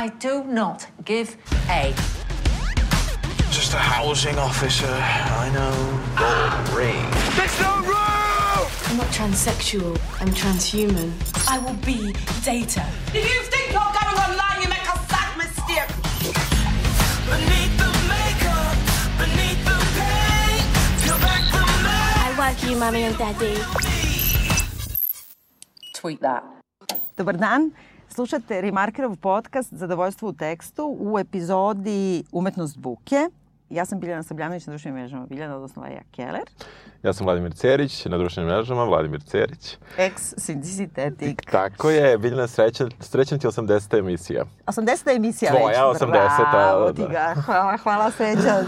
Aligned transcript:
I 0.00 0.08
do 0.08 0.44
not 0.44 0.86
give 1.04 1.36
a. 1.68 1.92
Just 3.52 3.74
a 3.74 3.76
housing 3.76 4.38
officer. 4.38 4.88
I 4.88 5.50
know. 5.52 5.76
Gold 6.16 6.68
ring. 6.74 7.04
There's 7.36 7.60
no 7.60 7.84
room! 7.84 8.64
I'm 8.88 8.96
not 8.96 9.12
transsexual, 9.12 10.00
I'm 10.18 10.32
transhuman. 10.32 11.12
I 11.46 11.58
will 11.58 11.76
be 11.84 12.16
data. 12.42 12.82
If 13.12 13.28
you 13.28 13.42
think 13.52 13.76
you're 13.76 13.92
going 14.00 14.16
online, 14.24 14.62
you 14.62 14.68
make 14.72 14.88
a 14.88 14.96
sad 15.12 15.36
mistake. 15.36 15.92
Beneath 17.28 17.74
the 17.76 17.92
makeup, 18.08 18.76
beneath 19.20 19.60
the 19.68 19.76
pain, 20.00 20.64
peel 21.04 21.18
back 21.20 21.44
the 21.52 21.60
I 22.24 22.34
like 22.38 22.62
you, 22.64 22.74
mommy 22.76 23.02
and 23.02 23.18
daddy. 23.18 23.60
Tweet 25.92 26.22
that. 26.22 26.42
Dobar 27.18 27.36
dan. 27.36 27.76
Slušate 28.20 28.60
Remarkerov 28.60 29.16
podcast 29.16 29.72
Zadovoljstvo 29.72 30.28
u 30.28 30.32
tekstu 30.32 30.96
u 31.00 31.18
epizodi 31.18 32.24
Umetnost 32.32 32.78
buke. 32.78 33.16
Ja 33.70 33.84
sam 33.84 34.00
Biljana 34.00 34.22
Sabljanović 34.22 34.66
na 34.66 34.70
društvenim 34.70 35.00
mrežama 35.00 35.26
Biljana, 35.26 35.56
odnosno 35.56 35.82
Vaja 35.82 36.02
Keller. 36.10 36.42
Ja 37.02 37.12
sam 37.12 37.26
Vladimir 37.26 37.52
Cerić, 37.52 38.04
na 38.04 38.18
društvenim 38.18 38.52
mrežama 38.52 38.84
Vladimir 38.84 39.22
Cerić. 39.22 39.76
Ex 39.98 40.34
Synthetic. 40.36 41.50
Tako 41.50 41.90
je, 41.90 42.18
Biljana, 42.18 42.46
srećan, 42.46 42.90
srećan 43.00 43.38
ti 43.38 43.46
80. 43.46 43.98
emisija. 43.98 44.44
80. 44.66 45.16
emisija 45.16 45.50
Tvoja 45.50 45.88
već. 45.88 46.02
80., 46.02 46.50
Bravo 46.52 46.84
da, 46.86 46.92
ti 46.92 47.02
da. 47.02 47.08
ga. 47.08 47.40
Hvala, 47.40 47.76
hvala 47.76 48.10
sreća 48.10 48.64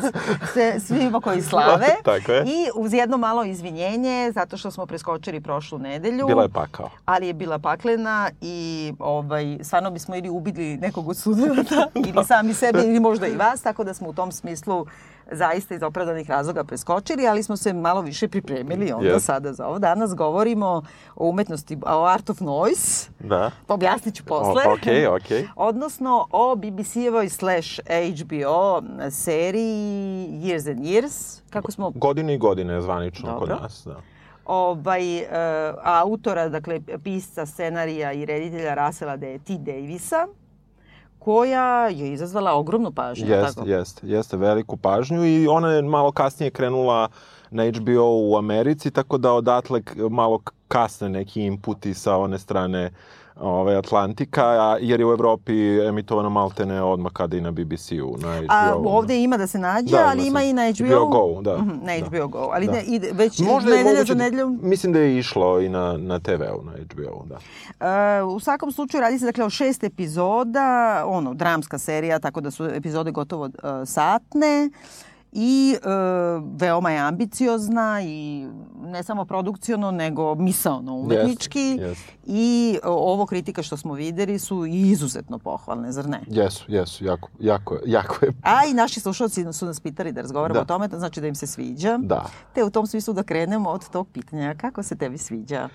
sve, 0.52 0.80
svima 0.80 1.20
koji 1.20 1.42
slave. 1.50 1.86
Tako 2.04 2.32
je. 2.32 2.44
I 2.46 2.66
uz 2.74 2.92
jedno 2.92 3.16
malo 3.16 3.44
izvinjenje, 3.44 4.32
zato 4.34 4.56
što 4.56 4.70
smo 4.70 4.86
preskočili 4.86 5.40
prošlu 5.40 5.78
nedelju. 5.78 6.26
Bila 6.26 6.42
je 6.42 6.48
pakao. 6.48 6.90
ali 7.04 7.26
je 7.26 7.32
bila 7.32 7.58
paklena 7.58 8.30
i 8.40 8.92
ovaj, 8.98 9.58
stvarno 9.62 9.90
bismo 9.90 10.16
ili 10.16 10.28
ubili 10.28 10.76
nekog 10.76 11.08
od 11.08 11.16
studenta 11.16 11.88
ili 12.06 12.24
sami 12.24 12.54
sebe 12.54 12.78
ili 12.78 13.00
možda 13.00 13.26
i 13.26 13.36
vas, 13.36 13.62
tako 13.62 13.84
da 13.84 13.94
smo 13.94 14.08
u 14.08 14.12
tom 14.12 14.32
smislu 14.32 14.86
zaista 15.30 15.74
iz 15.74 15.82
opravdanih 15.82 16.30
razloga 16.30 16.64
preskočili, 16.64 17.28
ali 17.28 17.42
smo 17.42 17.56
se 17.56 17.72
malo 17.72 18.00
više 18.00 18.28
pripremili 18.28 18.92
onda 18.92 19.08
Yes. 19.08 19.20
sada 19.20 19.52
za 19.52 19.66
ovo. 19.66 19.78
Danas 19.78 20.14
govorimo 20.14 20.82
o 21.16 21.28
umetnosti, 21.28 21.78
o 21.86 22.04
Art 22.04 22.30
of 22.30 22.40
Noise, 22.40 23.10
Da. 23.20 23.50
objasnit 23.68 24.14
ću 24.14 24.24
posle. 24.24 24.62
O- 24.66 24.74
okej. 25.14 25.46
Odnosno 25.58 26.26
o 26.30 26.54
BBC-evoj 26.54 27.28
slash 27.28 27.80
HBO 28.14 28.82
seriji 29.10 30.02
Years 30.34 30.70
and 30.70 30.80
Years, 30.80 31.40
kako 31.50 31.70
smo 31.72 31.90
Godine 31.90 32.34
i 32.34 32.38
godine 32.38 32.80
zvanično 32.80 33.30
Dobro. 33.30 33.40
kod 33.46 33.62
nas. 33.62 33.82
Da. 33.84 33.96
ovaj, 34.46 35.18
e, 35.18 35.26
autora, 35.82 36.48
dakle, 36.48 36.80
pisca, 37.04 37.46
scenarija 37.46 38.12
i 38.12 38.24
reditelja 38.24 38.74
Rasela 38.74 39.16
D. 39.16 39.38
T. 39.38 39.52
Davisa, 39.54 40.26
koja 41.24 41.88
je 41.88 42.12
izazvala 42.12 42.54
ogromnu 42.54 42.92
pažnju. 42.92 43.28
Jeste, 43.28 43.54
tako? 43.54 43.68
jeste, 43.68 44.06
jeste 44.06 44.36
veliku 44.36 44.76
pažnju 44.76 45.24
i 45.24 45.46
ona 45.48 45.72
je 45.72 45.82
malo 45.82 46.12
kasnije 46.12 46.50
krenula 46.50 47.08
na 47.50 47.64
HBO 47.70 48.30
u 48.30 48.36
Americi, 48.36 48.90
tako 48.90 49.18
da 49.18 49.32
odatle 49.32 49.82
malo 50.10 50.40
kasne 50.68 51.08
neki 51.08 51.42
inputi 51.42 51.94
sa 51.94 52.16
one 52.16 52.38
strane 52.38 52.90
ovaj, 53.36 53.76
Atlantika, 53.76 54.44
jer 54.80 55.00
je 55.00 55.06
u 55.06 55.12
Evropi 55.12 55.52
emitovano 55.80 56.30
maltene 56.30 56.82
odmah 56.82 57.12
kada 57.12 57.36
i 57.36 57.40
na 57.40 57.50
BBC-u, 57.50 58.16
na 58.18 58.36
HBO. 58.36 58.46
A 58.48 58.74
ovde 58.86 59.22
ima 59.22 59.36
da 59.36 59.46
se 59.46 59.58
nađe, 59.58 59.90
Da, 59.90 60.06
ali 60.06 60.26
ima 60.26 60.42
i 60.42 60.52
na 60.52 60.62
HBO. 60.70 60.86
HBO 60.86 61.06
Go, 61.06 61.42
da, 61.42 61.58
Mhm, 61.58 61.70
na 61.82 61.98
da. 62.00 62.06
HBO 62.08 62.28
Go. 62.28 62.50
Ali 62.52 62.66
Da. 62.66 62.72
ne, 62.72 62.82
ide, 62.82 63.10
već 63.12 63.40
Možda 63.40 63.70
nedelja 63.70 63.90
moguće, 63.90 64.04
za 64.06 64.14
nedeljom. 64.14 64.58
mislim 64.62 64.92
da 64.92 64.98
je 64.98 65.18
išlo 65.18 65.60
i 65.60 65.68
na, 65.68 65.96
na 65.98 66.18
TV-u, 66.18 66.62
na 66.62 66.72
HBO, 66.84 67.24
da. 67.26 67.38
E, 67.80 68.22
u 68.22 68.40
svakom 68.40 68.72
slučaju 68.72 69.00
radi 69.00 69.18
se 69.18 69.24
dakle 69.24 69.44
o 69.44 69.50
šest 69.50 69.84
epizoda, 69.84 70.68
ono, 71.06 71.34
dramska 71.34 71.78
serija, 71.78 72.18
tako 72.18 72.40
da 72.40 72.50
su 72.50 72.64
epizode 72.66 73.10
gotovo 73.10 73.46
e, 73.46 73.50
satne 73.86 74.70
i 75.32 75.74
e, 75.74 75.86
veoma 76.54 76.90
je 76.90 76.98
ambiciozna 76.98 78.00
i 78.02 78.46
ne 78.76 79.02
samo 79.02 79.24
produkciono, 79.24 79.90
nego 79.90 80.34
misaono 80.34 80.94
umetnički. 80.94 81.60
Jeste, 81.60 81.84
jeste. 81.84 82.12
I 82.24 82.78
ovo 82.84 83.26
kritika 83.26 83.62
što 83.62 83.76
smo 83.76 83.94
videli 83.94 84.38
su 84.38 84.66
izuzetno 84.66 85.38
pohvalne, 85.38 85.92
zar 85.92 86.08
ne? 86.08 86.20
Jesu, 86.26 86.64
jesu, 86.68 87.04
jako, 87.04 87.28
jako, 87.40 87.78
jako 87.86 88.24
je, 88.24 88.32
A 88.42 88.64
i 88.66 88.74
naši 88.74 89.00
slušalci 89.00 89.52
su 89.52 89.66
nas 89.66 89.80
pitali 89.80 90.12
da 90.12 90.20
razgovaramo 90.20 90.54
Da. 90.54 90.62
o 90.62 90.66
tome, 90.66 90.88
to 90.88 90.98
znači 90.98 91.20
da 91.20 91.26
im 91.26 91.34
se 91.34 91.46
sviđa. 91.46 91.98
da. 91.98 92.24
Te 92.54 92.64
u 92.64 92.70
tom 92.70 92.86
smislu 92.86 93.14
da 93.14 93.22
krenemo 93.22 93.70
od 93.70 93.88
tog 93.88 94.08
pitanja, 94.08 94.54
kako 94.54 94.82
se 94.82 94.96
tebi 94.96 95.18
sviđa? 95.18 95.68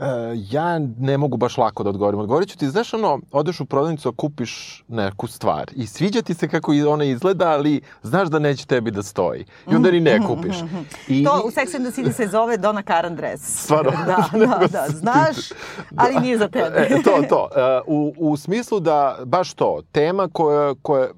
E, 0.00 0.36
ja 0.50 0.78
ne 0.98 1.18
mogu 1.18 1.36
baš 1.36 1.58
lako 1.58 1.82
da 1.82 1.90
odgovorim. 1.90 2.20
Odgovorit 2.20 2.48
ću 2.48 2.58
ti, 2.58 2.68
znaš 2.68 2.94
ono, 2.94 3.20
odeš 3.32 3.60
u 3.60 3.64
prodavnicu, 3.64 4.12
kupiš 4.12 4.84
neku 4.88 5.26
stvar 5.26 5.70
i 5.76 5.86
sviđa 5.86 6.22
ti 6.22 6.34
se 6.34 6.48
kako 6.48 6.72
ona 6.88 7.04
izgleda, 7.04 7.50
ali 7.50 7.80
znaš 8.02 8.28
da 8.28 8.38
neće 8.38 8.66
tebi 8.66 8.90
da 8.90 9.02
stoji. 9.02 9.44
I 9.70 9.74
onda 9.74 9.90
ni 9.90 10.00
ne 10.00 10.26
kupiš. 10.26 10.56
I, 11.08 11.24
To 11.24 11.42
u 11.46 11.50
Sex 11.50 11.76
and 11.76 11.92
the 11.92 12.02
City 12.02 12.12
se 12.12 12.26
zove 12.26 12.56
Donna 12.56 12.82
Karan 12.82 13.16
dress. 13.16 13.64
Stvarno? 13.64 13.90
Da, 13.90 14.38
da, 14.38 14.66
da, 14.78 14.86
znaš, 14.88 15.36
ali 15.96 16.20
nije 16.20 16.38
za 16.38 16.48
tebe. 16.48 16.88
E, 16.90 17.02
to, 17.02 17.22
to. 17.28 17.48
E, 17.56 17.80
u, 17.86 18.14
u 18.18 18.36
smislu 18.36 18.80
da, 18.80 19.18
baš 19.24 19.54
to, 19.54 19.82
tema 19.92 20.28
koja, 20.32 20.74
koja, 20.82 21.08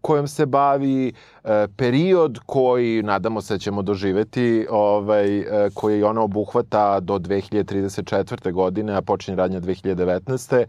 kojom 0.00 0.28
se 0.28 0.46
bavi 0.46 1.12
e, 1.44 1.66
period 1.76 2.38
koji 2.46 3.02
nadamo 3.02 3.40
se 3.40 3.58
ćemo 3.58 3.82
doživeti 3.82 4.66
ovaj 4.70 5.38
e, 5.38 5.70
koji 5.74 6.02
ona 6.02 6.20
obuhvata 6.20 7.00
do 7.00 7.18
2034. 7.18 8.52
godine 8.52 8.96
a 8.96 9.02
počinje 9.02 9.36
radnja 9.36 9.60
2019 9.60 10.64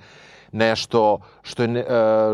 nešto 0.51 1.19
što 1.41 1.63
je 1.63 1.79
e, 1.79 1.85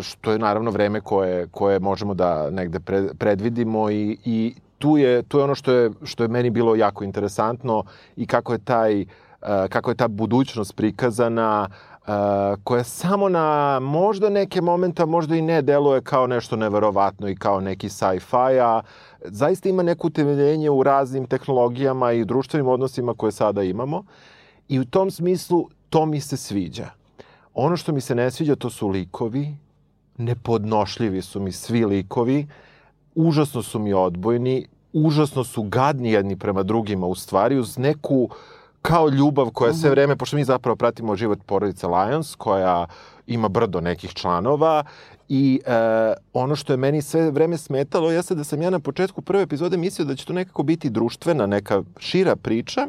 što 0.01 0.31
je 0.31 0.39
naravno 0.39 0.71
vreme 0.71 1.01
koje 1.01 1.47
koje 1.47 1.79
možemo 1.79 2.13
da 2.13 2.49
negde 2.49 2.79
pre, 2.79 3.07
predvidimo 3.19 3.89
i 3.91 4.17
i 4.25 4.55
tu 4.79 4.97
je 4.97 5.23
tu 5.23 5.37
je 5.37 5.43
ono 5.43 5.55
što 5.55 5.71
je 5.71 5.91
što 6.03 6.23
je 6.23 6.27
meni 6.27 6.49
bilo 6.49 6.75
jako 6.75 7.03
interesantno 7.03 7.83
i 8.15 8.27
kako 8.27 8.53
je 8.53 8.59
taj 8.59 9.05
kako 9.69 9.91
je 9.91 9.95
ta 9.95 10.07
budućnost 10.07 10.75
prikazana 10.75 11.69
koja 12.63 12.83
samo 12.83 13.29
na 13.29 13.79
možda 13.79 14.29
neke 14.29 14.61
momenta 14.61 15.05
možda 15.05 15.35
i 15.35 15.41
ne 15.41 15.61
deluje 15.61 16.01
kao 16.01 16.27
nešto 16.27 16.55
neverovatno 16.55 17.29
i 17.29 17.35
kao 17.35 17.61
neki 17.61 17.89
sci-fi, 17.89 18.59
a 18.59 18.81
zaista 19.23 19.69
ima 19.69 19.83
neko 19.83 20.07
utemeljenje 20.07 20.69
u 20.69 20.83
raznim 20.83 21.25
tehnologijama 21.25 22.11
i 22.11 22.25
društvenim 22.25 22.67
odnosima 22.67 23.13
koje 23.13 23.31
sada 23.31 23.63
imamo. 23.63 24.03
I 24.67 24.79
u 24.79 24.85
tom 24.85 25.11
smislu 25.11 25.69
to 25.89 26.05
mi 26.05 26.21
se 26.21 26.37
sviđa. 26.37 26.89
Ono 27.53 27.77
što 27.77 27.91
mi 27.91 28.01
se 28.01 28.15
ne 28.15 28.31
sviđa 28.31 28.55
to 28.55 28.69
su 28.69 28.87
likovi, 28.87 29.57
nepodnošljivi 30.17 31.21
su 31.21 31.39
mi 31.39 31.51
svi 31.51 31.85
likovi, 31.85 32.47
užasno 33.15 33.63
su 33.63 33.79
mi 33.79 33.93
odbojni, 33.93 34.67
užasno 34.93 35.43
su 35.43 35.63
gadni 35.63 36.11
jedni 36.11 36.39
prema 36.39 36.63
drugima 36.63 37.07
u 37.07 37.15
stvari, 37.15 37.59
uz 37.59 37.77
neku 37.77 38.29
kao 38.87 39.09
ljubav 39.09 39.49
koja 39.49 39.73
sve 39.73 39.89
vreme, 39.89 40.15
pošto 40.15 40.35
mi 40.35 40.43
zapravo 40.43 40.75
pratimo 40.75 41.15
život 41.15 41.39
porodice 41.45 41.87
Lions, 41.87 42.35
koja 42.35 42.85
ima 43.27 43.47
brdo 43.47 43.81
nekih 43.81 44.13
članova 44.13 44.83
i 45.29 45.61
e, 45.65 45.71
ono 46.33 46.55
što 46.55 46.73
je 46.73 46.77
meni 46.77 47.01
sve 47.01 47.31
vreme 47.31 47.57
smetalo 47.57 48.11
jeste 48.11 48.35
da 48.35 48.43
sam 48.43 48.61
ja 48.61 48.69
na 48.69 48.79
početku 48.79 49.21
prve 49.21 49.43
epizode 49.43 49.77
mislio 49.77 50.05
da 50.05 50.15
će 50.15 50.25
to 50.25 50.33
nekako 50.33 50.63
biti 50.63 50.89
društvena, 50.89 51.45
neka 51.45 51.83
šira 51.99 52.35
priča, 52.35 52.87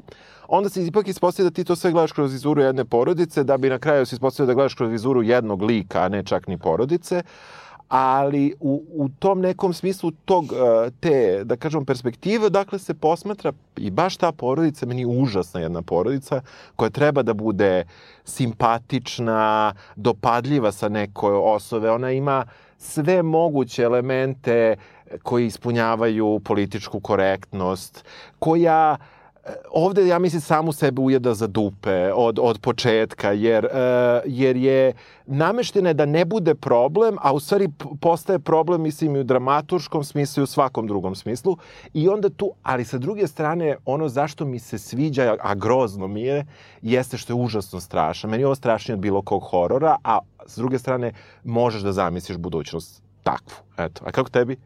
onda 0.48 0.68
se 0.68 0.86
ipak 0.86 1.08
ispostavlja 1.08 1.50
da 1.50 1.54
ti 1.54 1.64
to 1.64 1.76
sve 1.76 1.90
gledaš 1.92 2.12
kroz 2.12 2.32
vizuru 2.32 2.62
jedne 2.62 2.84
porodice, 2.84 3.44
da 3.44 3.56
bi 3.56 3.70
na 3.70 3.78
kraju 3.78 4.06
se 4.06 4.16
ispostavio 4.16 4.46
da 4.46 4.54
gledaš 4.54 4.74
kroz 4.74 4.90
vizuru 4.90 5.22
jednog 5.22 5.62
lika, 5.62 6.02
a 6.02 6.08
ne 6.08 6.22
čak 6.22 6.46
ni 6.46 6.58
porodice 6.58 7.22
ali 7.88 8.54
u, 8.60 8.84
u 8.92 9.08
tom 9.08 9.40
nekom 9.40 9.72
smislu 9.72 10.10
tog, 10.24 10.44
e, 10.44 10.90
te, 11.00 11.44
da 11.44 11.56
kažem, 11.56 11.84
perspektive, 11.84 12.50
dakle, 12.50 12.78
se 12.78 12.94
posmatra 12.94 13.52
i 13.76 13.90
baš 13.90 14.16
ta 14.16 14.32
porodica, 14.32 14.86
meni 14.86 15.02
je 15.02 15.06
užasna 15.06 15.60
jedna 15.60 15.82
porodica, 15.82 16.40
koja 16.76 16.90
treba 16.90 17.22
da 17.22 17.34
bude 17.34 17.84
simpatična, 18.24 19.74
dopadljiva 19.96 20.72
sa 20.72 20.88
nekoj 20.88 21.34
osove. 21.34 21.90
Ona 21.90 22.12
ima 22.12 22.44
sve 22.78 23.22
moguće 23.22 23.82
elemente 23.82 24.76
koji 25.22 25.46
ispunjavaju 25.46 26.40
političku 26.44 27.00
korektnost, 27.00 28.04
koja 28.38 28.96
e, 29.00 29.17
ovde, 29.70 30.06
ja 30.06 30.18
mislim, 30.18 30.40
samu 30.40 30.72
sebe 30.72 31.02
ujeda 31.02 31.34
za 31.34 31.46
dupe 31.46 32.12
od, 32.12 32.38
od 32.42 32.58
početka, 32.60 33.32
jer, 33.32 33.64
e, 33.64 34.20
jer 34.26 34.56
je 34.56 34.92
nameštena 35.26 35.90
je 35.90 35.94
da 35.94 36.06
ne 36.06 36.24
bude 36.24 36.54
problem, 36.54 37.16
a 37.20 37.32
u 37.32 37.40
stvari 37.40 37.68
postaje 38.00 38.38
problem, 38.38 38.82
mislim, 38.82 39.16
i 39.16 39.20
u 39.20 39.24
dramaturškom 39.24 40.04
smislu 40.04 40.40
i 40.40 40.44
u 40.44 40.46
svakom 40.46 40.86
drugom 40.86 41.14
smislu. 41.14 41.56
I 41.94 42.08
onda 42.08 42.28
tu, 42.28 42.52
ali 42.62 42.84
sa 42.84 42.98
druge 42.98 43.26
strane, 43.26 43.76
ono 43.84 44.08
zašto 44.08 44.44
mi 44.44 44.58
se 44.58 44.78
sviđa, 44.78 45.36
a 45.40 45.54
grozno 45.54 46.06
mi 46.06 46.22
je, 46.22 46.46
jeste 46.82 47.18
što 47.18 47.32
je 47.32 47.36
užasno 47.36 47.80
strašno. 47.80 48.30
Meni 48.30 48.42
je 48.42 48.46
ovo 48.46 48.54
strašnije 48.54 48.94
od 48.94 49.00
bilo 49.00 49.22
kog 49.22 49.42
horora, 49.42 49.96
a 50.04 50.18
s 50.46 50.56
druge 50.56 50.78
strane, 50.78 51.12
možeš 51.44 51.82
da 51.82 51.92
zamisliš 51.92 52.38
budućnost 52.38 53.02
takvu. 53.22 53.56
Eto, 53.78 54.02
a 54.06 54.12
kako 54.12 54.30
tebi? 54.30 54.56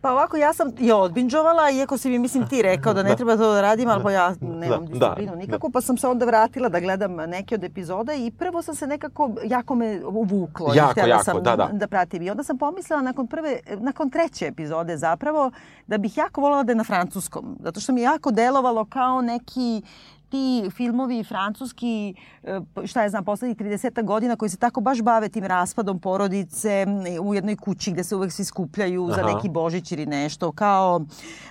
Pa 0.00 0.12
ovako, 0.12 0.36
ja 0.36 0.52
sam 0.52 0.72
je 0.78 0.94
odbinđovala, 0.94 1.70
iako 1.70 1.98
si 1.98 2.10
mi, 2.10 2.18
mislim, 2.18 2.48
ti 2.48 2.62
rekao 2.62 2.94
da 2.94 3.02
ne 3.02 3.16
treba 3.16 3.36
to 3.36 3.52
da 3.52 3.60
radim, 3.60 3.88
ali 3.88 4.02
pa 4.02 4.10
ja 4.10 4.34
nemam 4.40 4.86
Da, 4.86 4.92
disciplinu 4.92 5.30
da, 5.32 5.36
nikako, 5.36 5.70
pa 5.70 5.80
sam 5.80 5.96
se 5.98 6.08
onda 6.08 6.24
vratila 6.24 6.68
da 6.68 6.80
gledam 6.80 7.14
neke 7.14 7.54
od 7.54 7.64
epizoda 7.64 8.14
i 8.14 8.30
prvo 8.30 8.62
sam 8.62 8.74
se 8.74 8.86
nekako, 8.86 9.30
jako 9.44 9.74
me 9.74 10.04
uvuklo. 10.06 10.74
Jako, 10.74 11.00
jako, 11.00 11.24
sam 11.24 11.42
da, 11.42 11.56
da. 11.56 11.68
da 11.72 11.86
pratim. 11.86 12.22
I 12.22 12.30
onda 12.30 12.42
sam 12.42 12.58
pomislila 12.58 13.02
nakon 13.02 13.26
prve, 13.26 13.60
nakon 13.76 14.10
treće 14.10 14.46
epizode 14.46 14.96
zapravo, 14.96 15.50
da 15.86 15.98
bih 15.98 16.16
jako 16.16 16.40
voljela 16.40 16.62
da 16.62 16.72
je 16.72 16.76
na 16.76 16.84
francuskom. 16.84 17.56
Zato 17.60 17.80
što 17.80 17.92
mi 17.92 18.02
jako 18.02 18.30
delovalo 18.30 18.84
kao 18.84 19.22
neki 19.22 19.82
ti 20.30 20.70
filmovi 20.76 21.24
francuski, 21.24 22.14
e, 22.42 22.60
šta 22.84 23.02
ja 23.02 23.08
znam, 23.08 23.24
poslednjih 23.24 23.56
30 23.56 24.04
godina 24.04 24.36
koji 24.36 24.48
se 24.48 24.56
tako 24.56 24.80
baš 24.80 25.02
bave 25.02 25.28
tim 25.28 25.44
raspadom 25.44 26.00
porodice 26.00 26.84
m, 26.88 27.04
u 27.22 27.34
jednoj 27.34 27.56
kući 27.56 27.92
gde 27.92 28.04
se 28.04 28.16
uvek 28.16 28.32
svi 28.32 28.44
skupljaju 28.44 29.08
za 29.14 29.20
Aha. 29.20 29.34
neki 29.34 29.48
božić 29.48 29.92
ili 29.92 30.06
nešto, 30.06 30.52
kao 30.52 31.00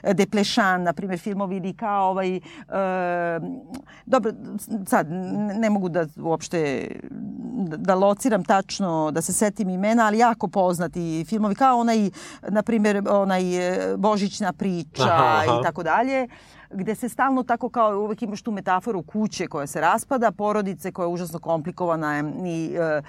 e, 0.03 0.13
Deplešan, 0.13 0.83
na 0.83 0.93
primjer, 0.93 1.19
filmovi 1.19 1.57
ili 1.57 1.73
kao 1.73 2.09
ovaj... 2.09 2.35
E, 2.35 2.41
dobro, 4.05 4.31
sad 4.85 5.07
ne 5.59 5.69
mogu 5.69 5.89
da 5.89 6.05
uopšte 6.17 6.91
da, 7.57 7.77
da 7.77 7.95
lociram 7.95 8.43
tačno, 8.43 9.11
da 9.11 9.21
se 9.21 9.33
setim 9.33 9.69
imena, 9.69 10.05
ali 10.05 10.17
jako 10.17 10.47
poznati 10.47 11.25
filmovi, 11.27 11.55
kao 11.55 11.79
onaj, 11.79 12.09
na 12.49 12.61
primjer, 12.61 13.03
onaj 13.09 13.57
e, 13.57 13.97
Božićna 13.97 14.53
priča 14.53 15.03
aha. 15.03 15.43
i 15.59 15.63
tako 15.63 15.83
dalje 15.83 16.27
gde 16.69 16.95
se 16.95 17.09
stalno 17.09 17.43
tako 17.43 17.69
kao 17.69 17.99
uvek 17.99 18.21
imaš 18.21 18.41
tu 18.41 18.51
metaforu 18.51 19.01
kuće 19.01 19.47
koja 19.47 19.67
se 19.67 19.81
raspada, 19.81 20.31
porodice 20.31 20.91
koja 20.91 21.03
je 21.03 21.13
užasno 21.13 21.39
komplikovana 21.39 22.23
i 22.45 22.75
e, 22.75 22.79
e, 22.79 23.01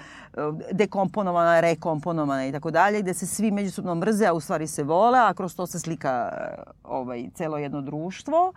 dekomponovana, 0.71 1.59
rekomponovana 1.59 2.47
i 2.47 2.51
tako 2.51 2.71
dalje, 2.71 3.01
gde 3.01 3.13
se 3.13 3.27
svi 3.27 3.51
međusobno 3.51 3.95
mrze, 3.95 4.25
a 4.25 4.33
u 4.33 4.39
stvari 4.39 4.67
se 4.67 4.83
vole, 4.83 5.19
a 5.19 5.33
kroz 5.33 5.55
to 5.55 5.67
se 5.67 5.79
slika 5.79 6.29
e, 6.31 6.61
ovaj, 6.83 7.29
celo 7.33 7.57
jedno 7.57 7.81
društvo. 7.81 8.53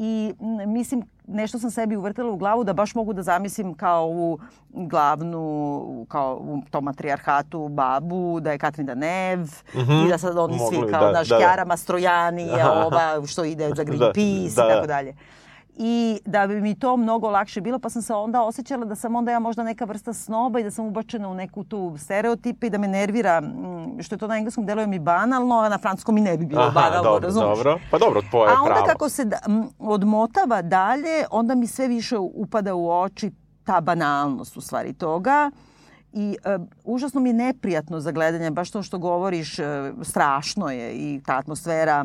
I 0.00 0.34
m, 0.40 0.72
mislim, 0.72 1.02
nešto 1.26 1.58
sam 1.58 1.70
sebi 1.70 1.96
uvrtila 1.96 2.30
u 2.30 2.36
glavu 2.36 2.64
da 2.64 2.72
baš 2.72 2.94
mogu 2.94 3.12
da 3.12 3.22
zamislim 3.22 3.74
kao 3.74 4.06
u 4.06 4.38
glavnu, 4.72 6.06
kao 6.08 6.36
u 6.42 6.62
tom 6.70 6.84
matrijarhatu 6.84 7.68
babu, 7.68 8.40
da 8.40 8.52
je 8.52 8.58
Katrin 8.58 8.86
Danev 8.86 9.46
i 10.06 10.08
da 10.08 10.18
sad 10.18 10.38
oni 10.38 10.56
Mogli, 10.56 10.76
svi 10.76 10.86
da, 10.86 10.98
kao, 10.98 11.12
da, 11.12 11.22
da. 11.24 11.38
Kjara 11.38 11.64
Mastrojani 11.64 12.48
ova 12.86 13.26
što 13.26 13.44
ide 13.44 13.70
za 13.76 13.84
Greenpeace 13.88 14.54
da, 14.56 14.64
i 14.64 14.68
da. 14.68 14.74
tako 14.74 14.86
dalje. 14.86 15.14
I 15.80 16.20
da 16.26 16.46
bi 16.46 16.60
mi 16.60 16.74
to 16.74 16.96
mnogo 16.96 17.30
lakše 17.30 17.60
bilo, 17.60 17.78
pa 17.78 17.90
sam 17.90 18.02
se 18.02 18.14
onda 18.14 18.42
osjećala 18.42 18.84
da 18.84 18.94
sam 18.94 19.16
onda 19.16 19.32
ja 19.32 19.38
možda 19.38 19.62
neka 19.62 19.84
vrsta 19.84 20.12
snoba 20.12 20.60
i 20.60 20.64
da 20.64 20.70
sam 20.70 20.86
ubačena 20.86 21.28
u 21.28 21.34
neku 21.34 21.64
tu 21.64 21.94
stereotipe 21.98 22.66
i 22.66 22.70
da 22.70 22.78
me 22.78 22.88
nervira, 22.88 23.40
mm, 23.40 24.02
što 24.02 24.14
je 24.14 24.18
to 24.18 24.26
na 24.26 24.36
engleskom 24.36 24.66
deluje 24.66 24.86
mi 24.86 24.98
banalno, 24.98 25.58
a 25.58 25.68
na 25.68 25.78
francuskom 25.78 26.14
mi 26.14 26.20
ne 26.20 26.36
bi 26.36 26.46
bilo 26.46 26.62
Aha, 26.62 26.70
banalno, 26.70 27.02
dobro, 27.02 27.26
razumeš? 27.26 27.48
dobro. 27.48 27.78
Pa 27.90 27.98
dobro, 27.98 28.22
tvoje 28.30 28.50
A 28.50 28.62
onda 28.62 28.74
pravo. 28.74 28.86
kako 28.86 29.08
se 29.08 29.24
da, 29.24 29.38
m, 29.48 29.68
odmotava 29.78 30.62
dalje, 30.62 31.24
onda 31.30 31.54
mi 31.54 31.66
sve 31.66 31.88
više 31.88 32.18
upada 32.18 32.74
u 32.74 32.90
oči 32.90 33.30
ta 33.64 33.80
banalnost 33.80 34.56
u 34.56 34.60
stvari 34.60 34.92
toga. 34.92 35.50
I 36.12 36.36
e, 36.44 36.58
užasno 36.84 37.20
mi 37.20 37.28
je 37.28 37.34
neprijatno 37.34 38.00
za 38.00 38.12
gledanje, 38.12 38.50
baš 38.50 38.70
to 38.70 38.82
što 38.82 38.98
govoriš, 38.98 39.58
e, 39.58 39.64
strašno 40.02 40.70
je 40.70 40.92
i 40.92 41.20
ta 41.26 41.36
atmosfera 41.36 42.04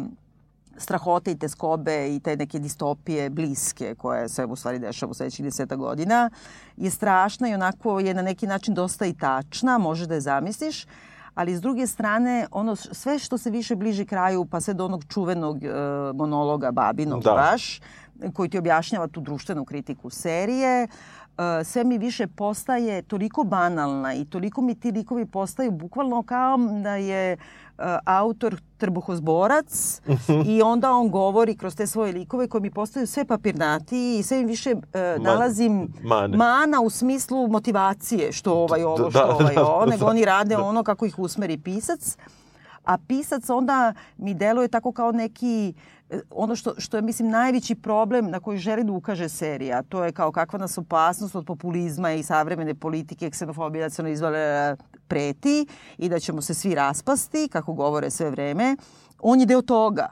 strahote 0.77 1.31
i 1.31 1.37
teskobe 1.37 2.15
i 2.15 2.19
te 2.19 2.35
neke 2.35 2.59
distopije 2.59 3.29
bliske 3.29 3.95
koje 3.95 4.29
se 4.29 4.45
u 4.45 4.55
stvari 4.55 4.79
dešava 4.79 5.09
u 5.09 5.13
sledećih 5.13 5.45
deseta 5.45 5.75
godina 5.75 6.29
je 6.77 6.89
strašna 6.89 7.49
i 7.49 7.53
onako 7.53 7.99
je 7.99 8.13
na 8.13 8.21
neki 8.21 8.47
način 8.47 8.73
dosta 8.73 9.05
i 9.05 9.13
tačna, 9.13 9.77
može 9.77 10.07
da 10.07 10.13
je 10.13 10.21
zamisliš, 10.21 10.85
ali 11.35 11.55
s 11.55 11.61
druge 11.61 11.87
strane 11.87 12.47
ono 12.51 12.75
sve 12.75 13.19
što 13.19 13.37
se 13.37 13.49
više 13.49 13.75
bliži 13.75 14.05
kraju 14.05 14.45
pa 14.45 14.61
sve 14.61 14.73
do 14.73 14.85
onog 14.85 15.03
čuvenog 15.09 15.63
e, 15.63 15.69
monologa 16.13 16.71
babinog 16.71 17.23
Da. 17.23 17.31
baš 17.31 17.81
koji 18.33 18.49
ti 18.49 18.57
objašnjava 18.57 19.07
tu 19.07 19.21
društvenu 19.21 19.65
kritiku 19.65 20.09
serije 20.09 20.83
e, 20.83 20.87
sve 21.63 21.83
mi 21.83 21.97
više 21.97 22.27
postaje 22.27 23.01
toliko 23.01 23.43
banalna 23.43 24.13
i 24.13 24.25
toliko 24.25 24.61
mi 24.61 24.75
ti 24.75 24.91
likovi 24.91 25.25
postaju 25.25 25.71
bukvalno 25.71 26.23
kao 26.23 26.57
da 26.57 26.95
je 26.95 27.31
e, 27.33 27.37
autor 28.05 28.61
trbuhozborac 28.77 30.01
i 30.45 30.61
onda 30.61 30.91
on 30.91 31.09
govori 31.09 31.57
kroz 31.57 31.75
te 31.75 31.87
svoje 31.87 32.13
likove 32.13 32.47
koji 32.47 32.61
mi 32.61 32.71
postaju 32.71 33.07
sve 33.07 33.25
papirnati 33.25 34.17
i 34.19 34.23
sve 34.23 34.39
im 34.39 34.47
više 34.47 34.69
e, 34.69 35.17
nalazim 35.19 35.93
mane. 36.03 36.37
mana 36.37 36.81
u 36.81 36.89
smislu 36.89 37.47
motivacije 37.47 38.31
što 38.31 38.53
ovaj 38.53 38.83
ovo, 38.83 38.97
Da, 38.97 39.09
što 39.09 39.19
da, 39.19 39.35
ovaj 39.35 39.55
da, 39.55 39.65
ovo, 39.65 39.85
nego 39.85 40.05
da, 40.05 40.11
oni 40.11 40.25
rade 40.25 40.57
ono 40.57 40.83
kako 40.83 41.05
ih 41.05 41.19
usmeri 41.19 41.57
pisac. 41.57 42.17
A 42.85 42.97
pisac 43.07 43.49
onda 43.49 43.93
mi 44.17 44.33
deluje 44.33 44.67
tako 44.67 44.91
kao 44.91 45.11
neki 45.11 45.73
e, 46.02 46.02
ono 46.29 46.55
što, 46.55 46.73
što 46.77 46.97
je, 46.97 47.01
mislim, 47.01 47.29
najveći 47.29 47.75
problem 47.75 48.29
na 48.29 48.39
koji 48.39 48.57
želi 48.57 48.83
da 48.83 48.91
ukaže 48.91 49.29
serija. 49.29 49.83
To 49.83 50.03
je 50.03 50.11
kao 50.11 50.31
kakva 50.31 50.59
nas 50.59 50.77
opasnost 50.77 51.35
od 51.35 51.45
populizma 51.45 52.11
i 52.11 52.23
savremene 52.23 52.75
politike, 52.75 53.29
ksenofobije, 53.29 53.83
nacionalizma 53.83 54.31
preti 55.07 55.67
i 55.97 56.09
da 56.09 56.19
ćemo 56.19 56.41
se 56.41 56.53
svi 56.53 56.75
raspasti, 56.75 57.47
kako 57.51 57.73
govore 57.73 58.09
sve 58.09 58.29
vreme. 58.29 58.75
On 59.19 59.39
je 59.39 59.45
deo 59.45 59.61
toga. 59.61 60.07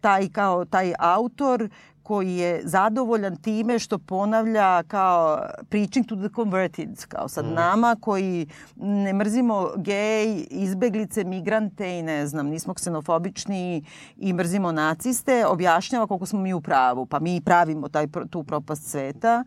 Taj, 0.00 0.28
kao, 0.28 0.64
taj 0.64 0.94
autor 0.98 1.68
koji 2.04 2.36
je 2.36 2.60
zadovoljan 2.64 3.36
time 3.36 3.78
što 3.78 3.98
ponavlja 3.98 4.82
kao 4.82 5.40
preaching 5.68 6.06
to 6.06 6.16
the 6.16 6.28
converted, 6.34 7.06
kao 7.08 7.28
sad 7.28 7.44
nama 7.46 7.96
koji 8.00 8.46
ne 8.76 9.12
mrzimo 9.12 9.70
gej, 9.76 10.46
izbeglice, 10.50 11.24
migrante 11.24 11.98
i 11.98 12.02
ne 12.02 12.26
znam, 12.26 12.46
nismo 12.46 12.74
ksenofobični 12.74 13.84
i 14.16 14.32
mrzimo 14.32 14.72
naciste, 14.72 15.46
objašnjava 15.46 16.06
koliko 16.06 16.26
smo 16.26 16.40
mi 16.40 16.54
u 16.54 16.60
pravu. 16.60 17.06
Pa 17.06 17.20
mi 17.20 17.40
pravimo 17.40 17.88
taj, 17.88 18.06
tu 18.30 18.44
propast 18.44 18.90
sveta 18.90 19.44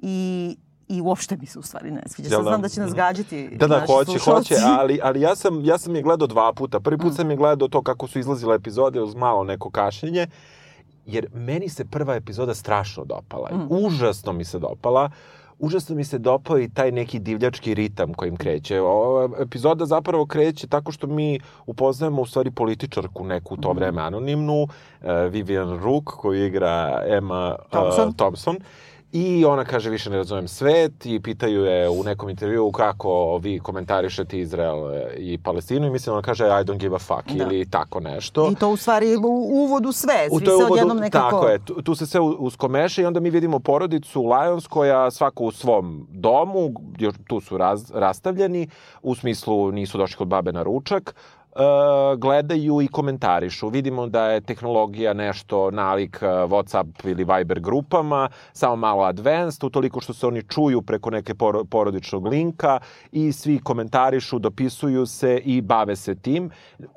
i 0.00 0.56
i 0.88 1.00
uopšte 1.00 1.36
mi 1.36 1.46
se 1.46 1.58
u 1.58 1.62
stvari 1.62 1.90
ne 1.90 2.02
sviđa. 2.06 2.30
Sad 2.30 2.38
da? 2.38 2.42
znam 2.42 2.62
da 2.62 2.68
će 2.68 2.80
nas 2.80 2.94
gađati 2.94 3.56
Da, 3.56 3.66
da, 3.66 3.80
naši 3.80 3.92
hoće, 3.92 4.10
slušalci. 4.10 4.54
hoće, 4.54 4.66
ali, 4.66 5.00
ali 5.02 5.20
ja, 5.20 5.36
sam, 5.36 5.64
ja 5.64 5.78
sam 5.78 5.96
je 5.96 6.02
gledao 6.02 6.26
dva 6.26 6.52
puta. 6.52 6.80
Prvi 6.80 6.98
put 6.98 7.14
sam 7.14 7.30
je 7.30 7.36
gledao 7.36 7.68
to 7.68 7.82
kako 7.82 8.06
su 8.06 8.18
izlazile 8.18 8.56
epizode 8.56 9.00
uz 9.00 9.14
malo 9.14 9.44
neko 9.44 9.70
kašnjenje, 9.70 10.26
jer 11.06 11.26
meni 11.34 11.68
se 11.68 11.84
prva 11.84 12.14
epizoda 12.14 12.54
strašno 12.54 13.04
dopala. 13.04 13.50
Užasno 13.70 14.32
mi 14.32 14.44
se 14.44 14.58
dopala. 14.58 15.10
Užasno 15.58 15.96
mi 15.96 16.04
se 16.04 16.18
dopao 16.18 16.58
i 16.58 16.68
taj 16.68 16.92
neki 16.92 17.18
divljački 17.18 17.74
ritam 17.74 18.14
kojim 18.14 18.36
kreće. 18.36 18.80
Ova 18.80 19.28
epizoda 19.38 19.86
zapravo 19.86 20.26
kreće 20.26 20.66
tako 20.66 20.92
što 20.92 21.06
mi 21.06 21.40
upoznajemo 21.66 22.22
u 22.22 22.26
stvari 22.26 22.50
političarku 22.50 23.24
neku 23.24 23.54
u 23.54 23.56
to 23.56 23.72
vreme 23.72 24.02
anonimnu, 24.02 24.66
eh, 25.02 25.12
Vivian 25.12 25.80
Rook 25.82 26.04
koju 26.04 26.46
igra 26.46 27.02
Emma 27.06 27.56
Thompson. 27.70 28.12
Thompson. 28.12 28.56
I 29.12 29.44
ona 29.44 29.64
kaže 29.64 29.90
više 29.90 30.10
ne 30.10 30.16
razumem 30.16 30.48
svet 30.48 31.06
i 31.06 31.20
pitaju 31.20 31.64
je 31.64 31.88
u 31.90 32.02
nekom 32.02 32.28
intervjuu 32.28 32.72
kako 32.72 33.10
vi 33.38 33.58
komentarišete 33.58 34.38
Izrael 34.38 34.78
i 35.16 35.38
Palestinu 35.38 35.86
i 35.86 35.90
mislim 35.90 36.12
ona 36.12 36.22
kaže 36.22 36.44
I 36.44 36.64
don't 36.64 36.78
give 36.78 36.96
a 36.96 36.98
fuck 36.98 37.28
Da. 37.28 37.44
ili 37.44 37.66
tako 37.66 38.00
nešto. 38.00 38.48
I 38.48 38.54
to 38.54 38.68
u 38.68 38.76
stvari 38.76 39.16
u 39.16 39.20
uvodu 39.52 39.92
sve. 39.92 40.28
U 40.30 40.38
Svi 40.38 40.44
toj 40.44 40.52
se 40.52 40.56
uvodu- 40.56 40.72
odjednom 40.72 40.96
nekako... 40.96 41.30
Tako 41.30 41.48
je, 41.48 41.58
tu, 41.58 41.82
tu 41.82 41.94
se 41.94 42.06
sve 42.06 42.20
u- 42.20 42.36
uskomeša 42.38 43.02
i 43.02 43.06
onda 43.06 43.20
mi 43.20 43.30
vidimo 43.30 43.58
porodicu 43.58 44.22
Lions 44.22 44.66
koja 44.66 45.10
svako 45.10 45.44
u 45.44 45.52
svom 45.52 46.06
domu, 46.10 46.68
još 46.98 47.14
tu 47.26 47.40
su 47.40 47.58
raz, 47.58 47.90
rastavljeni, 47.90 48.68
u 49.02 49.14
smislu 49.14 49.72
nisu 49.72 49.98
došli 49.98 50.16
kod 50.16 50.28
babe 50.28 50.52
na 50.52 50.62
ručak, 50.62 51.14
gledaju 52.16 52.80
i 52.82 52.88
komentarišu. 52.88 53.68
Vidimo 53.68 54.06
da 54.06 54.26
je 54.26 54.40
tehnologija 54.40 55.12
nešto 55.12 55.70
nalik 55.70 56.18
e, 56.22 56.26
Whatsapp 56.26 56.86
ili 57.04 57.24
Viber 57.24 57.60
grupama, 57.60 58.28
samo 58.52 58.76
malo 58.76 59.02
advanced, 59.02 59.64
utoliko 59.64 60.00
što 60.00 60.12
se 60.12 60.26
oni 60.26 60.42
čuju 60.42 60.82
preko 60.82 61.10
neke 61.10 61.34
poro- 61.34 61.64
porodičnog 61.64 62.26
linka 62.26 62.80
i 63.12 63.32
svi 63.32 63.58
komentarišu, 63.58 64.38
dopisuju 64.38 65.06
se 65.06 65.38
i 65.44 65.60
bave 65.60 65.96
se 65.96 66.14
tim. 66.14 66.50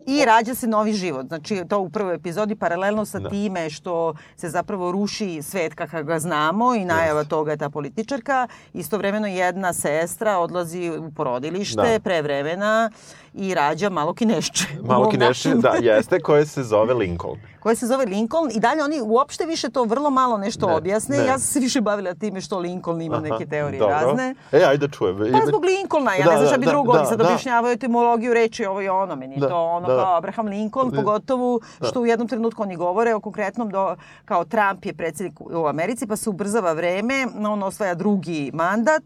I 0.08 0.26
rađa 0.26 0.56
se 0.56 0.68
novi 0.68 0.94
život. 0.94 1.28
Znači, 1.28 1.64
to 1.70 1.80
u 1.80 1.90
prvoj 1.90 2.16
epizodi 2.16 2.56
paralelno 2.56 3.06
sa 3.06 3.30
time 3.30 3.70
što 3.70 4.14
se 4.36 4.50
zapravo 4.50 4.92
ruši 4.92 5.42
svet 5.42 5.74
kakav 5.74 6.04
ga 6.04 6.20
znamo 6.20 6.76
i 6.76 6.86
najava 6.86 7.24
toga 7.24 7.52
je 7.52 7.58
ta 7.58 7.70
političarka. 7.70 8.48
Istovremeno 8.74 9.28
jedna 9.28 9.74
sestra 9.74 10.38
odlazi 10.38 10.90
u 11.00 11.12
porodilište 11.12 11.82
Da. 11.94 12.00
pre 12.04 12.22
vremena 12.22 12.92
i 13.36 13.54
rađa 13.54 13.90
malo 13.90 14.14
kinešče. 14.14 14.66
Malo 14.84 15.12
našem- 15.12 15.62
da, 15.62 15.70
jeste, 15.72 16.20
koje 16.20 16.46
se 16.46 16.64
zove 16.64 16.94
Lincoln. 16.94 17.40
koje 17.60 17.76
se 17.76 17.88
zove 17.88 18.06
Lincoln 18.06 18.50
i 18.52 18.60
dalje 18.60 18.84
oni 18.84 19.02
uopšte 19.02 19.46
više 19.46 19.70
to 19.70 19.84
vrlo 19.84 20.10
malo 20.10 20.38
nešto 20.38 20.68
Ne, 20.68 20.76
objasne. 20.76 21.18
ne. 21.18 21.24
Ja 21.24 21.32
sam 21.32 21.40
se 21.42 21.60
više 21.60 21.82
bavila 21.82 22.14
time 22.14 22.42
što 22.42 22.60
Lincoln 22.60 23.02
ima 23.02 23.20
neke 23.20 23.46
teorije 23.46 23.80
Dobro. 23.80 23.96
razne. 23.96 24.36
E, 24.52 24.58
ajde 24.60 24.88
da 24.88 24.94
čujem. 24.94 25.18
Pa 25.34 25.46
zbog 25.48 25.64
Lincolna, 25.66 26.14
ja 26.14 26.26
Da, 26.26 26.32
ne 26.32 26.38
znam 26.38 26.48
šta 26.48 26.52
da, 26.52 26.60
bi 26.60 26.66
da, 26.66 26.72
drugo, 26.72 26.94
da, 26.94 27.00
oni 27.00 27.08
sad 27.08 27.18
da. 27.18 27.24
objašnjavaju 27.24 27.74
etimologiju 27.74 28.34
reči 28.34 28.66
ovo 28.66 28.82
i 28.82 28.90
ono, 28.90 29.16
meni 29.16 29.38
Da, 29.38 29.50
to 29.50 29.58
ono 29.58 29.88
da, 29.88 29.94
da. 29.94 30.02
kao 30.02 30.16
Abraham 30.16 30.48
Lincoln, 30.48 30.92
pogotovo 30.94 31.60
što 31.82 32.02
u 32.02 32.06
jednom 32.06 32.28
trenutku 32.28 32.64
oni 32.64 32.76
govore 32.76 33.14
o 33.14 33.20
konkretnom, 33.20 33.70
do, 33.70 33.96
kao 34.26 34.46
Trump 34.46 34.86
je 34.86 34.94
predsjednik 34.94 35.42
u 35.42 35.68
Americi, 35.68 36.08
pa 36.08 36.16
se 36.16 36.30
ubrzava 36.30 36.74
vreme, 36.74 37.28
on 37.40 37.64
osvaja 37.64 37.94
drugi 37.96 38.52
mandat, 38.54 39.04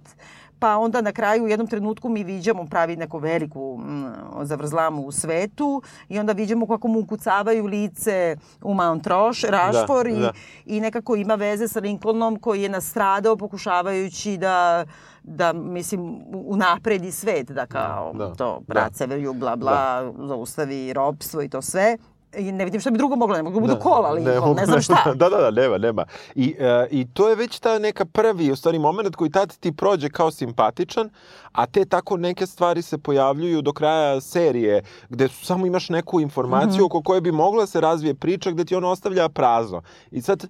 pa 0.60 0.78
onda 0.78 1.02
na 1.02 1.12
kraju 1.12 1.44
u 1.44 1.48
jednom 1.48 1.68
trenutku 1.68 2.10
mi 2.10 2.24
viđamo 2.24 2.66
pravi 2.66 2.96
neku 2.96 3.18
veliku 3.18 3.78
mm, 3.78 4.06
zavrzlamu 4.42 5.02
u 5.02 5.12
svetu 5.12 5.82
i 6.10 6.20
onda 6.20 6.34
viđamo 6.34 6.68
kako 6.68 6.88
mu 6.88 7.00
ukucavaju 7.00 7.66
lice 7.66 8.38
u 8.62 8.74
Mount 8.74 9.08
Roš, 9.08 9.44
Rašfor 9.44 10.08
i, 10.08 10.20
da. 10.20 10.32
i 10.66 10.80
nekako 10.80 11.16
ima 11.16 11.36
veze 11.36 11.68
sa 11.68 11.80
Lincolnom 11.80 12.40
koji 12.40 12.62
je 12.62 12.70
nastradao 12.70 13.36
pokušavajući 13.38 14.38
da 14.38 14.86
da, 15.24 15.54
mislim, 15.54 16.22
unapredi 16.34 17.12
svet, 17.12 17.52
da 17.52 17.66
kao 17.66 18.14
Da, 18.14 18.26
da, 18.26 18.36
to 18.36 18.60
da. 18.68 18.74
brat 18.74 18.96
severju, 18.96 19.34
bla, 19.34 19.56
bla, 19.56 20.14
zaustavi 20.28 20.94
ropstvo 20.94 21.42
i 21.42 21.50
to 21.50 21.62
sve. 21.62 21.98
I 22.38 22.52
ne 22.52 22.66
vidim 22.66 22.82
šta 22.82 22.92
bi 22.92 22.98
drugo 22.98 23.16
moglo, 23.16 23.36
ne 23.36 23.44
mogu 23.44 23.56
da 23.56 23.68
budu 23.68 23.80
kola 23.80 24.12
Lincoln, 24.12 24.56
ne, 24.56 24.66
znam 24.66 24.82
šta. 24.82 25.04
da, 25.16 25.30
da, 25.30 25.38
da, 25.38 25.52
nema, 25.52 25.78
nema. 25.78 26.06
I, 26.36 26.56
e, 26.60 26.88
I 26.92 27.08
to 27.08 27.30
je 27.30 27.36
već 27.36 27.60
ta 27.60 27.80
neka 27.80 28.06
prvi, 28.06 28.52
u 28.52 28.56
stvari, 28.56 28.80
moment 28.80 29.16
koji 29.16 29.30
tad 29.32 29.58
ti 29.58 29.72
prođe 29.72 30.10
kao 30.10 30.32
simpatičan, 30.32 31.10
a 31.52 31.66
te 31.66 31.86
tako 31.86 32.18
neke 32.18 32.46
stvari 32.46 32.82
se 32.82 32.98
pojavljuju 32.98 33.62
do 33.62 33.74
kraja 33.74 34.22
serije, 34.22 34.82
gde 35.10 35.28
su, 35.28 35.46
samo 35.46 35.66
imaš 35.66 35.90
neku 35.90 36.22
informaciju 36.22 36.76
Mhm. 36.76 36.84
oko 36.86 37.02
koje 37.02 37.22
bi 37.22 37.32
mogla 37.32 37.66
se 37.66 37.82
razvije 37.82 38.14
priča, 38.16 38.52
gde 38.52 38.66
ti 38.66 38.76
ono 38.76 38.90
ostavlja 38.90 39.30
prazno. 39.30 39.82
I 40.12 40.22
sad, 40.22 40.48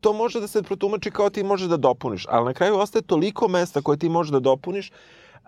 to 0.00 0.12
može 0.12 0.40
da 0.40 0.46
se 0.46 0.62
protumači 0.62 1.10
kao 1.10 1.30
ti 1.30 1.42
možeš 1.42 1.68
da 1.68 1.76
dopuniš, 1.76 2.26
ali 2.30 2.44
na 2.44 2.54
kraju 2.54 2.76
ostaje 2.76 3.02
toliko 3.02 3.48
mesta 3.48 3.82
koje 3.82 3.98
ti 3.98 4.08
možeš 4.08 4.32
da 4.32 4.40
dopuniš, 4.40 4.92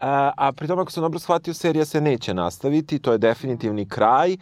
a, 0.01 0.33
a 0.37 0.53
pri 0.53 0.69
tome 0.69 0.83
ako 0.83 0.91
sam 0.93 1.03
dobro 1.03 1.19
shvatio, 1.19 1.55
serija 1.55 1.85
se 1.85 2.01
neće 2.01 2.35
nastaviti, 2.35 2.99
to 2.99 3.13
je 3.13 3.19
definitivni 3.19 3.89
kraj 3.89 4.33
e, 4.33 4.37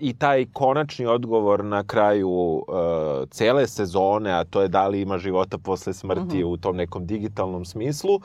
i 0.00 0.14
taj 0.18 0.46
konačni 0.52 1.06
odgovor 1.06 1.64
na 1.64 1.84
kraju 1.84 2.62
e, 2.68 3.26
cele 3.30 3.66
sezone, 3.66 4.32
a 4.32 4.44
to 4.44 4.62
je 4.62 4.68
da 4.68 4.88
li 4.88 5.00
ima 5.00 5.18
života 5.18 5.58
posle 5.58 5.94
smrti 5.94 6.44
u 6.44 6.56
tom 6.56 6.76
nekom 6.76 7.06
digitalnom 7.06 7.64
smislu, 7.64 8.20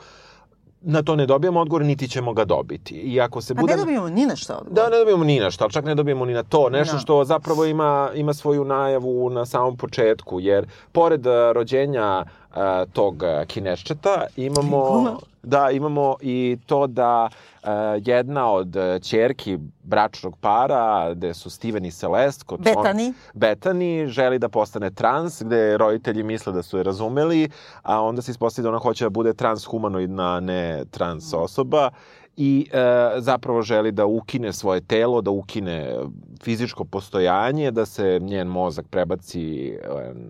na 0.86 1.02
to 1.02 1.16
ne 1.16 1.26
dobijamo 1.26 1.60
odgovor, 1.60 1.84
niti 1.84 2.08
ćemo 2.08 2.32
ga 2.32 2.44
dobiti. 2.44 2.94
I 2.94 3.20
ako 3.20 3.40
se 3.40 3.54
Pa 3.54 3.60
bude... 3.60 3.72
ne 3.72 3.78
dobijemo 3.78 4.08
ni 4.08 4.26
na 4.26 4.36
šta 4.36 4.56
odgovor. 4.56 4.74
Da, 4.74 4.88
ne 4.90 4.98
dobijemo 4.98 5.24
ni 5.24 5.40
na 5.40 5.50
šta, 5.50 5.64
ali 5.64 5.72
čak 5.72 5.84
ne 5.84 5.94
dobijemo 5.94 6.24
ni 6.24 6.32
na 6.32 6.42
to. 6.42 6.68
Nešto 6.70 6.94
Da. 6.94 6.98
što 7.00 7.24
zapravo 7.24 7.64
ima, 7.64 8.10
ima 8.14 8.34
svoju 8.34 8.64
najavu 8.64 9.30
na 9.30 9.46
samom 9.46 9.76
početku, 9.76 10.40
jer 10.40 10.66
pored 10.92 11.26
a, 11.26 11.52
rođenja 11.52 12.24
a, 12.54 12.84
tog 12.92 13.22
a, 13.22 13.44
kineščeta 13.46 14.26
imamo... 14.36 15.16
Da, 15.44 15.70
imamo 15.70 16.16
i 16.20 16.56
to 16.66 16.86
da 16.86 17.28
a, 17.62 17.72
jedna 18.04 18.50
od 18.50 18.76
a, 18.76 18.98
ćerki 18.98 19.58
bračnog 19.82 20.36
para, 20.40 21.14
gde 21.14 21.34
su 21.34 21.50
Steven 21.50 21.84
i 21.84 21.90
Celeste, 21.90 22.44
kod 22.44 22.60
Bethany. 22.60 23.12
Betani 23.34 24.06
želi 24.06 24.38
da 24.38 24.48
postane 24.48 24.90
trans, 24.90 25.42
gde 25.42 25.76
roditelji 25.76 26.22
misle 26.22 26.52
da 26.52 26.62
su 26.62 26.76
je 26.76 26.82
razumeli, 26.82 27.48
a 27.82 28.02
onda 28.02 28.22
se 28.22 28.30
ispostavi 28.30 28.62
da 28.62 28.68
ona 28.68 28.78
hoće 28.78 29.04
da 29.04 29.10
bude 29.10 29.34
transhumanoidna, 29.34 30.40
ne 30.40 30.84
trans 30.90 31.32
osoba 31.32 31.90
i 32.36 32.68
e, 32.72 32.78
zapravo 33.18 33.62
želi 33.62 33.92
da 33.92 34.06
ukine 34.06 34.52
svoje 34.52 34.80
telo, 34.80 35.20
da 35.20 35.30
ukine 35.30 35.96
fizičko 36.42 36.84
postojanje, 36.84 37.70
da 37.70 37.86
se 37.86 38.18
njen 38.22 38.48
mozak 38.48 38.86
prebaci 38.90 39.68
e, 39.68 39.78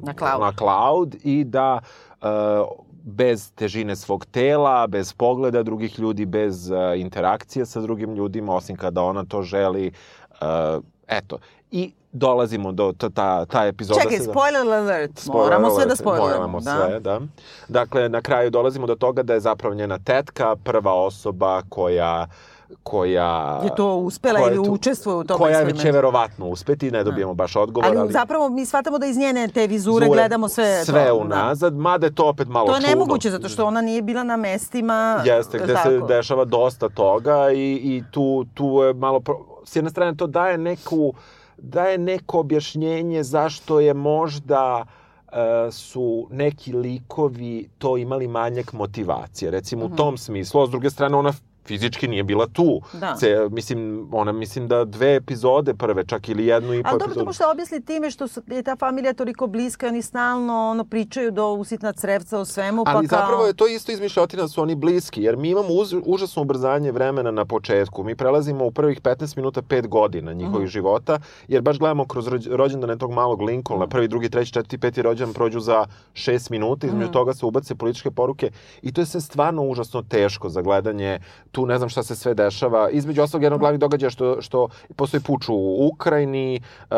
Na 0.02 0.12
cloud. 0.12 0.40
na 0.40 0.52
cloud 0.58 1.16
i 1.22 1.44
da 1.44 1.80
e, 2.22 2.26
bez 3.04 3.50
težine 3.52 3.96
svog 3.96 4.26
tela, 4.26 4.86
bez 4.86 5.12
pogleda 5.12 5.62
drugih 5.62 5.98
ljudi, 5.98 6.26
bez 6.26 6.70
e, 6.70 6.74
interakcije 6.96 7.66
sa 7.66 7.80
drugim 7.80 8.14
ljudima, 8.14 8.54
osim 8.54 8.76
kada 8.76 9.02
ona 9.02 9.24
to 9.24 9.42
želi, 9.42 9.86
e, 10.40 10.80
eto. 11.08 11.38
I 11.70 11.92
dolazimo 12.12 12.72
do 12.72 12.92
ta, 12.92 13.10
ta, 13.10 13.44
ta 13.44 13.66
epizoda. 13.66 14.00
Čekaj, 14.00 14.18
se- 14.18 14.24
spoiler 14.24 14.72
alert. 14.72 15.18
Spoiler 15.18 15.44
Moramo 15.44 15.70
sve 15.70 15.84
da 15.84 15.88
alert, 15.88 16.00
spoileramo. 16.00 16.36
Moramo 16.36 16.60
da. 16.60 16.86
sve, 16.88 17.00
da. 17.00 17.20
Dakle, 17.68 18.08
na 18.08 18.20
kraju 18.22 18.50
dolazimo 18.50 18.86
do 18.86 18.94
toga 18.94 19.22
da 19.22 19.34
je 19.34 19.40
zapravo 19.40 19.74
njena 19.74 19.98
tetka 19.98 20.56
prva 20.56 20.94
osoba 20.94 21.62
koja 21.68 22.26
koja 22.82 23.60
Je 23.64 23.74
to 23.76 23.96
uspela 23.96 24.40
koja 24.40 24.54
ili 24.54 24.68
učestvuje 24.68 25.16
u 25.16 25.24
tome 25.24 25.38
koja 25.38 25.50
eksperimentu? 25.50 25.82
će 25.82 25.92
verovatno 25.92 26.46
uspeti, 26.46 26.90
ne 26.90 27.04
dobijemo 27.04 27.34
baš 27.34 27.56
odgovor, 27.56 27.88
ali, 27.88 27.98
Ali 27.98 28.12
zapravo 28.12 28.48
mi 28.48 28.66
shvatamo 28.66 28.98
da 28.98 29.06
iz 29.06 29.16
njene 29.16 29.48
te 29.48 29.66
vizure 29.66 30.06
Zure, 30.06 30.16
gledamo 30.16 30.48
sve. 30.48 30.84
sve 30.84 31.06
to, 31.08 31.16
unazad, 31.16 31.74
mada 31.74 32.06
je 32.06 32.14
to 32.14 32.28
opet 32.28 32.48
malo 32.48 32.66
Da. 32.66 32.72
To 32.72 32.76
je 32.76 32.80
čudno. 32.80 32.90
nemoguće 32.90 33.30
zato 33.30 33.48
što 33.48 33.66
ona 33.66 33.80
nije 33.80 34.02
bila 34.02 34.22
na 34.22 34.36
mestima. 34.36 35.22
Jeste, 35.24 35.58
gde 35.58 35.76
se 35.76 35.82
tako. 35.82 36.06
dešava 36.06 36.44
dosta 36.44 36.88
toga 36.88 37.50
i, 37.52 37.72
i 37.72 38.02
tu, 38.10 38.44
tu 38.54 38.66
je 38.66 38.94
malo... 38.94 39.20
Pro... 39.20 39.34
S 39.64 39.76
jedne 39.76 39.90
strane 39.90 40.16
to 40.16 40.26
daje 40.26 40.58
neku 40.58 41.14
daje 41.58 41.98
neko 41.98 42.38
objašnjenje 42.38 43.22
zašto 43.22 43.80
je 43.80 43.94
možda 43.94 44.84
e, 45.32 45.70
su 45.70 46.26
neki 46.30 46.72
likovi 46.72 47.68
to 47.78 47.96
imali 47.96 48.28
manjak 48.28 48.72
motivacije. 48.72 49.50
Recimo 49.50 49.84
u 49.84 49.88
tom 49.88 50.18
smislu, 50.18 50.62
a 50.62 50.66
s 50.66 50.70
druge 50.70 50.90
strane 50.90 51.16
ona 51.16 51.32
fizički 51.66 52.08
nije 52.08 52.22
bila 52.24 52.46
tu. 52.46 52.80
Da. 52.92 53.14
Ce, 53.16 53.48
mislim, 53.50 54.08
ona 54.12 54.32
mislim 54.32 54.68
da 54.68 54.84
dve 54.84 55.14
epizode 55.14 55.74
prve, 55.74 56.04
čak 56.06 56.28
ili 56.28 56.46
jednu 56.46 56.74
i 56.74 56.82
po 56.82 56.88
Ali 56.88 56.98
dobro, 56.98 57.04
to 57.04 57.10
epizodu. 57.10 57.24
može 57.26 57.36
se 57.36 57.46
objasniti 57.46 57.86
time 57.86 58.10
što 58.10 58.28
su, 58.28 58.42
je 58.46 58.62
ta 58.62 58.76
familija 58.76 59.12
toliko 59.12 59.46
bliska 59.46 59.86
i 59.86 59.88
oni 59.88 60.02
stalno 60.02 60.70
ono, 60.70 60.84
pričaju 60.84 61.30
do 61.30 61.48
usitna 61.52 61.92
crevca 61.92 62.38
o 62.38 62.44
svemu. 62.44 62.84
Ali 62.86 63.08
pa 63.08 63.16
kao... 63.16 63.20
zapravo 63.20 63.46
je 63.46 63.54
to 63.54 63.66
isto 63.66 63.92
izmišljotina 63.92 64.42
da 64.42 64.48
su 64.48 64.62
oni 64.62 64.74
bliski, 64.74 65.22
jer 65.22 65.36
mi 65.36 65.50
imamo 65.50 65.68
uz, 65.68 65.94
užasno 66.06 66.42
ubrzanje 66.42 66.92
vremena 66.92 67.30
na 67.30 67.44
početku. 67.44 68.04
Mi 68.04 68.16
prelazimo 68.16 68.64
u 68.64 68.70
prvih 68.70 69.00
15 69.00 69.36
minuta 69.36 69.62
5 69.62 69.88
godina 69.88 70.32
njihovih 70.32 70.68
života, 70.68 71.18
jer 71.48 71.62
baš 71.62 71.78
gledamo 71.78 72.06
kroz 72.06 72.26
rođ- 72.26 72.56
rođendane 72.56 72.98
tog 72.98 73.12
malog 73.12 73.42
Lincolna, 73.42 73.86
prvi, 73.86 74.08
drugi, 74.08 74.28
treći, 74.30 74.52
četvrti, 74.52 74.78
peti 74.78 75.02
rođendan 75.02 75.34
prođu 75.34 75.60
za 75.60 75.86
6 76.12 76.50
minuta, 76.50 76.86
između 76.86 77.12
toga 77.12 77.34
se 77.34 77.46
ubace 77.46 77.74
političke 77.74 78.10
poruke 78.10 78.50
i 78.82 78.92
to 78.92 79.00
je 79.00 79.06
sve 79.06 79.20
stvarno 79.20 79.62
užasno 79.62 80.02
teško 80.02 80.48
za 80.48 80.62
gledanje. 80.62 81.18
Tu 81.54 81.66
ne 81.66 81.78
znam 81.78 81.88
šta 81.88 82.02
se 82.02 82.16
sve 82.16 82.34
dešava. 82.34 82.90
Između 82.90 83.22
ostalog, 83.22 83.42
jedan 83.42 83.54
od 83.54 83.60
glavnih 83.60 83.80
događaja 83.80 84.10
što, 84.10 84.42
što 84.42 84.68
postoji 84.96 85.20
puč 85.20 85.48
u 85.48 85.88
Ukrajini. 85.92 86.60
uh, 86.90 86.96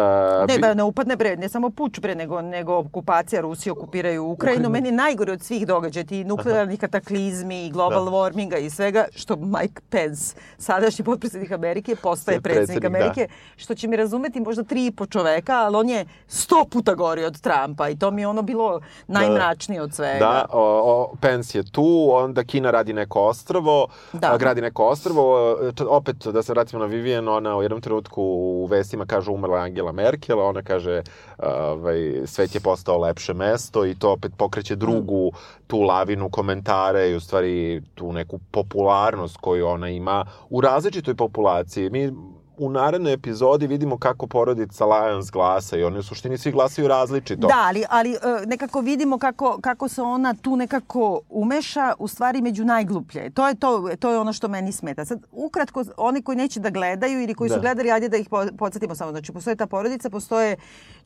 Ne, 0.48 0.58
ba, 0.58 0.75
ne 0.75 0.82
upadne 0.82 1.16
bre, 1.16 1.36
ne 1.36 1.48
samo 1.48 1.70
puč 1.70 2.00
bre, 2.00 2.14
nego, 2.14 2.42
nego 2.42 2.78
okupacija 2.78 3.40
Rusije 3.40 3.72
okupiraju 3.72 4.25
Ukrajinu. 4.25 4.32
Ukrajinu. 4.32 4.70
Meni 4.70 4.90
najgore 4.92 5.32
od 5.32 5.42
svih 5.42 5.66
događaja, 5.66 6.04
ti 6.04 6.25
nuklearni 6.25 6.76
kataklizmi 6.76 7.66
i 7.66 7.70
global 7.70 8.04
Da. 8.04 8.10
warminga 8.10 8.58
i 8.58 8.70
svega, 8.70 9.04
što 9.14 9.36
Mike 9.36 9.80
Pence, 9.90 10.36
sadašnji 10.58 11.04
potpredsjednik 11.04 11.52
Amerike, 11.52 11.96
postaje 12.02 12.40
predsjednik, 12.40 12.80
da. 12.80 12.86
Amerike, 12.86 13.28
što 13.56 13.75
će 13.75 13.88
mi 13.88 13.96
razumeti 13.96 14.40
možda 14.40 14.64
tri 14.64 14.86
i 14.86 14.90
po 14.90 15.06
čoveka, 15.06 15.52
ali 15.52 15.76
on 15.76 15.88
je 15.88 16.06
sto 16.26 16.64
puta 16.70 16.94
gori 16.94 17.25
od 17.25 17.40
Trumpa 17.40 17.88
i 17.88 17.98
to 17.98 18.10
mi 18.10 18.22
je 18.22 18.28
ono 18.28 18.42
bilo 18.42 18.80
najmračnije 19.06 19.82
od 19.82 19.94
svega. 19.94 20.18
Da, 20.18 20.46
o, 20.52 20.62
o, 20.84 21.16
Pence 21.20 21.58
je 21.58 21.64
tu, 21.72 22.08
onda 22.12 22.44
Kina 22.44 22.70
radi 22.70 22.92
neko 22.92 23.20
ostrvo, 23.20 23.88
Da. 24.12 24.28
Gradi 24.46 24.60
neko 24.60 24.84
ostrvo, 24.84 25.56
e, 25.80 25.84
opet 25.88 26.26
da 26.26 26.42
se 26.42 26.52
vratimo 26.52 26.80
na 26.80 26.86
Vivian, 26.86 27.28
ona 27.28 27.56
u 27.56 27.62
jednom 27.62 27.80
trenutku 27.80 28.22
u 28.22 28.66
vestima 28.66 29.06
kaže 29.06 29.30
umrla 29.30 29.58
Angela 29.58 29.92
Merkel, 29.92 30.40
ona 30.40 30.62
kaže 30.62 31.02
ovaj, 31.38 32.22
svet 32.26 32.54
je 32.54 32.60
postao 32.60 32.98
lepše 32.98 33.34
mesto 33.34 33.86
i 33.86 33.94
to 33.94 34.12
opet 34.12 34.32
pokreće 34.36 34.76
drugu 34.76 35.32
tu 35.66 35.80
lavinu 35.80 36.30
komentare 36.30 37.10
i 37.10 37.14
u 37.14 37.20
stvari 37.20 37.82
tu 37.94 38.12
neku 38.12 38.38
popularnost 38.50 39.36
koju 39.36 39.66
ona 39.66 39.88
ima 39.88 40.24
u 40.50 40.60
različitoj 40.60 41.14
populaciji. 41.14 41.90
Mi 41.90 42.12
u 42.58 42.70
narednoj 42.70 43.12
epizodi 43.12 43.66
vidimo 43.66 43.98
kako 43.98 44.26
porodica 44.26 44.84
Lions 44.86 45.30
glasa 45.30 45.76
i 45.76 45.84
oni 45.84 45.98
u 45.98 46.02
suštini 46.02 46.38
svi 46.38 46.52
glasaju 46.52 46.88
različito. 46.88 47.46
Da, 47.46 47.54
ali, 47.58 47.84
ali 47.90 48.12
e, 48.12 48.16
nekako 48.46 48.80
vidimo 48.80 49.18
kako, 49.18 49.58
kako 49.60 49.88
se 49.88 50.02
ona 50.02 50.34
tu 50.34 50.56
nekako 50.56 51.20
umeša 51.30 51.92
u 51.98 52.08
stvari 52.08 52.42
među 52.42 52.64
najgluplje. 52.64 53.30
To 53.30 53.48
je, 53.48 53.54
to, 53.54 53.88
to 54.00 54.10
je 54.10 54.18
ono 54.18 54.32
što 54.32 54.48
meni 54.48 54.72
smeta. 54.72 55.04
Sad, 55.04 55.20
ukratko, 55.32 55.84
oni 55.96 56.22
koji 56.22 56.36
neće 56.36 56.60
da 56.60 56.70
gledaju 56.70 57.22
ili 57.22 57.34
koji 57.34 57.50
su 57.50 57.56
Da. 57.56 57.60
gledali, 57.60 57.90
ajde 57.90 58.08
da 58.08 58.16
ih 58.16 58.28
po- 58.28 58.46
podsjetimo 58.58 58.94
samo. 58.94 59.10
Znači, 59.10 59.32
postoje 59.32 59.56
ta 59.56 59.66
porodica, 59.66 60.10
postoje 60.10 60.56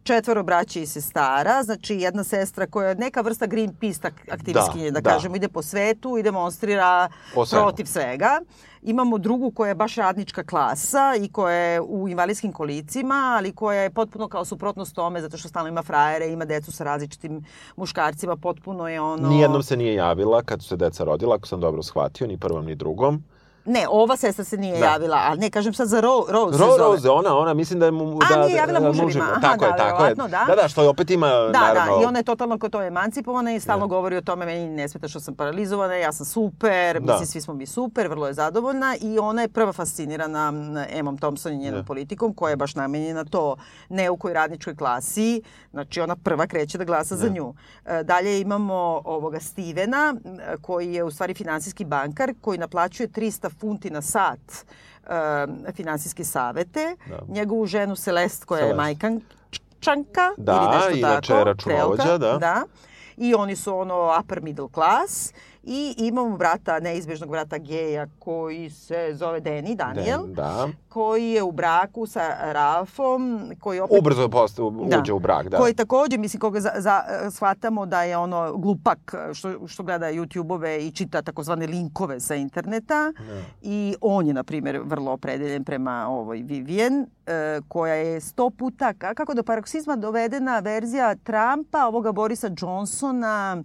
četvoro 0.02 0.42
braće 0.42 0.82
i 0.82 0.86
sestara, 0.86 1.62
znači 1.62 1.96
jedna 1.96 2.24
sestra 2.24 2.66
koja 2.66 2.88
je 2.88 2.94
neka 2.94 3.20
vrsta 3.20 3.46
Greenpeace 3.46 4.10
aktivistkinje, 4.30 4.90
da, 4.90 5.00
da. 5.00 5.10
kažemo, 5.10 5.36
ide 5.36 5.48
po 5.48 5.62
svetu 5.62 6.18
i 6.18 6.22
demonstrira 6.22 7.08
Po 7.34 7.46
svemu. 7.46 7.64
protiv 7.64 7.84
svega. 7.84 8.40
Imamo 8.82 9.18
drugu 9.18 9.50
koja 9.50 9.68
je 9.68 9.74
baš 9.74 9.94
radnička 9.94 10.44
klasa 10.44 11.14
i 11.20 11.28
koja 11.28 11.54
je 11.54 11.80
u 11.80 12.08
invalidskim 12.08 12.52
kolicima, 12.52 13.34
ali 13.36 13.52
koja 13.52 13.80
je 13.82 13.90
potpuno 13.90 14.28
kao 14.28 14.44
suprotnost 14.44 14.94
tome 14.94 15.20
zato 15.20 15.36
što 15.36 15.48
stalno 15.48 15.68
ima 15.68 15.82
frajere, 15.82 16.28
ima 16.28 16.44
decu 16.44 16.72
sa 16.72 16.84
različitim 16.84 17.44
muškarcima, 17.76 18.36
potpuno 18.36 18.88
je 18.88 19.00
ono... 19.00 19.28
Nijednom 19.28 19.62
se 19.62 19.76
nije 19.76 19.94
javila 19.94 20.42
kad 20.42 20.62
su 20.62 20.68
se 20.68 20.76
deca 20.76 21.04
rodila, 21.04 21.34
ako 21.34 21.48
sam 21.48 21.60
dobro 21.60 21.82
shvatio, 21.82 22.26
ni 22.26 22.38
prvom 22.38 22.64
ni 22.64 22.74
drugom. 22.74 23.24
Ne, 23.64 23.86
ova 23.90 24.16
sestra 24.16 24.44
se 24.44 24.56
nije 24.56 24.78
Da. 24.78 24.86
javila, 24.86 25.20
ali 25.24 25.38
ne, 25.40 25.50
kažem 25.50 25.74
sad 25.74 25.88
za 25.88 26.00
Ro, 26.00 26.24
Rose 26.28 26.58
se 26.58 26.64
Ro. 26.64 26.76
Rose, 26.78 27.10
ona, 27.10 27.36
ona, 27.36 27.54
mislim 27.54 27.80
da 27.80 27.86
je 27.86 27.92
mu... 27.92 28.18
A, 28.22 28.34
da, 28.34 28.44
nije 28.46 28.56
javila 28.56 28.80
da, 28.80 28.86
muževima. 28.92 29.30
Aha, 29.30 29.40
tako 29.40 29.64
je, 29.64 29.70
da, 29.70 29.76
tako 29.76 30.04
je. 30.04 30.14
da. 30.14 30.26
Da, 30.26 30.54
da, 30.62 30.68
što 30.68 30.82
je 30.82 30.88
opet 30.88 31.10
ima, 31.10 31.26
Da, 31.28 31.50
naravno... 31.52 31.96
da, 31.96 32.02
i 32.02 32.06
ona 32.06 32.18
je 32.18 32.22
totalno 32.22 32.58
kao 32.58 32.68
to 32.70 32.82
emancipovana 32.82 33.52
i 33.54 33.60
stalno 33.60 33.86
govori 33.86 34.16
o 34.16 34.20
tome, 34.20 34.46
meni 34.46 34.68
ne 34.68 34.88
smeta 34.88 35.08
što 35.08 35.20
sam 35.20 35.34
paralizovana, 35.34 35.94
ja 35.94 36.12
sam 36.12 36.26
super, 36.26 37.00
Da. 37.00 37.12
mislim, 37.12 37.26
svi 37.26 37.40
smo 37.40 37.54
mi 37.54 37.66
super, 37.66 38.08
vrlo 38.08 38.26
je 38.26 38.34
zadovoljna 38.34 38.96
i 39.00 39.18
ona 39.18 39.42
je 39.42 39.48
prva 39.48 39.72
fascinirana 39.72 40.52
Emom 40.90 41.18
Thompson 41.18 41.52
i 41.52 41.58
njenom 41.58 41.80
Da. 41.80 41.86
politikom, 41.86 42.34
koja 42.34 42.50
je 42.50 42.56
baš 42.56 42.74
namenjena 42.74 43.24
to 43.24 43.56
neukoj 43.88 44.32
radničkoj 44.34 44.76
klasi, 44.76 45.42
znači 45.70 46.00
ona 46.00 46.16
prva 46.16 46.46
kreće 46.46 46.78
da 46.78 46.84
glasa 46.84 47.16
za 47.16 47.28
nju. 47.28 47.54
E, 47.86 48.02
dalje 48.02 48.40
imamo 48.40 49.02
ovoga 49.04 49.40
Stevena, 49.40 50.14
koji 50.62 50.94
je 50.94 51.04
u 51.04 51.10
stvari 51.10 51.34
finansijski 51.34 51.84
bankar, 51.84 52.34
koji 52.40 52.58
naplaćuje 52.58 53.08
300 53.08 53.49
funti 53.50 53.90
na 53.90 54.02
sat 54.02 54.38
e, 55.66 55.72
finansijske 55.72 56.24
savete. 56.24 56.96
Da. 57.08 57.18
Njegovu 57.28 57.66
ženu 57.66 57.96
Celeste, 57.96 58.46
koja 58.46 58.58
je 58.60 58.74
Celeste. 58.74 58.76
majkančanka, 58.76 60.30
Da, 60.36 60.52
ili 60.52 60.76
nešto 60.76 61.08
inače 61.08 61.32
tako, 61.32 61.44
računovođa, 61.44 62.02
kreolka, 62.02 62.18
da. 62.18 62.38
da. 62.38 62.62
I 63.16 63.34
oni 63.34 63.56
su 63.56 63.78
ono 63.78 64.18
upper 64.20 64.42
middle 64.42 64.68
class. 64.74 65.32
I 65.72 65.94
imamo 65.98 66.36
brata, 66.36 66.80
neizbežnog 66.80 67.30
brata 67.30 67.58
geja 67.58 68.06
koji 68.18 68.70
se 68.70 69.10
zove 69.12 69.40
Danny, 69.40 69.76
Daniel, 69.76 70.26
Da. 70.26 70.68
koji 70.88 71.24
je 71.24 71.42
u 71.42 71.52
braku 71.52 72.06
sa 72.06 72.20
Ralfom, 72.42 73.22
koji 73.60 73.80
opet 73.80 73.98
Ubrzo 73.98 74.28
posta, 74.28 74.62
uđe 74.62 75.12
u 75.12 75.18
brak, 75.18 75.48
da. 75.48 75.58
Koji 75.58 75.74
takođe, 75.74 76.18
mislim, 76.18 76.40
koga 76.40 76.60
za, 76.60 76.70
za, 76.76 77.02
shvatamo 77.30 77.86
da 77.86 78.02
je 78.02 78.16
ono 78.16 78.56
glupak 78.56 78.98
što, 79.32 79.66
što 79.66 79.82
gleda 79.82 80.06
YouTube-ove 80.06 80.78
i 80.78 80.92
čita 80.92 81.22
takozvane 81.22 81.66
linkove 81.66 82.20
sa 82.20 82.34
interneta. 82.34 83.12
I 83.62 83.94
on 84.00 84.26
je, 84.26 84.34
na 84.34 84.42
primjer, 84.42 84.80
vrlo 84.84 85.12
opredeljen 85.12 85.64
prema 85.64 86.06
ovoj 86.08 86.38
Vivian, 86.38 86.92
e, 87.26 87.60
koja 87.68 87.94
je 87.94 88.20
sto 88.20 88.50
puta, 88.50 88.92
ka- 88.92 89.14
kako 89.14 89.34
do 89.34 89.42
paroksizma 89.42 89.96
dovedena 89.96 90.58
verzija 90.58 91.14
Trumpa, 91.14 91.86
ovoga 91.86 92.12
Borisa 92.12 92.50
Johnsona, 92.58 93.62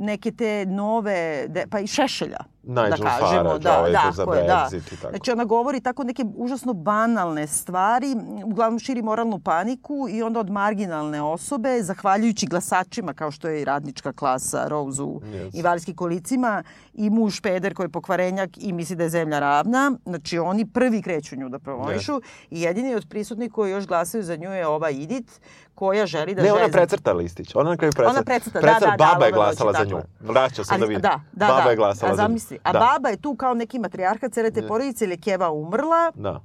neke 0.00 0.32
te 0.36 0.64
nove, 0.68 1.46
de, 1.52 1.66
pa 1.70 1.82
i 1.84 1.88
Šešelja, 1.90 2.40
Nigel 2.64 2.84
da 2.86 2.96
kažemo. 2.98 3.28
Farage, 3.42 3.58
da, 3.60 3.78
ovaj 3.78 3.92
da, 3.92 4.10
za 4.12 4.22
je, 4.24 4.26
da. 4.42 4.68
Brexit 4.68 4.92
i 4.92 4.96
tako. 4.96 5.10
Znači 5.10 5.30
ona 5.30 5.44
govori 5.44 5.80
tako 5.80 6.04
neke 6.04 6.24
užasno 6.36 6.72
banalne 6.74 7.46
stvari, 7.46 8.06
uglavnom 8.44 8.78
širi 8.78 9.02
moralnu 9.02 9.38
paniku 9.40 10.06
i 10.10 10.22
onda 10.22 10.40
od 10.40 10.50
marginalne 10.50 11.22
osobe, 11.22 11.82
zahvaljujući 11.82 12.46
glasačima 12.46 13.12
kao 13.14 13.30
što 13.30 13.48
je 13.48 13.62
i 13.62 13.64
radnička 13.64 14.12
klasa 14.12 14.68
Rose 14.68 15.02
u 15.02 15.20
Yes. 15.22 15.50
invalidskim 15.52 15.96
kolicima 15.96 16.62
i 16.94 17.10
muž 17.10 17.40
peder 17.40 17.74
koji 17.74 17.84
je 17.84 17.90
pokvarenjak 17.90 18.50
i 18.56 18.72
misli 18.72 18.96
da 18.96 19.02
je 19.02 19.10
zemlja 19.10 19.38
ravna. 19.38 19.92
Znači 20.04 20.38
oni 20.38 20.66
prvi 20.66 21.02
kreću 21.02 21.36
nju 21.36 21.48
da 21.48 21.58
promovišu 21.58 22.20
i 22.50 22.60
jedini 22.60 22.94
od 22.94 23.06
prisutnih 23.08 23.52
koji 23.52 23.70
još 23.70 23.86
glasaju 23.86 24.22
za 24.22 24.36
nju 24.36 24.50
je 24.50 24.66
ova 24.66 24.90
Idit 24.90 25.40
koja 25.74 26.06
želi 26.06 26.34
da 26.34 26.42
Ne, 26.42 26.52
ona 26.52 26.60
žezne- 26.60 26.72
precrta 26.72 27.12
listić. 27.12 27.54
Ona 27.54 27.70
na 27.70 27.76
kraju 27.76 27.92
precrta. 27.92 28.10
Ona 28.10 28.22
precrta, 28.22 28.60
da, 28.60 28.66
da, 28.70 28.86
da, 28.86 28.94
Baba 28.98 29.26
je 29.26 29.32
Lova 29.32 29.44
glasala 29.44 29.72
za 29.72 29.84
nju. 29.84 29.96
je. 29.96 30.02
Vraća 30.20 30.64
se 30.64 30.78
da 30.78 30.84
vidi. 30.84 31.00
Da, 31.00 31.20
da, 31.32 31.46
Baba 31.46 31.64
da. 31.64 31.70
je 31.70 31.76
glasala 31.76 32.16
za 32.16 32.22
nju. 32.22 32.28
Zamisli, 32.50 32.58
a 32.62 32.72
da. 32.72 32.78
baba 32.78 33.08
je 33.08 33.16
tu 33.16 33.34
kao 33.34 33.54
neki 33.54 33.78
matrijarha 33.78 34.28
cele 34.28 34.50
te 34.50 34.66
porodice 34.66 35.04
ili 35.04 35.12
je 35.14 35.20
Keva 35.20 35.50
umrla, 35.50 36.12
Da. 36.14 36.40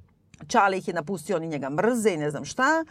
Čale 0.48 0.78
ih 0.78 0.88
je 0.88 0.94
napustio, 0.94 1.36
oni 1.36 1.48
njega 1.48 1.70
mrze 1.70 2.14
i 2.14 2.18
ne 2.18 2.30
znam 2.32 2.46
šta. 2.46 2.86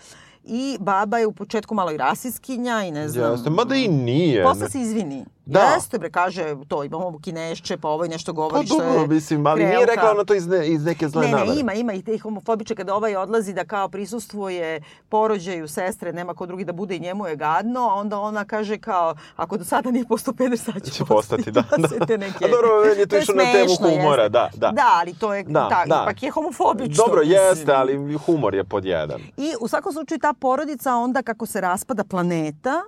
I 0.44 0.76
baba 0.80 1.18
je 1.18 1.26
u 1.26 1.32
početku 1.32 1.74
malo 1.74 1.92
i 1.92 1.96
rasiskinja 1.96 2.82
i 2.84 2.90
ne 2.90 3.08
znam... 3.08 3.32
Jeste, 3.32 3.50
mada 3.50 3.74
i 3.74 3.88
nije. 3.88 4.42
Posle 4.42 4.70
se 4.70 4.80
izvini. 4.80 5.24
Da. 5.46 5.60
Jeste, 5.60 5.98
bre, 5.98 6.10
kaže, 6.10 6.56
to 6.68 6.84
imamo 6.84 7.18
kinešće, 7.18 7.76
pa 7.76 7.88
ovaj 7.88 8.08
nešto 8.08 8.32
Pa 8.32 8.36
govori 8.36 8.66
što 8.66 8.82
je 8.82 8.88
dobro, 8.88 9.06
mislim, 9.06 9.46
ali 9.46 9.64
nije 9.64 9.86
rekla 9.86 10.10
ona 10.10 10.24
to 10.24 10.34
iz, 10.34 10.46
ne, 10.46 10.68
iz 10.68 10.84
neke 10.84 11.08
zle 11.08 11.22
Ne, 11.22 11.30
namere. 11.30 11.50
ne, 11.50 11.60
ima, 11.60 11.72
ima 11.72 11.92
i 11.92 12.02
tih 12.02 12.22
homofobiča 12.22 12.74
kada 12.74 12.94
ovaj 12.94 13.16
odlazi 13.16 13.52
da 13.52 13.64
kao 13.64 13.88
prisustvuje 13.88 14.80
porođaju 15.08 15.68
sestre, 15.68 16.12
nema 16.12 16.34
ko 16.34 16.46
drugi 16.46 16.64
da 16.64 16.72
bude 16.72 16.96
i 16.96 17.00
njemu 17.00 17.26
je 17.26 17.36
gadno, 17.36 17.80
a 17.80 17.94
onda 17.94 18.18
ona 18.18 18.44
kaže 18.44 18.78
kao, 18.78 19.14
ako 19.36 19.56
do 19.56 19.64
sada 19.64 19.90
nije 19.90 20.04
postao 20.04 20.34
peder, 20.34 20.58
sad 20.58 20.82
će, 20.84 20.90
Će 20.90 21.04
postati, 21.04 21.50
da, 21.52 21.64
da. 21.78 21.88
sve 21.88 22.06
te 22.06 22.18
neke... 22.18 22.44
A 22.44 22.48
dobro, 22.48 22.68
meni 22.86 23.00
je 23.00 23.06
to 23.06 23.16
je 23.16 23.22
išlo 23.22 23.34
na 23.34 23.52
temu 23.52 23.74
humora, 23.76 24.22
jeste. 24.22 24.28
da, 24.28 24.50
da. 24.54 24.70
Da, 24.70 24.90
ali 24.94 25.14
to 25.14 25.34
je, 25.34 25.42
Da, 25.42 25.68
ta, 25.68 25.84
da. 25.86 26.02
ipak 26.02 26.22
je 26.22 26.30
homofobično. 26.30 27.04
Dobro, 27.06 27.20
mislim. 27.20 27.38
jeste, 27.40 27.72
ali 27.72 28.14
humor 28.16 28.54
je 28.54 28.64
pod 28.64 28.84
jedan. 28.84 29.20
I 29.36 29.52
u 29.60 29.68
svakom 29.68 29.92
slučaju 29.92 30.18
ta 30.18 30.32
porodica 30.32 30.94
onda 30.94 31.22
kako 31.22 31.46
se 31.46 31.60
raspada 31.60 32.04
planeta, 32.04 32.82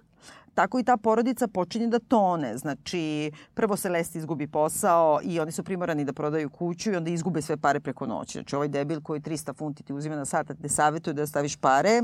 tako 0.56 0.78
i 0.78 0.84
ta 0.84 0.96
porodica 0.96 1.48
počinje 1.48 1.86
da 1.86 1.98
tone. 1.98 2.56
Znači, 2.56 3.30
prvo 3.54 3.76
Celeste 3.76 4.18
izgubi 4.18 4.46
posao 4.46 5.20
i 5.22 5.40
oni 5.40 5.52
su 5.52 5.62
primorani 5.64 6.04
da 6.04 6.12
prodaju 6.12 6.50
kuću 6.50 6.92
i 6.92 6.96
onda 6.96 7.10
izgube 7.10 7.42
sve 7.42 7.56
pare 7.56 7.80
preko 7.80 8.06
noći. 8.06 8.32
Znači, 8.32 8.56
ovaj 8.56 8.68
debil 8.68 9.00
koji 9.00 9.20
300 9.20 9.54
funti 9.56 9.82
ti 9.82 9.92
uzima 9.92 10.16
na 10.16 10.25
sat, 10.25 10.50
a 10.50 10.54
te 10.54 10.68
savjetuje 10.68 11.14
da 11.14 11.26
staviš 11.26 11.56
pare, 11.56 11.90
e, 11.90 12.02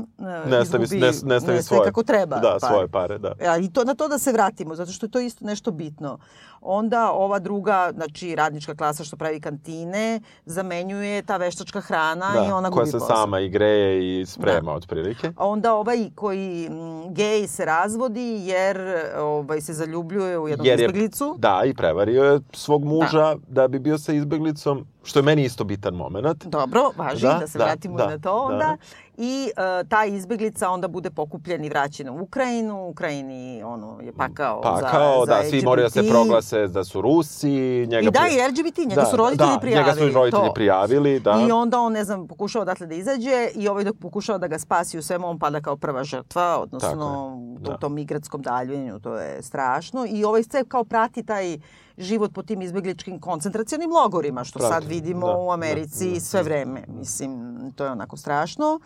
Ne 0.49 0.65
stavi, 0.65 0.83
izgubi 0.83 1.01
ne, 1.01 1.07
ne 1.07 1.13
stavi 1.13 1.41
sve 1.41 1.61
svoje. 1.61 1.83
kako 1.83 2.03
treba. 2.03 2.35
Da, 2.35 2.57
pare. 2.61 2.73
svoje 2.73 2.87
pare, 2.87 3.17
da. 3.17 3.33
A, 3.39 3.57
I 3.57 3.69
to, 3.69 3.83
na 3.83 3.95
to 3.95 4.07
da 4.07 4.19
se 4.19 4.31
vratimo, 4.31 4.75
zato 4.75 4.91
što 4.91 5.05
je 5.05 5.11
to 5.11 5.19
isto 5.19 5.45
nešto 5.45 5.71
bitno. 5.71 6.17
Onda 6.61 7.11
ova 7.11 7.39
druga, 7.39 7.91
znači 7.93 8.35
radnička 8.35 8.75
klasa 8.75 9.03
što 9.03 9.17
pravi 9.17 9.39
kantine, 9.41 10.19
zamenjuje 10.45 11.21
ta 11.21 11.37
veštačka 11.37 11.81
hrana 11.81 12.33
i 12.47 12.51
ona 12.51 12.69
koja 12.69 12.83
gubi 12.83 12.91
se 12.91 12.99
posao. 12.99 13.17
sama 13.17 13.39
i 13.39 13.49
greje 13.49 14.21
i 14.21 14.25
sprema 14.25 14.73
otprilike. 14.73 15.31
A 15.37 15.47
onda 15.47 15.73
ovaj 15.73 16.09
koji 16.15 16.69
gej 17.09 17.47
se 17.47 17.65
razvodi 17.65 18.42
jer 18.45 18.77
ovaj, 19.17 19.61
se 19.61 19.73
zaljubljuje 19.73 20.39
u 20.39 20.47
jednog 20.47 20.67
Jer 20.67 20.79
je- 20.79 20.85
izbeglicu. 20.85 21.35
Da, 21.37 21.61
i 21.65 21.73
prevario 21.73 22.23
je 22.23 22.39
svog 22.53 22.83
muža 22.85 23.35
da, 23.47 23.67
bi 23.67 23.79
bio 23.79 23.97
sa 23.97 24.13
izbeglicom, 24.13 24.85
što 25.03 25.19
je 25.19 25.23
meni 25.23 25.43
isto 25.43 25.63
bitan 25.63 25.93
moment. 25.93 26.45
Dobro, 26.45 26.81
važi 26.97 27.21
da, 27.21 27.33
Da, 27.33 27.47
se 27.47 27.57
da, 27.57 27.63
vratimo 27.63 27.97
da, 27.97 28.07
na 28.07 28.17
to 28.17 28.33
onda. 28.33 28.57
da. 28.57 28.77
I 29.17 29.49
e, 29.57 29.83
ta 29.89 30.05
izbeglica 30.05 30.69
onda 30.69 30.87
bude 30.87 31.09
pokupljen 31.09 31.65
i 31.65 31.69
vraćen 31.69 32.09
u 32.09 32.21
Ukrajinu. 32.21 32.85
U 32.85 32.89
Ukrajini 32.89 33.63
ono, 33.63 33.99
je 34.01 34.13
pakao, 34.13 34.61
Pakao, 34.61 35.25
za, 35.25 35.33
za 35.33 35.41
da, 35.41 35.49
svi 35.49 35.61
moraju 35.61 35.85
da 35.85 35.89
se 35.89 36.09
proglase 36.09 36.67
da 36.67 36.83
su 36.83 37.01
Rusi. 37.01 37.49
Njega 37.87 38.07
I 38.07 38.11
da, 38.11 38.19
pri- 38.19 38.35
i 38.35 38.47
LGBT, 38.49 38.77
njega 38.77 39.05
su 39.05 39.17
roditelji 39.17 39.49
da, 39.53 39.59
prijavili. 39.59 39.85
Njega 39.85 40.11
su 40.11 40.17
roditelji 40.17 40.47
to. 40.47 40.53
prijavili, 40.53 41.19
da. 41.19 41.45
I 41.47 41.51
onda 41.51 41.79
on, 41.79 41.93
ne 41.93 42.03
znam, 42.03 42.27
pokušava 42.27 42.61
odatle 42.61 42.87
da 42.87 42.95
izađe 42.95 43.47
i 43.55 43.67
ovaj 43.67 43.83
dok 43.83 43.97
pokušava 44.01 44.37
da 44.37 44.47
ga 44.47 44.59
spasi 44.59 44.97
u 44.97 45.01
svemu, 45.01 45.27
on 45.27 45.39
pada 45.39 45.61
kao 45.61 45.77
prva 45.77 46.03
žrtva, 46.03 46.59
odnosno 46.59 47.35
u 47.37 47.59
da. 47.59 47.77
tom 47.77 47.93
migratskom 47.93 48.41
daljenju, 48.41 48.99
to 48.99 49.17
je 49.17 49.41
strašno. 49.41 50.05
I 50.09 50.23
ovaj 50.23 50.43
sve 50.43 50.63
kao 50.65 50.83
prati 50.83 51.23
taj 51.23 51.57
život 51.97 52.33
po 52.33 52.43
tim 52.43 52.61
izbegličkim 52.61 53.19
koncentracionim 53.19 53.91
logorima, 53.91 54.43
što 54.43 54.59
Prati, 54.59 54.73
sad 54.73 54.83
vidimo 54.83 55.27
da, 55.27 55.37
u 55.37 55.51
Americi 55.51 56.07
da, 56.07 56.13
da. 56.13 56.19
sve 56.19 56.43
vreme. 56.43 56.83
Mislim, 56.87 57.57
to 57.75 57.85
je 57.85 57.91
onako 57.91 58.17
strašno. 58.17 58.79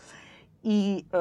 I, 0.64 1.04
e, 1.14 1.18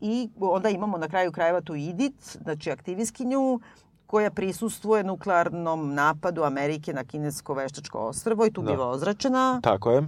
I 0.00 0.28
onda 0.40 0.68
imamo 0.68 0.98
na 0.98 1.08
kraju 1.08 1.32
krajeva 1.32 1.60
tu 1.60 1.74
Idit, 1.74 2.38
znači 2.42 2.70
aktivistkinju, 2.70 3.60
koja 4.06 4.30
prisustvuje 4.30 5.04
nuklearnom 5.04 5.94
napadu 5.94 6.42
Amerike 6.42 6.92
na 6.92 7.04
kinesko 7.04 7.54
veštačko 7.54 7.98
ostrvo 7.98 8.46
i 8.46 8.52
tu 8.52 8.62
Da. 8.62 8.70
biva 8.70 8.88
ozračena. 8.88 9.60
Tako 9.62 9.90
je. 9.90 10.02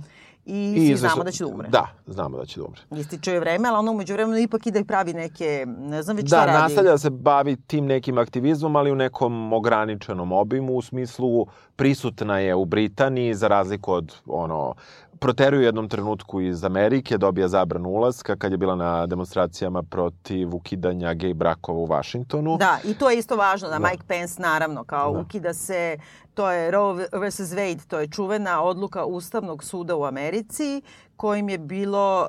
I, 0.47 0.53
svi 0.73 0.83
izvešta- 0.85 0.97
znamo 0.99 1.25
da 1.25 1.31
će 1.31 1.45
da 1.45 1.51
umre. 1.51 1.69
Da, 1.69 1.87
znamo 2.07 2.37
da 2.37 2.47
će 2.47 2.61
da 2.61 2.67
umre. 2.67 2.81
Ističe 2.93 3.31
joj 3.31 3.41
vreme, 3.41 3.69
ali 3.69 3.79
ona 3.79 3.91
umeđu 3.91 4.13
vremenu 4.13 4.39
ipak 4.39 4.67
ide 4.67 4.81
i 4.81 4.85
pravi 4.85 5.13
neke, 5.15 5.65
ne 5.69 6.03
znam 6.03 6.17
već 6.17 6.25
Da, 6.25 6.29
šta 6.29 6.45
radi. 6.47 6.59
nastavlja 6.59 6.91
da 6.91 6.99
se 6.99 7.11
bavi 7.11 7.57
tim 7.59 7.87
nekim 7.87 8.19
aktivizmom, 8.19 8.77
ali 8.77 8.93
u 8.93 8.97
nekom 8.97 9.53
ograničenom 9.53 10.33
obimu, 10.33 10.73
u 10.75 10.83
smislu 10.83 11.47
prisutna 11.77 12.39
je 12.39 12.55
u 12.55 12.65
Britaniji, 12.65 13.35
za 13.35 13.49
razliku 13.49 13.93
od 13.93 14.15
ono, 14.27 14.75
proteruje 15.23 15.61
u 15.61 15.65
jednom 15.65 15.89
trenutku 15.89 16.41
iz 16.41 16.65
Amerike, 16.65 17.19
dobija 17.19 17.49
zabranu 17.49 17.89
ulaska 17.89 18.37
kad 18.37 18.53
je 18.53 18.59
bila 18.59 18.75
na 18.77 19.07
demonstracijama 19.07 19.83
protiv 19.83 20.55
ukidanja 20.55 21.15
gej 21.15 21.35
brakova 21.35 21.79
u 21.79 21.87
Vašingtonu. 21.87 22.57
Da, 22.57 22.79
i 22.85 22.95
to 22.95 23.11
je 23.11 23.19
isto 23.19 23.37
važno, 23.37 23.69
da, 23.69 23.79
Da. 23.79 23.89
Mike 23.89 24.05
Pence 24.07 24.43
naravno, 24.43 24.85
kao 24.85 25.13
Da. 25.13 25.19
ukida 25.21 25.55
se, 25.55 25.99
to 26.35 26.51
je 26.51 26.71
Roe 26.71 26.95
vs. 26.95 27.41
Wade, 27.41 27.87
to 27.87 28.01
je 28.01 28.09
čuvena 28.09 28.63
odluka 28.63 29.05
Ustavnog 29.05 29.65
suda 29.65 29.97
u 29.97 30.05
Americi, 30.05 30.83
kojim 31.17 31.49
je 31.49 31.59
bilo 31.59 32.23
uh, 32.23 32.29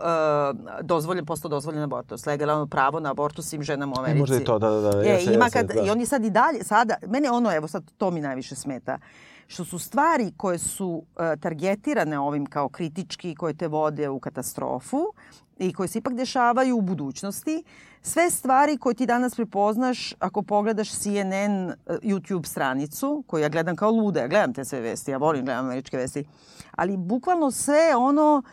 dozvoljen, 0.82 1.26
postao 1.26 1.50
dozvoljen 1.50 1.84
abortus, 1.84 2.26
legalno 2.26 2.68
pravo 2.68 3.00
na 3.00 3.12
abortus 3.12 3.46
svim 3.46 3.64
ženama 3.64 3.94
u 3.94 3.98
E, 3.98 4.00
Americi. 4.00 4.20
možda 4.20 4.36
i 4.36 4.44
to, 4.44 4.60
da, 4.60 4.70
da, 4.70 4.82
da. 4.82 4.98
Je, 5.00 5.10
jeste, 5.10 5.34
ima 5.34 5.46
jeste, 5.46 5.60
kad, 5.60 5.68
da. 5.68 5.82
I 5.82 5.90
oni 5.90 6.06
sad 6.06 6.26
i 6.26 6.30
dalje, 6.30 6.64
sada, 6.64 6.96
mene 7.08 7.32
ono, 7.32 7.56
evo 7.56 7.68
sad 7.68 7.84
to 7.98 8.12
mi 8.12 8.22
najviše 8.22 8.56
smeta, 8.56 8.98
što 9.48 9.66
su 9.66 9.80
stvari 9.80 10.32
koje 10.38 10.58
su 10.58 10.88
uh, 10.88 11.04
targetirane 11.40 12.20
ovim 12.20 12.46
kao 12.46 12.70
kritički, 12.70 13.36
koje 13.36 13.54
te 13.54 13.68
vode 13.68 14.10
u 14.10 14.20
katastrofu 14.20 15.14
i 15.58 15.74
koje 15.74 15.88
se 15.88 16.00
ipak 16.00 16.14
dešavaju 16.14 16.78
u 16.78 16.82
budućnosti, 16.82 17.64
sve 18.02 18.30
stvari 18.32 18.78
koje 18.78 18.96
ti 18.96 19.06
danas 19.06 19.36
prepoznaš 19.36 20.14
ako 20.20 20.42
pogledaš 20.42 20.92
CNN 20.92 21.66
uh, 21.66 21.74
YouTube 21.86 22.46
stranicu, 22.46 23.24
koju 23.28 23.42
ja 23.42 23.50
gledam 23.50 23.76
kao 23.76 23.92
luda, 23.92 24.20
ja 24.20 24.28
gledam 24.28 24.54
te 24.54 24.66
sve 24.66 24.80
vesti, 24.80 25.12
ja 25.12 25.18
volim 25.18 25.46
gledam 25.46 25.66
američke 25.66 25.98
vesti, 25.98 26.26
ali 26.72 26.98
bukvalno 26.98 27.52
sve 27.52 27.96
ono 27.96 28.44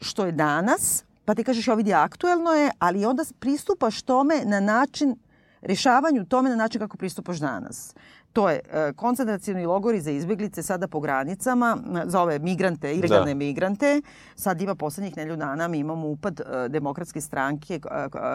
što 0.00 0.26
je 0.26 0.32
danas, 0.32 1.04
pa 1.24 1.34
ti 1.34 1.44
kažeš, 1.44 1.68
ja 1.68 1.74
vidi, 1.74 1.94
aktuelno 1.94 2.50
je, 2.50 2.70
ali 2.78 3.04
onda 3.04 3.24
pristupaš 3.38 4.02
tome 4.02 4.42
na 4.44 4.60
način 4.60 5.16
rešavanju 5.60 6.24
tome 6.24 6.50
na 6.50 6.56
način 6.56 6.80
kako 6.80 6.96
pristupaš 6.96 7.38
danas. 7.38 7.94
To 8.32 8.50
je 8.50 8.60
e, 8.72 8.92
koncentracioni 8.92 9.66
logori 9.66 10.00
za 10.00 10.10
izbjeglice 10.10 10.62
sada 10.62 10.88
po 10.88 11.00
granicama, 11.00 11.78
m, 11.86 12.00
za 12.04 12.22
ove 12.22 12.38
migrante, 12.38 12.94
ilegalne 12.94 13.34
Da. 13.34 13.38
migrante. 13.38 14.02
Sad 14.34 14.60
ima 14.60 14.74
poslednjih 14.74 15.16
nelju 15.16 15.36
dana, 15.36 15.68
mi 15.68 15.78
imamo 15.78 16.08
upad 16.08 16.40
e, 16.40 16.68
demokratske 16.68 17.20
stranke, 17.20 17.80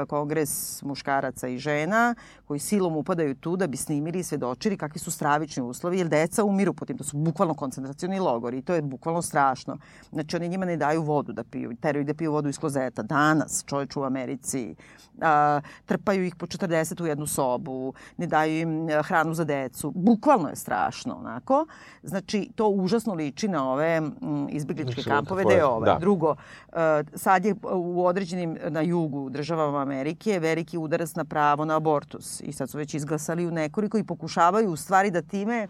kongres 0.08 0.82
muškaraca 0.82 1.48
i 1.48 1.58
žena, 1.58 2.16
koji 2.46 2.60
silom 2.60 2.96
upadaju 2.96 3.36
tu 3.36 3.56
da 3.58 3.68
bi 3.68 3.78
snimili 3.78 4.20
i 4.20 4.24
svedočili 4.24 4.78
kakvi 4.78 5.00
su 5.00 5.12
stravični 5.12 5.64
uslovi, 5.64 5.98
jer 5.98 6.08
deca 6.08 6.44
umiru 6.44 6.74
po 6.74 6.86
tim, 6.86 6.98
to 6.98 7.04
su 7.04 7.18
bukvalno 7.18 7.54
koncentracioni 7.54 8.20
logori 8.20 8.58
i 8.58 8.62
to 8.62 8.74
je 8.74 8.82
bukvalno 8.82 9.22
strašno. 9.22 9.78
Znači, 10.12 10.36
oni 10.36 10.50
njima 10.50 10.66
ne 10.66 10.78
daju 10.78 11.02
vodu 11.02 11.34
da 11.34 11.44
piju, 11.44 11.76
teraju 11.82 12.06
da 12.06 12.14
piju 12.14 12.32
vodu 12.32 12.50
iz 12.50 12.60
klozeta. 12.60 13.04
Danas, 13.04 13.64
čovječ 13.68 13.96
u 13.96 14.04
Americi, 14.04 14.76
a, 15.22 15.62
trpaju 15.86 16.26
ih 16.26 16.36
po 16.36 16.46
40 16.46 17.04
u 17.04 17.06
jednu 17.06 17.28
sobu, 17.28 17.94
ne 18.18 18.28
daju 18.28 18.60
im 18.60 18.88
hranu 19.04 19.34
za 19.34 19.44
decu. 19.44 19.83
Bukvalno 19.92 20.50
je 20.50 20.56
strašno, 20.56 21.16
onako. 21.16 21.66
Znači, 22.04 22.50
to 22.56 22.68
užasno 22.68 23.14
liči 23.14 23.48
na 23.48 23.70
ove 23.70 23.88
m, 23.88 24.14
izbjegličke 24.50 24.94
Znači, 24.94 25.10
kampove 25.10 25.44
da 25.44 25.52
je 25.52 25.66
ovaj. 25.66 25.86
da. 25.86 26.00
Drugo, 26.00 26.36
e, 26.68 26.76
sad 27.16 27.46
je 27.46 27.56
u 27.66 28.06
određenim 28.06 28.58
na 28.66 28.82
jugu 28.82 29.30
državama 29.30 29.82
Amerike 29.82 30.40
veliki 30.40 30.78
udarac 30.78 31.16
na 31.16 31.26
pravo 31.26 31.66
na 31.66 31.76
abortus. 31.76 32.42
I 32.42 32.52
sad 32.54 32.70
su 32.70 32.78
već 32.78 32.94
izglasali 32.94 33.48
u 33.48 33.52
nekoliko 33.52 33.98
i 33.98 34.04
pokušavaju 34.04 34.70
u 34.70 34.76
stvari 34.76 35.12
da 35.12 35.22
time 35.22 35.68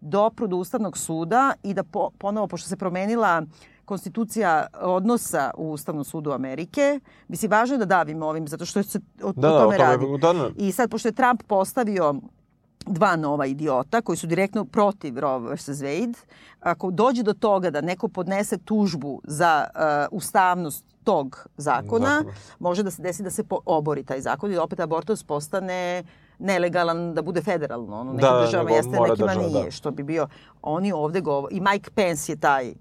dopru 0.00 0.46
do 0.46 0.56
Ustavnog 0.56 0.98
suda 0.98 1.52
i 1.62 1.74
da 1.74 1.82
po, 1.84 2.10
ponovo, 2.10 2.46
pošto 2.46 2.68
se 2.68 2.76
promenila 2.76 3.42
konstitucija 3.84 4.66
odnosa 4.74 5.50
u 5.56 5.70
Ustavnom 5.70 6.04
sudu 6.04 6.32
Amerike, 6.32 7.00
mislim, 7.28 7.50
važno 7.50 7.74
je 7.74 7.78
da 7.78 7.84
davimo 7.86 8.26
ovim, 8.26 8.48
zato 8.48 8.64
što 8.64 8.82
se 8.82 9.00
o, 9.22 9.32
Da, 9.32 9.48
o 9.48 9.52
da, 9.52 9.56
o 9.56 9.60
tome 9.60 9.76
tome- 9.76 9.88
radi. 9.90 10.06
da, 10.18 10.32
da. 10.34 10.50
I 10.56 10.72
sad, 10.72 10.90
pošto 10.90 11.08
je 11.08 11.12
Trump 11.12 11.42
postavio 11.42 12.14
dva 12.86 13.16
nova 13.16 13.46
idiota 13.46 14.00
koji 14.00 14.16
su 14.16 14.26
direktno 14.26 14.64
protiv 14.64 15.18
Roe 15.18 15.38
vs. 15.38 15.68
Wade, 15.68 16.14
ako 16.60 16.90
dođe 16.90 17.22
do 17.22 17.32
toga 17.32 17.70
da 17.70 17.80
neko 17.80 18.08
podnese 18.08 18.58
tužbu 18.58 19.20
za 19.24 19.64
uh, 19.74 19.80
ustavnost 20.10 20.84
tog 21.04 21.46
zakona, 21.56 22.06
Zakona. 22.08 22.34
može 22.58 22.82
da 22.82 22.90
se 22.90 23.02
desi 23.02 23.22
da 23.22 23.30
se 23.30 23.42
obori 23.66 24.04
taj 24.04 24.20
zakon 24.20 24.52
i 24.52 24.54
da 24.54 24.62
opet 24.62 24.80
abortus 24.80 25.22
postane 25.22 26.04
nelegalan, 26.38 27.14
da 27.14 27.22
bude 27.22 27.42
federalno. 27.42 28.00
Ono, 28.00 28.12
nekim 28.12 28.28
Da, 28.28 28.40
državama 28.40 28.70
nego 28.70 28.76
jeste, 28.76 28.90
nekima 28.90 29.26
država, 29.28 29.46
nije. 29.48 29.64
da. 29.64 29.70
Što 29.70 29.90
bi 29.90 30.02
bio, 30.02 30.28
oni 30.62 30.92
ovde 30.92 31.20
govore, 31.20 31.54
i 31.56 31.60
Mike 31.60 31.90
Pence 31.90 32.32
je 32.32 32.36
taj 32.36 32.74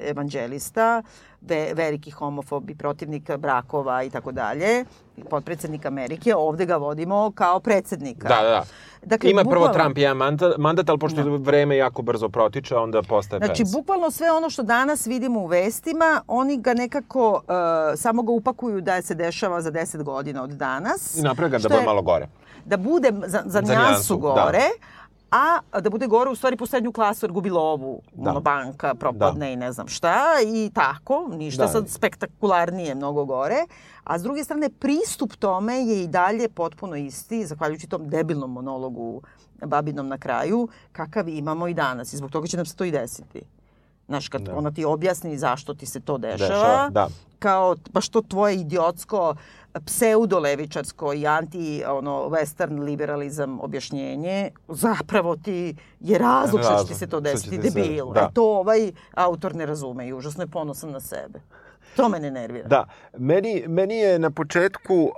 evanđelista, 0.00 1.02
ve, 1.40 1.72
veliki 1.74 2.10
homofob 2.10 2.70
i 2.70 2.74
protivnik 2.74 3.36
brakova 3.36 4.02
i 4.02 4.10
tako 4.10 4.32
dalje, 4.32 4.84
potpredsednik 5.30 5.86
Amerike, 5.86 6.34
ovde 6.36 6.66
ga 6.66 6.76
vodimo 6.76 7.32
kao 7.32 7.60
predsednika. 7.60 8.28
Da, 8.28 8.34
da, 8.36 8.48
da. 8.48 8.64
Dakle, 9.04 9.30
Ima 9.30 9.42
prvo 9.42 9.54
bukvalno- 9.56 9.72
Trump 9.74 9.98
jedan 9.98 10.16
mandat, 10.16 10.58
mandat 10.58 10.88
ali 10.88 10.98
pošto 10.98 11.36
vreme 11.36 11.76
jako 11.76 12.02
brzo 12.02 12.28
protiče, 12.28 12.76
onda 12.76 13.02
postaje 13.02 13.38
Znači, 13.38 13.62
Pence. 13.62 13.72
bukvalno 13.74 14.10
sve 14.10 14.32
ono 14.32 14.50
što 14.50 14.62
danas 14.62 15.06
vidimo 15.06 15.40
u 15.40 15.46
vestima, 15.46 16.22
oni 16.26 16.56
ga 16.56 16.74
nekako, 16.74 17.30
uh, 17.32 17.40
samo 17.96 18.22
ga 18.22 18.32
upakuju 18.32 18.80
da 18.80 19.02
se 19.02 19.14
dešava 19.14 19.60
za 19.60 19.70
10 19.70 20.02
godina 20.02 20.42
od 20.42 20.50
danas. 20.50 21.16
I 21.16 21.22
naprave 21.22 21.50
ga 21.50 21.58
da 21.58 21.68
bude 21.68 21.82
malo 21.82 22.02
gore. 22.02 22.28
Da 22.64 22.76
bude 22.76 23.12
za, 23.26 23.42
za, 23.46 23.60
nijansu, 23.60 23.90
njansu 24.14 24.16
da. 24.16 24.60
A 25.30 25.80
da 25.80 25.90
bude 25.90 26.06
gore 26.06 26.30
u 26.30 26.34
stvari 26.34 26.56
po 26.56 26.66
srednju 26.66 26.92
klasu 26.92 27.26
jer 27.26 27.32
gubi 27.32 27.50
lovu, 27.50 28.00
Da. 28.12 28.30
ono 28.30 28.40
banka 28.40 28.94
propadne 28.94 29.52
i 29.52 29.56
ne 29.56 29.72
znam 29.72 29.88
šta 29.88 30.14
i 30.46 30.70
tako, 30.70 31.28
ništa 31.30 31.62
Da. 31.62 31.68
sad 31.68 31.88
spektakularnije 31.88 32.94
mnogo 32.94 33.24
gore. 33.24 33.56
A 34.04 34.18
s 34.18 34.22
druge 34.22 34.44
strane, 34.44 34.70
pristup 34.70 35.32
tome 35.34 35.76
je 35.76 36.04
i 36.04 36.08
dalje 36.08 36.48
potpuno 36.48 36.96
isti, 36.96 37.46
zahvaljujući 37.46 37.86
tom 37.86 38.08
debilnom 38.08 38.52
monologu 38.52 39.22
Babinom 39.60 40.08
na 40.08 40.18
kraju, 40.18 40.68
kakav 40.92 41.28
imamo 41.28 41.68
i 41.68 41.74
danas. 41.74 42.12
I 42.12 42.16
zbog 42.16 42.30
toga 42.30 42.46
će 42.46 42.56
nam 42.56 42.66
se 42.66 42.76
to 42.76 42.84
i 42.84 42.90
desiti. 42.90 43.42
Znaš, 44.06 44.28
kad 44.28 44.42
Da. 44.42 44.56
ona 44.56 44.70
ti 44.70 44.84
objasni 44.84 45.38
zašto 45.38 45.74
ti 45.74 45.86
se 45.86 46.00
to 46.00 46.18
dešava, 46.18 46.48
Dešava, 46.48 46.88
da. 46.90 47.08
kao 47.38 47.76
baš 47.92 48.08
to 48.08 48.22
tvoje 48.22 48.54
idiotsko 48.56 49.34
pseudolevičarsko 49.80 51.12
i 51.12 51.26
anti 51.26 51.84
ono 51.86 52.12
western 52.12 52.78
liberalizam 52.80 53.60
objašnjenje 53.60 54.50
zapravo 54.68 55.36
ti 55.36 55.76
je 56.00 56.18
razlog 56.18 56.62
što 56.62 56.78
će 56.78 56.88
ti 56.88 56.94
se 56.94 57.06
to 57.06 57.20
desiti 57.20 57.60
ti 57.60 57.70
se- 57.70 57.80
debil. 57.80 58.06
da. 58.06 58.20
E 58.20 58.28
to 58.34 58.58
ovaj 58.58 58.92
autor 59.14 59.54
ne 59.54 59.66
razume 59.66 60.08
i 60.08 60.12
užasno 60.12 60.42
je 60.42 60.48
ponosan 60.48 60.90
na 60.90 61.00
sebe. 61.00 61.40
To 61.96 62.08
mene 62.08 62.30
nervira. 62.30 62.68
Da, 62.68 62.84
meni, 63.18 63.64
meni 63.68 63.94
je 63.94 64.18
na 64.18 64.30
početku, 64.30 64.94
uh, 64.94 65.10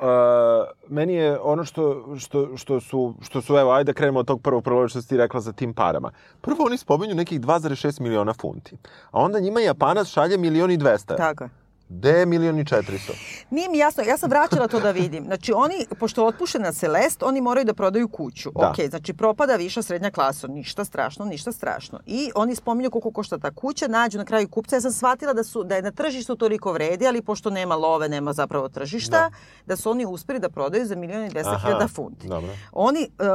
meni 0.89 1.15
je 1.15 1.41
ono 1.41 1.65
što, 1.65 2.07
što, 2.19 2.57
što, 2.57 2.81
su, 2.81 3.15
što 3.21 3.43
su, 3.43 3.57
evo, 3.57 3.73
ajde 3.73 3.93
da 3.93 3.97
krenemo 3.97 4.21
od 4.21 4.27
tog 4.27 4.43
prvog 4.43 4.65
prvo 4.65 4.89
što 4.89 5.03
si 5.03 5.09
ti 5.09 5.17
rekla 5.17 5.41
za 5.41 5.53
tim 5.53 5.75
parama. 5.75 6.11
Prvo 6.41 6.65
oni 6.67 6.77
spominju 6.77 7.15
nekih 7.15 7.41
2,6 7.41 8.01
miliona 8.01 8.33
funti, 8.33 8.77
a 9.11 9.21
onda 9.21 9.41
njima 9.41 9.61
Japanac 9.61 10.07
šalje 10.07 10.39
milion 10.39 10.71
i 10.71 10.79
200. 10.79 11.17
Tako 11.17 11.45
je. 11.45 11.51
Gde 11.93 12.11
je 12.11 12.27
milion 12.27 12.59
i 12.59 12.65
400? 12.65 13.13
Nije 13.51 13.69
mi 13.69 13.79
jasno, 13.79 14.03
ja 14.03 14.17
sam 14.17 14.31
vraćala 14.31 14.69
to 14.69 14.81
da 14.81 14.91
vidim. 14.91 15.25
Znači 15.25 15.53
oni, 15.53 15.87
pošto 15.99 16.23
je 16.23 16.27
otpušena 16.29 16.73
Celest, 16.73 17.23
oni 17.23 17.41
moraju 17.41 17.65
da 17.65 17.75
prodaju 17.75 18.09
kuću. 18.09 18.51
Da. 18.55 18.69
Ok, 18.69 18.77
znači 18.91 19.13
propada 19.13 19.57
viša 19.57 19.83
srednja 19.83 20.11
klasa, 20.11 20.47
ništa 20.47 20.85
strašno, 20.85 21.25
ništa 21.25 21.53
strašno. 21.53 22.01
I 22.07 22.31
oni 22.35 22.55
spominju 22.55 22.91
koliko 22.91 23.11
košta 23.11 23.39
ta 23.39 23.51
kuća, 23.51 23.89
nađu 23.89 24.19
na 24.19 24.25
kraju 24.25 24.49
kupca. 24.49 24.77
Ja 24.77 24.81
sam 24.81 24.93
shvatila 24.93 25.33
da, 25.33 25.45
su, 25.45 25.65
da 25.65 25.77
je 25.77 25.83
na 25.83 25.91
tržištu 25.91 26.37
toliko 26.37 26.73
vredi, 26.73 27.07
ali 27.07 27.23
pošto 27.23 27.51
nema 27.51 27.75
love, 27.75 28.09
nema 28.09 28.33
zapravo 28.33 28.69
tržišta, 28.69 29.31
da, 29.67 29.77
su 29.77 29.91
oni 29.91 30.07
uspeli 30.07 30.39
da 30.39 30.49
prodaju 30.49 30.87
za 30.87 30.97
milion 30.97 31.25
i 31.25 31.31
deset 31.31 31.53
Aha, 31.53 31.67
hiljada 31.67 31.89
funti. 31.89 32.29
dobro. 32.29 32.51
Oni, 32.73 33.09
uh, 33.19 33.27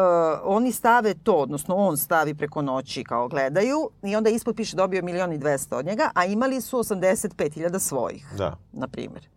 oni 0.43 0.71
stave 0.71 1.13
to, 1.13 1.33
odnosno 1.33 1.75
on 1.75 1.97
stavi 1.97 2.33
preko 2.33 2.61
noći 2.61 3.03
kao 3.03 3.27
gledaju 3.27 3.89
i 4.03 4.15
onda 4.15 4.29
ispod 4.29 4.55
piše 4.55 4.75
dobio 4.75 5.01
milion 5.01 5.33
i 5.33 5.37
dvesta 5.37 5.77
od 5.77 5.85
njega, 5.85 6.09
a 6.13 6.25
imali 6.25 6.61
su 6.61 6.77
85 6.77 7.53
hiljada 7.53 7.79
svojih 7.79 8.25
Da. 8.37 8.44
Na 8.73 8.87
primjer. 8.87 9.27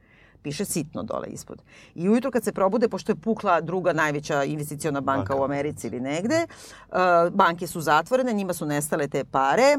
Piše 0.42 0.64
sitno 0.64 1.02
dole 1.02 1.28
ispod. 1.28 1.62
I 1.94 2.08
ujutro 2.08 2.30
kad 2.30 2.44
se 2.44 2.52
probude, 2.52 2.88
pošto 2.88 3.12
je 3.12 3.16
pukla 3.16 3.60
druga 3.60 3.92
najveća 3.92 4.44
investiciona 4.44 5.00
banka, 5.00 5.18
Banka. 5.18 5.36
u 5.36 5.44
Americi 5.44 5.86
ili 5.86 6.00
negde, 6.00 6.46
uh, 6.88 6.96
banke 7.32 7.66
su 7.66 7.80
zatvorene, 7.80 8.32
njima 8.32 8.52
su 8.52 8.66
nestale 8.66 9.08
te 9.08 9.24
pare, 9.24 9.76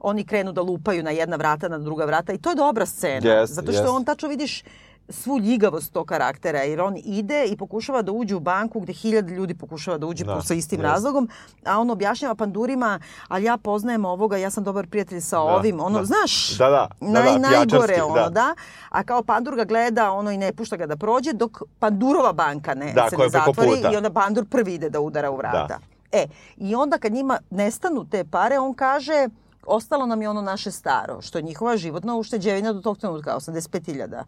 oni 0.00 0.24
krenu 0.24 0.52
da 0.52 0.62
lupaju 0.62 1.02
na 1.02 1.10
jedna 1.10 1.36
vrata, 1.36 1.68
na 1.68 1.78
druga 1.78 2.04
vrata 2.04 2.32
i 2.32 2.38
to 2.38 2.50
je 2.50 2.56
dobra 2.56 2.86
scena. 2.86 3.30
Jeste, 3.30 3.54
zato 3.54 3.72
što 3.72 3.82
jeste. 3.82 3.88
on 3.88 4.04
tačno 4.04 4.28
vidiš 4.28 4.62
svu 5.10 5.38
ljigavost 5.38 5.92
tog 5.92 6.06
karaktera, 6.06 6.58
jer 6.58 6.80
on 6.80 6.94
ide 6.96 7.44
i 7.44 7.56
pokušava 7.56 8.02
da 8.02 8.12
uđe 8.12 8.34
u 8.34 8.40
banku 8.40 8.80
gde 8.80 8.92
hiljade 8.92 9.34
ljudi 9.34 9.54
pokušava 9.54 9.98
da 9.98 10.06
uđe 10.06 10.24
Da, 10.24 10.40
sa 10.42 10.54
istim 10.54 10.80
jeste. 10.80 10.92
razlogom, 10.92 11.28
a 11.64 11.78
on 11.78 11.90
objašnjava 11.90 12.34
pandurima, 12.34 13.00
ali 13.28 13.44
ja 13.44 13.56
poznajem 13.56 14.04
ovoga, 14.04 14.36
ja 14.36 14.50
sam 14.50 14.64
dobar 14.64 14.86
prijatelj 14.86 15.20
sa 15.20 15.40
ovim, 15.40 15.80
ono, 15.80 15.98
da. 15.98 16.04
znaš, 16.04 16.58
Da, 16.58 16.70
da, 16.70 16.88
da, 17.00 17.06
da, 17.12 17.20
naj, 17.22 17.38
najgore, 17.38 18.02
ono, 18.02 18.14
da. 18.14 18.28
da. 18.28 18.54
A 18.88 19.02
kao 19.02 19.22
Pandur 19.22 19.56
ga 19.56 19.64
gleda, 19.64 20.10
ono, 20.10 20.30
i 20.30 20.36
ne 20.36 20.52
pušta 20.52 20.76
ga 20.76 20.86
da 20.86 20.96
prođe, 20.96 21.32
dok 21.32 21.50
Pandurova 21.78 22.32
banka 22.32 22.74
ne, 22.74 22.92
Da, 22.92 23.06
se 23.10 23.16
ne 23.16 23.28
zatvori 23.28 23.70
puta. 23.76 23.92
i 23.92 23.96
onda 23.96 24.10
Pandur 24.10 24.44
prvi 24.44 24.74
ide 24.74 24.90
da 24.90 25.00
udara 25.00 25.30
u 25.30 25.36
vrata. 25.36 25.66
Da. 25.68 25.78
E, 26.12 26.26
i 26.56 26.74
onda 26.74 26.98
kad 26.98 27.12
njima 27.12 27.38
nestanu 27.50 28.04
te 28.04 28.24
pare, 28.24 28.58
on 28.58 28.74
kaže, 28.74 29.28
ostalo 29.70 30.06
nam 30.06 30.22
je 30.22 30.28
ono 30.28 30.42
naše 30.42 30.70
staro, 30.70 31.22
što 31.22 31.38
je 31.38 31.42
njihova 31.42 31.76
životna 31.76 32.16
ušteđevina 32.16 32.72
do 32.72 32.80
tog 32.80 32.98
trenutka, 32.98 33.36
85.000. 33.36 34.22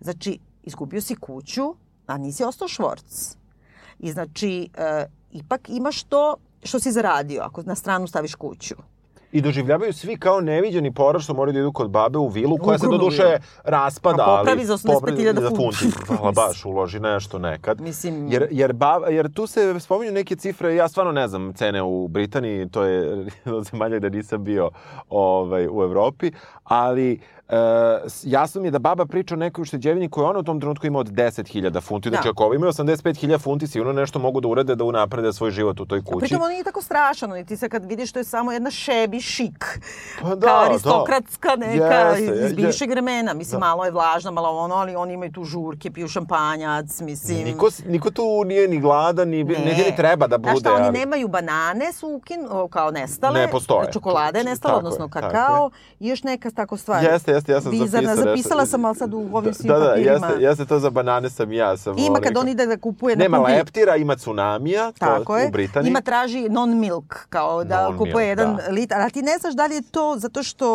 Znači, 0.00 0.38
izgubio 0.62 1.00
si 1.00 1.16
kuću, 1.16 1.74
a 2.06 2.18
nisi 2.18 2.44
ostao 2.44 2.68
švorc. 2.68 3.36
I 3.98 4.12
znači, 4.12 4.68
e, 4.74 5.06
ipak 5.32 5.68
imaš 5.68 6.02
to 6.02 6.36
što 6.62 6.80
si 6.80 6.92
zaradio, 6.92 7.42
ako 7.42 7.62
na 7.62 7.74
stranu 7.74 8.06
staviš 8.06 8.34
kuću. 8.34 8.74
I 9.32 9.40
doživljavaju 9.40 9.92
svi 9.92 10.16
kao 10.16 10.40
neviđeni 10.40 10.94
poraz 10.94 11.22
što 11.22 11.34
moraju 11.34 11.52
da 11.52 11.58
idu 11.58 11.72
kod 11.72 11.90
babe 11.90 12.18
u 12.18 12.28
vilu, 12.28 12.56
koja 12.56 12.78
se 12.78 12.86
do 12.86 12.98
duše 12.98 13.22
vilu. 13.22 13.38
raspada, 13.64 14.22
A 14.22 14.38
popravi 14.38 14.64
za 14.64 14.74
85.000 14.74 14.92
popravi 14.94 15.34
za 15.34 15.50
funti. 15.50 15.96
Hvala, 16.06 16.32
baš, 16.32 16.64
uloži 16.64 17.00
nešto 17.00 17.38
nekad. 17.38 17.80
Mislim- 17.80 18.32
Jer, 18.32 18.48
jer, 18.50 18.72
baba, 18.72 19.08
jer 19.08 19.32
tu 19.32 19.46
se 19.46 19.80
spominju 19.80 20.12
neke 20.12 20.36
cifre, 20.36 20.74
ja 20.74 20.88
stvarno 20.88 21.12
ne 21.12 21.28
znam 21.28 21.52
cene 21.52 21.82
u 21.82 22.08
Britaniji, 22.08 22.68
to 22.68 22.82
je 22.82 23.26
od 23.56 23.64
zemalja 23.64 23.98
gde 23.98 24.10
nisam 24.10 24.44
bio 24.44 24.70
ovaj, 25.08 25.68
u 25.68 25.82
Evropi, 25.82 26.32
ali 26.64 27.20
e, 27.48 27.56
jasno 28.24 28.60
mi 28.60 28.66
je 28.66 28.72
da 28.72 28.78
baba 28.80 29.06
priča 29.06 29.34
o 29.34 29.38
nekoj 29.38 29.62
ušteđevini 29.62 30.08
koju 30.08 30.24
ona 30.24 30.38
u 30.38 30.42
tom 30.42 30.60
trenutku 30.60 30.86
ima 30.86 30.98
od 30.98 31.08
10.000 31.08 31.80
funti. 31.80 32.08
Znači, 32.08 32.24
Da. 32.24 32.30
ako 32.30 32.44
ovo 32.44 32.54
imaju 32.54 32.72
85.000 32.72 33.38
funti, 33.38 33.66
sigurno 33.66 33.92
nešto 33.92 34.18
mogu 34.18 34.40
da 34.40 34.48
urede 34.48 34.74
da 34.74 34.84
unaprede 34.84 35.32
svoj 35.32 35.50
život 35.50 35.80
u 35.80 35.86
toj 35.86 36.02
kući. 36.02 36.18
Pritom 36.18 36.42
on 36.42 36.50
nije 36.50 36.64
tako 36.64 36.82
strašan, 36.82 37.30
ni 37.30 37.46
ti 37.46 37.56
se 37.56 37.68
kad 37.68 37.84
vidiš 37.84 38.12
to 38.12 38.18
je 38.20 38.24
samo 38.24 38.52
jedna 38.52 38.70
šebi 38.70 39.20
šik. 39.20 39.80
Pa 40.22 40.28
da, 40.28 40.46
kao 40.46 40.58
da. 40.58 40.64
aristokratska 40.64 41.48
neka 41.58 41.84
Jeste, 41.84 42.24
iz 42.24 42.50
je- 42.50 42.54
bivšeg 42.56 42.90
vremena. 42.90 43.34
Mislim, 43.34 43.60
Da. 43.60 43.66
malo 43.66 43.84
je 43.84 43.90
vlažna, 43.90 44.30
malo 44.30 44.50
ono, 44.50 44.74
ali 44.74 44.96
oni 44.96 45.14
imaju 45.14 45.32
tu 45.32 45.44
žurke, 45.44 45.90
piju 45.90 46.08
šampanjac, 46.08 47.00
mislim... 47.00 47.44
Niko, 47.44 47.68
niko 47.86 48.10
tu 48.10 48.44
nije 48.44 48.68
ni 48.68 48.80
gladan, 48.80 49.28
ni, 49.28 49.44
ne. 49.44 49.54
ni 49.54 49.96
treba 49.96 50.26
da 50.26 50.38
bude. 50.38 50.50
Znaš 50.50 50.60
šta, 50.60 50.74
oni 50.74 50.84
ali- 50.84 50.98
nemaju 50.98 51.28
banane, 51.28 51.92
su 51.92 52.08
ukin, 52.08 52.40
kao 52.70 52.90
nestale. 52.90 53.40
Ne 53.40 53.48
postoje. 53.48 53.92
Čokolade 53.92 54.38
je 54.38 54.44
nestala, 54.44 54.74
Tako 54.74 54.78
odnosno 54.78 55.04
je, 55.06 55.10
kakao 55.10 55.70
i 56.00 56.08
još 56.08 56.22
neka 56.22 56.50
tako 56.50 56.76
stvar. 56.76 57.04
Jeste, 57.04 57.31
Jeste, 57.32 57.52
jeste, 57.52 57.52
ja 57.52 57.60
sam 57.62 57.70
bizarna. 57.72 57.90
zapisao 58.06 58.24
nešto. 58.26 58.30
Zapisala 58.32 58.66
sam, 58.66 58.84
ali 58.84 58.96
sad 58.96 59.14
u 59.14 59.28
ovim 59.32 59.54
svim 59.54 59.68
da, 59.68 59.78
da, 59.78 59.84
papirima. 59.86 60.12
jeste, 60.26 60.42
jeste 60.42 60.64
to 60.66 60.78
za 60.78 60.90
banane 60.90 61.30
sam 61.30 61.52
i 61.52 61.56
ja. 61.56 61.76
Sam 61.76 61.98
Ima 61.98 62.08
ovaj, 62.08 62.20
kad 62.22 62.36
on 62.36 62.48
ide 62.48 62.66
da 62.66 62.76
kupuje 62.76 63.16
Nema 63.16 63.38
na 63.38 63.44
kupi- 63.44 63.56
leptira, 63.56 63.96
ima 63.96 64.16
tsunamija, 64.16 64.86
to 64.88 64.98
Tako 64.98 65.36
je. 65.36 65.46
u 65.46 65.50
Britaniji. 65.50 65.90
Ima 65.90 66.00
traži 66.00 66.38
non-milk, 66.40 67.26
kao 67.28 67.64
da 67.64 67.82
Non-milk, 67.82 67.98
kupuje 67.98 68.28
jedan 68.28 68.56
da. 68.56 68.62
litar. 68.70 69.00
A 69.00 69.10
ti 69.10 69.22
ne 69.22 69.38
znaš 69.38 69.54
da 69.54 69.66
li 69.66 69.74
je 69.74 69.82
to 69.82 70.14
zato 70.16 70.42
što 70.42 70.68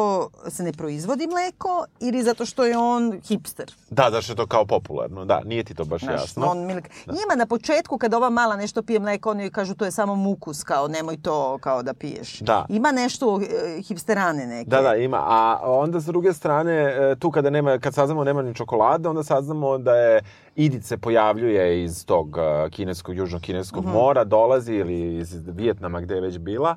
se 0.47 0.63
ne 0.63 0.73
proizvodi 0.73 1.27
mleko 1.27 1.67
ili 1.99 2.23
zato 2.23 2.45
što 2.45 2.65
je 2.65 2.77
on 2.77 3.21
hipster. 3.21 3.71
Da, 3.89 4.09
da 4.09 4.21
što 4.21 4.31
je 4.31 4.37
to 4.37 4.47
kao 4.47 4.65
popularno. 4.65 5.25
Da, 5.25 5.41
nije 5.41 5.63
ti 5.63 5.73
to 5.73 5.85
baš 5.85 6.01
Znaš, 6.01 6.21
jasno. 6.21 6.45
non-milk. 6.45 6.83
Njima 7.07 7.35
na 7.35 7.45
početku 7.45 7.97
kad 7.97 8.13
ova 8.13 8.29
mala 8.29 8.55
nešto 8.55 8.83
pije 8.83 8.99
mleko, 8.99 9.31
oni 9.31 9.49
kažu 9.49 9.75
to 9.75 9.85
je 9.85 9.91
samo 9.91 10.15
mukus, 10.15 10.63
kao 10.63 10.87
nemoj 10.87 11.17
to 11.17 11.57
kao 11.57 11.83
da 11.83 11.93
piješ. 11.93 12.39
Da. 12.39 12.65
Ima 12.69 12.91
nešto 12.91 13.39
e, 13.41 13.81
hipsterane 13.81 14.47
neke. 14.47 14.69
Da, 14.69 14.81
da, 14.81 14.95
ima. 14.95 15.17
A 15.19 15.59
onda 15.63 15.99
s 15.99 16.05
druge 16.05 16.33
strane, 16.33 16.46
e, 16.49 17.15
tu 17.15 17.31
kada 17.31 17.49
nema, 17.49 17.77
kad 17.77 17.93
saznamo 17.93 18.23
nema 18.23 18.41
ni 18.41 18.55
čokolade, 18.55 19.09
onda 19.09 19.23
saznamo 19.23 19.77
da 19.77 19.95
je 19.95 20.21
Idit 20.55 20.83
se 20.83 20.97
pojavljuje 20.97 21.83
iz 21.83 22.05
tog 22.05 22.37
e, 22.37 22.69
kineskog, 22.69 23.15
južno-kineskog 23.15 23.83
Mhm. 23.83 23.93
mora, 23.93 24.23
dolazi 24.23 24.73
ili 24.73 25.17
iz 25.17 25.35
Vijetnama 25.47 26.01
gde 26.01 26.15
je 26.15 26.21
već 26.21 26.37
bila 26.37 26.75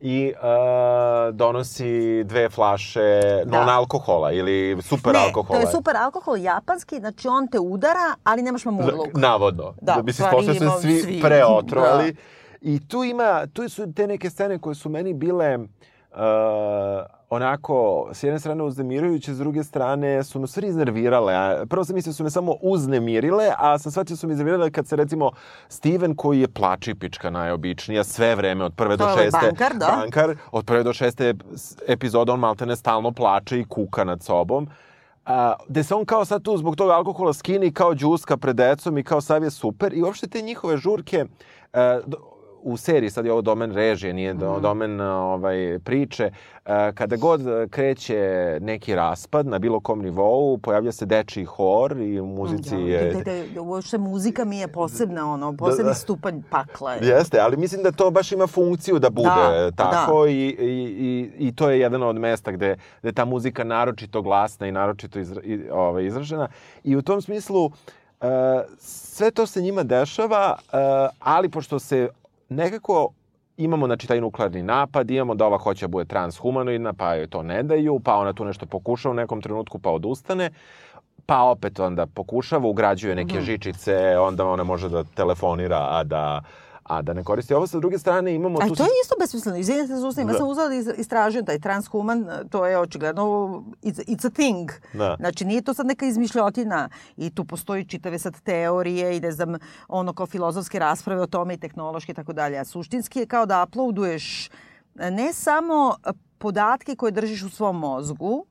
i 0.00 0.26
e, 0.26 0.32
donosi 1.32 1.90
dve 2.24 2.48
flaše 2.48 3.20
Da. 3.44 3.56
non-alkohola 3.56 4.32
ili 4.32 4.82
super 4.82 5.12
Ne, 5.12 5.18
alkohola. 5.18 5.60
to 5.60 5.66
je 5.66 5.72
super 5.72 5.96
alkohol 5.96 6.36
japanski, 6.38 6.98
znači 6.98 7.28
on 7.28 7.48
te 7.48 7.58
udara, 7.58 8.14
ali 8.24 8.42
nemaš 8.42 8.64
mamurluk. 8.64 9.08
Navodno. 9.14 9.74
Da, 9.80 9.94
da 9.94 10.02
bi 10.02 10.12
se 10.12 10.22
ima 10.54 10.70
svi, 10.70 10.98
svi. 10.98 11.20
preotrovali. 11.20 12.12
Da. 12.12 12.18
I 12.62 12.88
tu 12.88 13.04
ima, 13.04 13.46
tu 13.46 13.68
su 13.68 13.92
te 13.92 14.06
neke 14.06 14.30
scene 14.30 14.58
koje 14.58 14.74
su 14.74 14.88
meni 14.88 15.14
bile 15.14 15.56
uh, 15.56 15.64
onako, 17.28 18.08
s 18.12 18.22
jedne 18.22 18.38
strane 18.40 18.62
uznemirujuće, 18.62 19.34
s 19.34 19.38
druge 19.38 19.64
strane 19.64 20.24
su 20.24 20.40
me 20.40 20.46
stvari 20.46 20.68
iznervirale. 20.68 21.34
A 21.34 21.64
Prvo 21.68 21.84
sam 21.84 21.94
mislio 21.94 22.10
da 22.10 22.14
su 22.14 22.24
me 22.24 22.30
samo 22.30 22.54
uznemirile, 22.62 23.50
a 23.58 23.78
sam 23.78 23.92
shvatio 23.92 24.14
da 24.14 24.18
su 24.18 24.26
me 24.26 24.32
iznervirale 24.32 24.70
kad 24.70 24.86
se 24.86 24.96
recimo 24.96 25.30
Steven 25.68 26.14
koji 26.14 26.40
je 26.40 26.48
plačipička 26.48 27.30
najobičnija 27.30 28.04
sve 28.04 28.34
vreme 28.34 28.64
od 28.64 28.74
prve 28.74 28.96
To 28.96 29.06
do 29.06 29.16
šeste. 29.16 29.38
bankar, 29.42 29.72
da. 29.74 29.96
Bankar, 30.00 30.36
od 30.52 30.64
prve 30.66 30.82
do 30.82 30.92
šeste 30.92 31.34
epizode 31.88 32.32
on 32.32 32.40
maltene 32.40 32.76
stalno 32.76 33.12
plače 33.12 33.60
i 33.60 33.64
kuka 33.64 34.04
nad 34.04 34.22
sobom. 34.22 34.68
A, 35.26 35.54
gde 35.68 35.82
se 35.82 35.94
on 35.94 36.04
kao 36.04 36.24
sad 36.24 36.42
tu 36.42 36.56
zbog 36.56 36.76
toga 36.76 36.92
alkohola 36.92 37.32
skini 37.32 37.72
kao 37.72 37.94
džuska 37.94 38.36
pred 38.36 38.56
decom 38.56 38.98
i 38.98 39.04
kao 39.04 39.20
sav 39.20 39.42
je 39.44 39.50
super 39.50 39.94
i 39.94 40.02
uopšte 40.02 40.26
te 40.28 40.42
njihove 40.42 40.76
žurke 40.76 41.24
e, 41.72 42.00
do- 42.06 42.29
u 42.62 42.76
seriji, 42.76 43.10
sad 43.10 43.24
je 43.26 43.32
ovo 43.32 43.42
domen 43.42 43.72
režije, 43.72 44.14
nije 44.14 44.34
Mhm. 44.34 44.60
domen 44.62 45.00
ovaj, 45.00 45.78
priče, 45.84 46.30
e, 46.66 46.92
kada 46.92 47.16
god 47.16 47.40
kreće 47.70 48.18
neki 48.60 48.94
raspad 48.94 49.46
na 49.46 49.58
bilo 49.58 49.80
kom 49.80 50.02
nivou, 50.02 50.58
pojavlja 50.58 50.92
se 50.92 51.06
dečiji 51.06 51.44
hor 51.44 51.96
i 51.98 52.20
u 52.20 52.26
muzici 52.26 52.74
Ja, 52.74 52.80
je... 53.00 53.12
da, 53.12 53.20
da, 53.22 53.32
da, 53.54 53.60
uopšte 53.60 53.98
muzika 53.98 54.44
mi 54.44 54.58
je 54.58 54.68
posebna, 54.68 55.32
ono, 55.32 55.56
posebni 55.56 55.90
da. 55.90 55.94
stupanj 55.94 56.42
pakla. 56.50 56.92
Je. 56.92 57.08
Jeste, 57.08 57.40
ali 57.40 57.56
mislim 57.56 57.82
da 57.82 57.92
to 57.92 58.10
baš 58.10 58.32
ima 58.32 58.46
funkciju 58.46 58.98
da 58.98 59.10
bude 59.10 59.70
Da, 59.70 59.90
tako 59.90 60.26
i, 60.26 60.32
i, 60.32 60.66
i, 60.98 61.48
i 61.48 61.54
to 61.56 61.70
je 61.70 61.80
jedan 61.80 62.02
od 62.02 62.16
mesta 62.16 62.52
gde, 62.52 62.76
gde 63.02 63.12
ta 63.12 63.24
muzika 63.24 63.64
naročito 63.64 64.22
glasna 64.22 64.66
i 64.66 64.72
naročito 64.72 65.18
izra, 65.18 65.42
i, 65.42 65.60
ovaj, 65.70 66.06
izražena. 66.06 66.48
I 66.84 66.96
u 66.96 67.02
tom 67.02 67.22
smislu 67.22 67.64
uh, 67.64 67.72
sve 68.78 69.30
to 69.30 69.46
se 69.46 69.62
njima 69.62 69.82
dešava, 69.82 70.56
uh, 70.58 70.78
ali 71.18 71.48
pošto 71.48 71.78
se 71.78 72.08
nekako 72.50 73.08
imamo 73.56 73.86
znači 73.86 74.08
taj 74.08 74.20
nuklearni 74.20 74.62
napad, 74.62 75.10
imamo 75.10 75.34
da 75.34 75.46
ova 75.46 75.58
hoće 75.58 75.84
da 75.84 75.88
bude 75.88 76.04
transhumanoidna, 76.04 76.92
pa 76.92 77.14
joj 77.14 77.26
to 77.26 77.42
ne 77.42 77.62
daju, 77.62 78.00
pa 78.00 78.14
ona 78.14 78.32
tu 78.32 78.44
nešto 78.44 78.66
pokuša 78.66 79.10
u 79.10 79.14
nekom 79.14 79.42
trenutku 79.42 79.78
pa 79.78 79.90
odustane, 79.90 80.50
pa 81.26 81.42
opet 81.42 81.80
onda 81.80 82.06
pokušava, 82.06 82.68
ugrađuje 82.68 83.14
neke 83.14 83.34
Mhm. 83.34 83.44
žičice, 83.44 83.94
onda 84.18 84.46
ona 84.46 84.64
može 84.64 84.88
da 84.88 85.04
telefonira, 85.04 85.86
a 85.90 86.04
da 86.04 86.42
a 86.90 87.02
da 87.02 87.12
ne 87.12 87.24
koristi 87.24 87.54
ovo. 87.54 87.66
Sa 87.66 87.78
druge 87.78 87.98
strane 87.98 88.34
imamo 88.34 88.58
A 88.62 88.68
tu... 88.68 88.74
to 88.74 88.82
je 88.82 88.88
isto 89.04 89.14
besmisleno. 89.20 89.58
Izvinite 89.58 89.86
se, 89.86 89.96
zustavim. 89.96 90.28
Ja 90.28 90.32
Da. 90.32 90.38
sam 90.38 90.48
uzela 90.48 90.68
da 90.68 90.74
istražujem 90.74 91.46
taj 91.46 91.58
transhuman, 91.58 92.26
to 92.50 92.66
je 92.66 92.78
očigledno, 92.78 93.22
it's, 93.82 94.00
it's 94.06 94.26
a 94.26 94.30
thing. 94.30 94.70
Da. 94.92 95.16
Znači, 95.20 95.44
nije 95.44 95.62
to 95.62 95.74
sad 95.74 95.86
neka 95.86 96.06
izmišljotina 96.06 96.88
i 97.16 97.30
tu 97.30 97.44
postoji 97.44 97.84
čitave 97.84 98.18
sad 98.18 98.40
teorije 98.40 99.16
i 99.16 99.20
ne 99.20 99.32
znam, 99.32 99.54
ono 99.88 100.12
kao 100.12 100.26
filozofske 100.26 100.78
rasprave 100.78 101.22
o 101.22 101.26
tome 101.26 101.54
i 101.54 101.58
tehnološke 101.58 102.12
i 102.12 102.14
tako 102.14 102.32
dalje. 102.32 102.58
A 102.58 102.64
suštinski 102.64 103.18
je 103.18 103.26
kao 103.26 103.46
da 103.46 103.64
uploaduješ 103.68 104.50
ne 104.94 105.32
samo 105.32 105.96
podatke 106.38 106.96
koje 106.96 107.12
držiš 107.12 107.42
u 107.42 107.50
svom 107.50 107.78
mozgu, 107.78 108.46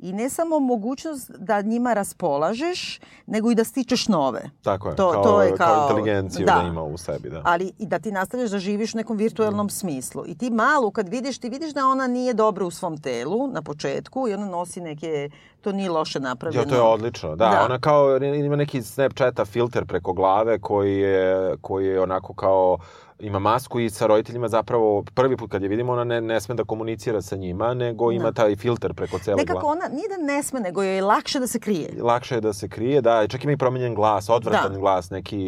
i 0.00 0.12
ne 0.12 0.30
samo 0.30 0.60
mogućnost 0.60 1.30
da 1.30 1.60
njima 1.62 1.94
raspolažeš, 1.94 3.00
nego 3.26 3.50
i 3.50 3.54
da 3.54 3.64
stičeš 3.64 4.08
nove. 4.08 4.50
Tako 4.62 4.88
je, 4.88 4.96
To- 4.96 5.12
kao, 5.12 5.22
to 5.24 5.42
je 5.42 5.48
kao 5.48 5.66
kao- 5.68 5.82
inteligenciju 5.82 6.46
da. 6.46 6.54
da. 6.54 6.62
ima 6.62 6.82
u 6.82 6.98
sebi. 6.98 7.30
Da. 7.30 7.42
ali 7.44 7.72
i 7.78 7.86
da 7.86 7.98
ti 7.98 8.12
nastavljaš 8.12 8.50
da 8.50 8.58
živiš 8.58 8.94
u 8.94 8.98
nekom 8.98 9.16
virtuelnom 9.16 9.70
smislu. 9.70 10.24
I 10.26 10.38
ti 10.38 10.50
malu 10.50 10.90
kad 10.90 11.08
vidiš, 11.08 11.38
ti 11.38 11.48
vidiš 11.48 11.72
da 11.72 11.86
ona 11.86 12.06
nije 12.06 12.34
dobra 12.34 12.64
u 12.64 12.70
svom 12.70 12.98
telu 12.98 13.46
na 13.48 13.62
početku 13.62 14.28
i 14.28 14.34
ona 14.34 14.46
nosi 14.46 14.80
neke, 14.80 15.30
to 15.60 15.72
nije 15.72 15.90
loše 15.90 16.20
napravljeno. 16.20 16.62
Jo, 16.62 16.68
to 16.68 16.74
je 16.74 16.82
odlično. 16.82 17.28
Da, 17.30 17.48
Da. 17.48 17.64
ona 17.64 17.78
kao 17.78 18.16
ima 18.16 18.56
neki 18.56 18.82
Snapchata 18.82 19.44
filter 19.44 19.86
preko 19.86 20.12
glave 20.12 20.58
koji 20.58 20.96
je, 20.96 21.20
koji 21.58 21.86
je 21.86 22.00
onako 22.00 22.34
kao 22.34 22.78
ima 23.20 23.38
masku 23.40 23.80
i 23.80 23.90
sa 23.90 24.06
roditeljima 24.06 24.48
zapravo 24.48 25.04
prvi 25.04 25.36
put 25.36 25.50
kad 25.50 25.62
je 25.62 25.68
vidimo 25.68 25.92
ona 25.92 26.04
ne, 26.04 26.20
ne 26.20 26.40
sme 26.40 26.54
da 26.54 26.64
komunicira 26.64 27.22
sa 27.22 27.36
njima, 27.36 27.74
nego 27.74 28.12
ima 28.12 28.24
Da. 28.24 28.32
taj 28.34 28.56
filter 28.56 28.94
preko 28.94 29.18
cele 29.18 29.36
Nekako 29.36 29.60
glave. 29.60 29.72
ona, 29.74 29.88
nije 29.88 30.08
da 30.08 30.24
ne 30.24 30.42
sme, 30.42 30.60
nego 30.60 30.82
joj 30.82 30.94
je 30.94 31.02
lakše 31.02 31.40
da 31.40 31.46
se 31.46 31.60
krije. 31.60 31.90
Lakše 32.00 32.34
je 32.34 32.40
da 32.40 32.52
se 32.52 32.68
krije, 32.68 33.00
da, 33.00 33.22
i 33.22 33.28
čak 33.28 33.44
ima 33.44 33.52
i 33.52 33.56
promenjen 33.56 33.94
glas, 33.94 34.28
odvratan 34.30 34.72
Da. 34.72 34.78
glas, 34.78 35.10
neki 35.10 35.38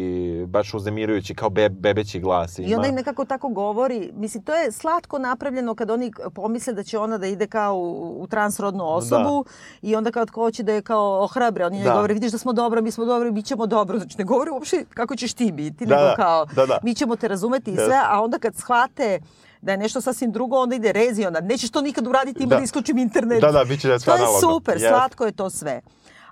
bač 0.47 0.73
uznemirujući 0.73 1.35
kao 1.35 1.49
be, 1.49 1.69
bebeći 1.69 2.19
glas 2.19 2.59
ima. 2.59 2.67
I 2.67 2.75
onda 2.75 2.87
im 2.87 2.95
nekako 2.95 3.25
tako 3.25 3.49
govori, 3.49 4.11
mislim, 4.13 4.43
to 4.43 4.53
je 4.53 4.71
slatko 4.71 5.19
napravljeno 5.19 5.75
kad 5.75 5.91
oni 5.91 6.11
pomisle 6.33 6.73
da 6.73 6.83
će 6.83 6.97
ona 6.97 7.17
da 7.17 7.27
ide 7.27 7.47
kao 7.47 7.75
u, 7.75 7.91
u 8.17 8.27
transrodnu 8.27 8.83
osobu 8.85 9.45
i 9.81 9.95
onda 9.95 10.11
kad 10.11 10.29
hoće 10.29 10.63
da 10.63 10.73
je 10.73 10.81
kao 10.81 11.23
ohrabre, 11.23 11.65
oni 11.65 11.77
ne 11.77 11.83
Da. 11.83 11.93
govore, 11.93 12.13
vidiš 12.13 12.31
da 12.31 12.37
smo 12.37 12.53
dobro, 12.53 12.81
mi 12.81 12.91
smo 12.91 13.05
dobri, 13.05 13.31
mi 13.31 13.43
ćemo 13.43 13.65
dobro. 13.65 13.97
Znači 13.97 14.17
ne 14.17 14.23
govori 14.23 14.51
uopšte 14.51 14.85
kako 14.89 15.15
ćeš 15.15 15.33
ti 15.33 15.51
biti, 15.51 15.85
Da, 15.85 15.95
nego 15.95 16.07
da, 16.07 16.15
kao 16.15 16.45
da, 16.47 16.65
da. 16.65 16.79
mi 16.83 16.95
ćemo 16.95 17.15
te 17.15 17.27
razumeti 17.27 17.62
i 17.67 17.73
Jeste. 17.73 17.85
sve, 17.85 17.99
a 18.05 18.21
onda 18.21 18.39
kad 18.39 18.55
shvate 18.55 19.19
da 19.61 19.71
je 19.71 19.77
nešto 19.77 20.01
sasvim 20.01 20.31
drugo, 20.31 20.57
onda 20.57 20.75
ide 20.75 20.91
rezi, 20.91 21.25
onda 21.25 21.41
nećeš 21.41 21.69
to 21.69 21.81
nikad 21.81 22.07
uraditi, 22.07 22.43
ima 22.43 22.49
da, 22.49 22.55
Da. 22.55 22.63
isključim 22.63 22.97
internet. 22.97 23.41
Da, 23.41 23.51
da, 23.51 23.63
bit 23.63 23.81
će 23.81 23.99
sve 23.99 24.17
To 24.17 24.23
je 24.23 24.27
super, 24.41 24.73
Jeste. 24.75 24.89
slatko 24.89 25.25
je 25.25 25.31
to 25.31 25.49
sve. 25.49 25.81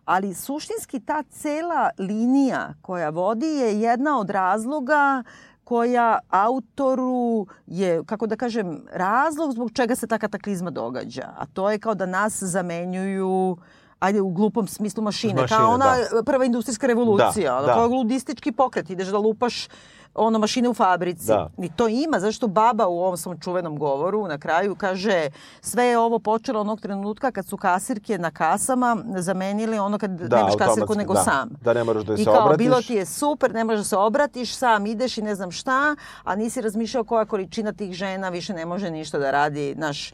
Ali 0.05 0.33
suštinski 0.33 0.99
ta 0.99 1.23
cela 1.23 1.89
linija 1.97 2.73
koja 2.81 3.09
vodi 3.09 3.45
je 3.47 3.81
jedna 3.81 4.19
od 4.19 4.29
razloga 4.29 5.23
koja 5.63 6.19
autoru 6.29 7.45
je, 7.67 8.03
kako 8.05 8.27
da 8.27 8.35
kažem, 8.35 8.85
razlog 8.93 9.51
zbog 9.51 9.71
čega 9.71 9.95
se 9.95 10.07
ta 10.07 10.17
kataklizma 10.17 10.69
događa. 10.69 11.29
A 11.37 11.45
to 11.45 11.71
je 11.71 11.79
kao 11.79 11.93
da 11.95 12.05
nas 12.05 12.43
zamenjuju 12.43 13.57
ajde 13.99 14.21
u 14.21 14.29
glupom 14.29 14.67
smislu 14.67 15.03
mašine, 15.03 15.33
Mašine, 15.33 15.47
kao 15.49 15.71
ona 15.71 15.85
da. 16.11 16.23
prva 16.23 16.45
industrijska 16.45 16.87
revolucija, 16.87 17.51
Da, 17.51 17.57
ono, 17.57 17.67
da. 17.67 17.73
kao 17.73 17.87
ludistički 17.87 18.51
pokret, 18.51 18.89
ideš 18.89 19.07
da 19.07 19.17
lupaš 19.17 19.67
ono 20.15 20.39
mašine 20.39 20.69
u 20.69 20.73
fabrici. 20.73 21.27
Da. 21.27 21.49
I 21.57 21.69
to 21.69 21.87
ima, 21.87 22.19
zašto 22.19 22.47
baba 22.47 22.87
u 22.87 22.99
ovom 22.99 23.17
svom 23.17 23.39
čuvenom 23.39 23.79
govoru 23.79 24.27
na 24.27 24.37
kraju 24.37 24.75
kaže 24.75 25.29
sve 25.61 25.85
je 25.85 25.97
ovo 25.97 26.19
počelo 26.19 26.61
onog 26.61 26.81
trenutka 26.81 27.31
kad 27.31 27.45
su 27.45 27.57
kasirke 27.57 28.17
na 28.17 28.31
kasama 28.31 28.97
zamenili 29.15 29.79
ono 29.79 29.97
kad 29.97 30.11
Da, 30.11 30.37
nemaš 30.37 30.53
kasirku 30.57 30.95
nego 30.95 31.13
da. 31.13 31.23
sam. 31.23 31.49
Da 31.61 31.73
ne 31.73 31.83
moraš 31.83 32.03
da 32.03 32.11
joj 32.13 32.21
I 32.21 32.23
se 32.23 32.31
kao, 32.31 32.43
obratiš. 32.45 32.65
bilo 32.65 32.81
ti 32.81 32.93
je 32.93 33.05
super, 33.05 33.53
ne 33.53 33.63
možeš 33.63 33.79
da 33.79 33.83
se 33.83 33.97
obratiš, 33.97 34.55
sam 34.55 34.85
ideš 34.85 35.17
i 35.17 35.21
ne 35.21 35.35
znam 35.35 35.51
šta, 35.51 35.95
a 36.23 36.35
nisi 36.35 36.61
razmišljao 36.61 37.03
koja 37.03 37.25
količina 37.25 37.73
tih 37.73 37.93
žena 37.93 38.29
više 38.29 38.53
ne 38.53 38.65
može 38.65 38.91
ništa 38.91 39.19
da 39.19 39.31
radi, 39.31 39.75
naš 39.77 40.13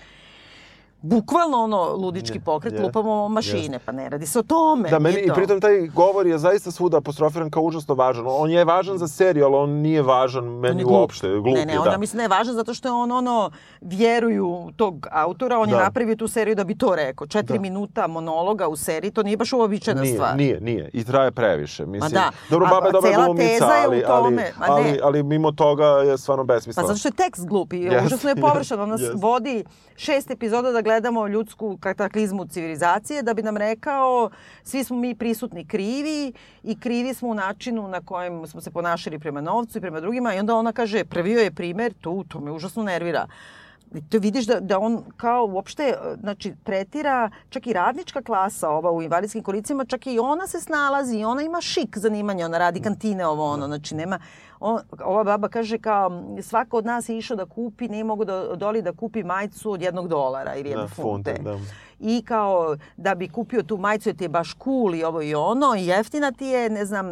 bukvalno 1.01 1.57
ono 1.57 1.95
ludički 1.95 2.39
pokret, 2.39 2.73
je, 2.73 2.81
lupamo 2.81 3.27
mašine, 3.29 3.79
pa 3.79 3.91
ne 3.91 4.09
radi 4.09 4.25
se 4.25 4.39
o 4.39 4.43
tome. 4.43 4.89
Da, 4.89 4.99
meni, 4.99 5.19
i 5.19 5.27
to. 5.27 5.33
pritom 5.33 5.61
taj 5.61 5.87
govor 5.87 6.27
je 6.27 6.37
zaista 6.37 6.71
svuda 6.71 6.97
apostrofiran 6.97 7.49
kao 7.49 7.63
užasno 7.63 7.95
važan. 7.95 8.25
On 8.27 8.49
je 8.51 8.65
važan 8.65 8.97
za 8.97 9.07
seriju, 9.07 9.45
ali 9.45 9.55
on 9.55 9.69
nije 9.71 10.01
važan 10.01 10.43
meni 10.45 10.81
je 10.81 10.83
glup. 10.83 10.95
uopšte. 10.95 11.27
Glup 11.29 11.45
ne, 11.47 11.65
ne, 11.65 11.73
je, 11.73 11.79
da. 11.81 11.97
mislim 11.97 12.17
da 12.17 12.23
je 12.23 12.27
važno 12.29 12.53
zato 12.53 12.73
što 12.73 12.87
je 12.87 12.93
on 12.93 13.11
ono, 13.11 13.51
vjeruju 13.81 14.71
tog 14.75 15.07
autora, 15.11 15.59
on 15.59 15.69
je 15.69 15.75
Da. 15.75 15.81
napravio 15.81 16.15
tu 16.15 16.27
seriju 16.27 16.55
da 16.55 16.63
bi 16.63 16.77
to 16.77 16.95
rekao. 16.95 17.27
Četiri 17.27 17.57
Da. 17.57 17.61
minuta 17.61 18.07
monologa 18.07 18.67
u 18.67 18.75
seriji, 18.75 19.11
to 19.11 19.23
nije 19.23 19.37
baš 19.37 19.53
uobičajena 19.53 20.01
Nije, 20.01 20.13
stvar. 20.13 20.37
nije, 20.37 20.61
nije. 20.61 20.89
I 20.93 21.03
traje 21.03 21.31
previše. 21.31 21.85
Mislim, 21.85 22.11
da. 22.11 22.31
Dobro, 22.49 22.67
A- 22.67 22.69
baba 22.69 22.85
je 22.87 22.91
dobra 22.91 23.11
glumica, 23.15 23.43
je 23.43 23.59
ali. 23.77 23.97
Ma 23.99 24.13
ali, 24.13 24.35
ne. 24.35 24.51
ali, 24.59 24.99
ali 25.03 25.23
mimo 25.23 25.51
toga 25.51 25.85
je 25.85 26.17
stvarno 26.17 26.43
Pa 26.43 26.53
besmisleno. 26.53 26.87
zato 26.87 26.99
što 26.99 27.07
je 27.07 27.13
tekst 27.13 27.47
glup 27.47 27.73
i 27.73 27.79
Jeste, 27.79 28.05
užasno 28.05 28.29
je 28.29 28.35
površan. 28.37 28.79
Ona 28.79 28.85
nas 28.87 29.01
jeste. 29.01 29.15
vodi 29.17 29.63
šest 29.95 30.31
epizoda 30.31 30.71
da 30.71 30.81
gledamo 30.87 31.27
ljudsku 31.27 31.77
kataklizmu 31.79 32.45
civilizacije, 32.45 33.23
da 33.23 33.33
bi 33.33 33.43
nam 33.43 33.57
rekao 33.57 34.29
svi 34.63 34.83
smo 34.83 34.97
mi 34.97 35.15
prisutni 35.15 35.65
krivi 35.67 36.33
i 36.63 36.79
krivi 36.79 37.13
smo 37.13 37.29
u 37.29 37.33
načinu 37.33 37.87
na 37.87 38.01
kojem 38.01 38.47
smo 38.47 38.61
se 38.61 38.71
ponašali 38.71 39.19
prema 39.19 39.41
novcu 39.41 39.77
i 39.77 39.81
prema 39.81 39.99
drugima 39.99 40.33
i 40.33 40.39
onda 40.39 40.55
ona 40.55 40.71
kaže 40.71 41.05
prvio 41.05 41.39
je 41.39 41.51
primer 41.51 41.93
tu, 42.01 42.23
to 42.27 42.39
me 42.39 42.51
užasno 42.51 42.83
nervira. 42.83 43.27
I 43.95 44.01
to 44.09 44.19
vidiš 44.19 44.45
da, 44.45 44.59
da 44.59 44.79
on 44.79 45.03
kao 45.17 45.45
uopšte, 45.45 45.93
znači, 46.19 46.53
tretira 46.63 47.29
čak 47.49 47.67
i 47.67 47.73
radnička 47.73 48.21
klasa 48.21 48.69
ova 48.69 48.91
u 48.91 49.01
invalidskim 49.01 49.43
kolicima, 49.43 49.85
čak 49.85 50.07
i 50.07 50.19
ona 50.19 50.47
se 50.47 50.61
snalazi 50.61 51.17
i 51.19 51.25
ona 51.25 51.41
ima 51.41 51.61
šik 51.61 51.97
zanimanja, 51.97 52.45
ona 52.45 52.57
radi 52.57 52.81
kantine 52.81 53.27
ovo 53.27 53.45
ono, 53.45 53.67
znači 53.67 53.95
nema, 53.95 54.19
on, 54.59 54.79
ova 55.01 55.23
baba 55.23 55.47
kaže 55.49 55.77
kao 55.77 56.11
svako 56.41 56.77
od 56.77 56.85
nas 56.85 57.09
je 57.09 57.17
išao 57.17 57.37
da 57.37 57.45
kupi, 57.45 57.87
nije 57.87 58.03
mogu 58.03 58.25
da 58.25 58.55
doli 58.55 58.81
da 58.81 58.93
kupi 58.93 59.23
majicu 59.23 59.71
od 59.71 59.81
jednog 59.81 60.07
dolara 60.07 60.55
ili 60.55 60.69
jedne 60.69 60.83
Da, 60.83 60.87
funte. 60.87 61.33
funte, 61.33 61.43
da. 61.43 61.57
I 62.01 62.23
kao 62.23 62.75
da 62.97 63.15
bi 63.15 63.27
kupio 63.29 63.63
tu 63.63 63.77
majicu 63.77 64.09
jer 64.09 64.15
ti 64.15 64.23
je 64.23 64.29
baš 64.29 64.55
cool 64.55 64.95
i 64.95 65.03
ovo 65.03 65.21
i 65.21 65.35
ono 65.35 65.75
i 65.75 65.85
jeftina 65.85 66.31
ti 66.31 66.45
je, 66.45 66.69
ne 66.69 66.85
znam, 66.85 67.11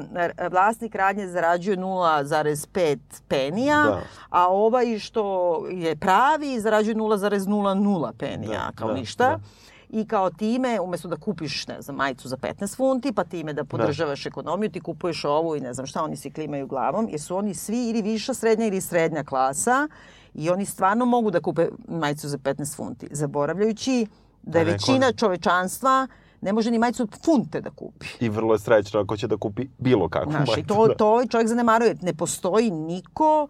vlasnik 0.52 0.96
radnje 0.96 1.28
zarađuje 1.28 1.78
0,5 1.78 2.98
penija, 3.28 3.84
Da. 3.84 4.02
a 4.30 4.48
ovaj 4.48 5.00
što 5.00 5.24
je 5.68 5.96
pravi 5.96 6.60
zarađuje 6.60 6.96
0,00 6.96 8.12
penija, 8.14 8.60
Da, 8.60 8.72
kao 8.72 8.88
da, 8.88 8.94
ništa. 8.94 9.30
da. 9.30 9.40
I 9.90 10.08
kao 10.08 10.30
time, 10.30 10.80
umesto 10.80 11.08
da 11.08 11.16
kupiš, 11.16 11.68
ne 11.68 11.82
znam, 11.82 11.96
majicu 11.96 12.28
za 12.28 12.38
15 12.38 12.78
funti, 12.78 13.12
pa 13.12 13.24
time 13.24 13.54
da 13.54 13.64
podržavaš 13.64 14.26
ekonomiju, 14.26 14.72
ti 14.72 14.80
kupuješ 14.80 15.26
ovu 15.26 15.56
i 15.56 15.60
ne 15.60 15.74
znam 15.74 15.88
šta, 15.88 16.04
oni 16.04 16.16
svi 16.18 16.32
klimaju 16.32 16.68
glavom, 16.68 17.08
jer 17.10 17.22
su 17.22 17.38
oni 17.38 17.54
svi 17.54 17.90
ili 17.90 18.02
viša 18.02 18.34
srednja 18.34 18.66
ili 18.66 18.82
srednja 18.82 19.24
klasa 19.24 19.88
i 20.34 20.50
oni 20.50 20.66
stvarno 20.66 21.06
mogu 21.06 21.32
da 21.32 21.42
kupe 21.42 21.68
majicu 21.88 22.28
za 22.28 22.38
15 22.38 22.76
funti, 22.76 23.08
zaboravljajući 23.12 24.08
da 24.44 24.60
je 24.60 24.66
Da 24.66 24.72
neko 24.72 24.92
većina 24.92 25.12
čovečanstva 25.12 26.08
ne 26.42 26.54
može 26.54 26.72
ni 26.72 26.80
majicu 26.80 27.04
od 27.04 27.26
funte 27.26 27.62
da 27.62 27.70
kupi. 27.70 28.06
I 28.20 28.30
vrlo 28.30 28.54
je 28.54 28.60
srećno 28.60 29.00
ako 29.00 29.18
će 29.18 29.28
da 29.28 29.38
kupi 29.38 29.68
bilo 29.78 30.10
kakvu 30.10 30.32
Znaš, 30.32 30.50
i 30.50 30.52
majicu, 30.52 30.68
to, 30.68 30.88
da. 30.88 30.96
to 30.96 31.26
čovjek 31.30 31.48
zanemaruje. 31.48 31.96
Ne 32.02 32.14
postoji 32.14 32.72
niko 32.72 33.48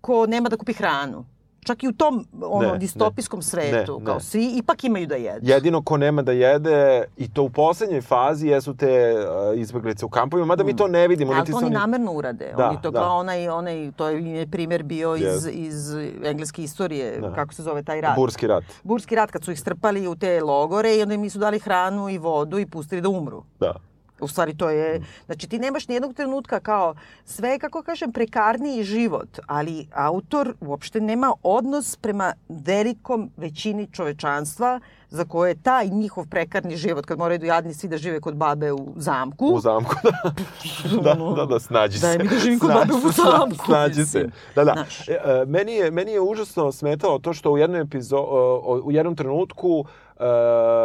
ko 0.00 0.26
nema 0.26 0.48
da 0.48 0.56
kupi 0.56 0.72
hranu. 0.72 1.24
Čak 1.64 1.82
i 1.82 1.88
u 1.88 1.92
tom 1.92 2.26
ono, 2.42 2.72
Ne, 2.72 2.78
distopijskom 2.78 3.38
ne. 3.38 3.42
svetu. 3.42 3.98
Ne, 3.98 4.04
kao 4.04 4.14
ne. 4.14 4.20
svi 4.20 4.52
ipak 4.54 4.84
imaju 4.84 5.06
da 5.06 5.14
jedu. 5.16 5.38
Jedino 5.44 5.82
ko 5.82 5.96
nema 5.96 6.22
da 6.22 6.32
jede, 6.32 6.74
i 7.16 7.28
to 7.28 7.42
u 7.42 7.50
poslednjoj 7.50 8.00
fazi, 8.02 8.48
jesu 8.48 8.74
te 8.74 9.14
uh, 9.52 9.60
izbeglice 9.60 10.06
u 10.06 10.08
kampovima, 10.08 10.46
mada 10.46 10.64
mi 10.64 10.76
to 10.76 10.88
ne 10.88 11.08
vidimo. 11.08 11.32
Ali 11.32 11.46
to 11.46 11.56
oni 11.56 11.66
oni- 11.66 11.74
namerno 11.74 12.12
urade. 12.12 12.52
Da, 12.56 12.68
oni 12.68 12.78
to 12.82 12.90
da. 12.90 13.00
kao 13.00 13.16
onaj, 13.16 13.48
onaj, 13.48 13.92
to 13.92 14.08
je 14.08 14.46
primjer 14.46 14.82
bio 14.82 15.16
iz, 15.16 15.24
Yes. 15.24 15.50
iz 15.50 15.94
engleske 16.24 16.62
istorije, 16.62 17.20
Da. 17.20 17.32
kako 17.32 17.54
se 17.54 17.62
zove 17.62 17.82
taj 17.82 18.00
rat. 18.00 18.16
Burski 18.16 18.46
rat. 18.46 18.64
Burski 18.82 19.14
rat, 19.14 19.30
kad 19.30 19.44
su 19.44 19.52
ih 19.52 19.60
strpali 19.60 20.08
u 20.08 20.16
te 20.16 20.40
logore 20.42 20.96
i 20.96 21.02
onda 21.02 21.14
im 21.14 21.20
nisu 21.20 21.38
dali 21.38 21.58
hranu 21.58 22.08
i 22.08 22.18
vodu 22.18 22.58
i 22.58 22.66
pustili 22.66 23.00
da 23.00 23.08
umru. 23.08 23.42
Da. 23.60 23.74
U 24.24 24.28
stvari 24.28 24.56
to 24.56 24.70
je, 24.70 25.02
znači 25.26 25.48
ti 25.48 25.58
nemaš 25.58 25.88
nijednog 25.88 26.14
trenutka 26.14 26.60
kao 26.60 26.94
sve, 27.24 27.58
kako 27.58 27.82
kažem, 27.82 28.12
prekarniji 28.12 28.84
život, 28.84 29.38
ali 29.46 29.86
autor 29.92 30.54
uopšte 30.60 31.00
nema 31.00 31.32
odnos 31.42 31.96
prema 31.96 32.32
velikom 32.48 33.30
većini 33.36 33.88
čovečanstva 33.92 34.80
za 35.14 35.24
koje 35.24 35.50
je 35.50 35.62
taj 35.62 35.88
njihov 35.88 36.26
prekarni 36.30 36.76
život, 36.76 37.06
kad 37.06 37.18
moraju 37.18 37.38
da 37.38 37.46
jadni 37.46 37.74
svi 37.74 37.88
da 37.88 37.96
žive 37.96 38.20
kod 38.20 38.36
babe 38.36 38.72
u 38.72 38.92
zamku. 38.96 39.46
U 39.46 39.60
zamku, 39.60 39.94
da. 40.02 40.32
da, 41.14 41.34
da, 41.36 41.46
da, 41.46 41.60
snađi 41.60 41.98
se. 41.98 42.06
Daj 42.06 42.18
mi 42.18 42.28
da 42.28 42.38
živim 42.38 42.58
kod 42.58 42.70
Snađi 42.70 42.92
babe 42.92 43.06
u 43.06 43.12
se, 43.12 43.22
zamku, 43.22 43.64
Snađi 43.64 43.94
se. 43.94 44.00
mislim. 44.00 44.32
Da, 44.54 44.64
da. 44.64 44.72
Znaš. 44.72 45.08
E, 45.08 45.12
e, 45.12 45.44
meni, 45.46 45.72
je, 45.72 45.90
meni 45.90 46.12
je 46.12 46.20
užasno 46.20 46.72
smetalo 46.72 47.18
to 47.18 47.32
što 47.32 47.50
u 47.50 47.58
jednoj 47.58 47.80
epizo, 47.80 48.18
u 48.84 48.92
jednom 48.92 49.16
trenutku 49.16 49.84
e, 50.16 50.22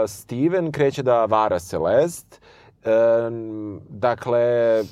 Steven 0.07 0.71
kreće 0.71 1.03
da 1.03 1.25
vara 1.25 1.59
Celeste. 1.59 2.37
E, 2.85 2.91
dakle, 3.89 4.83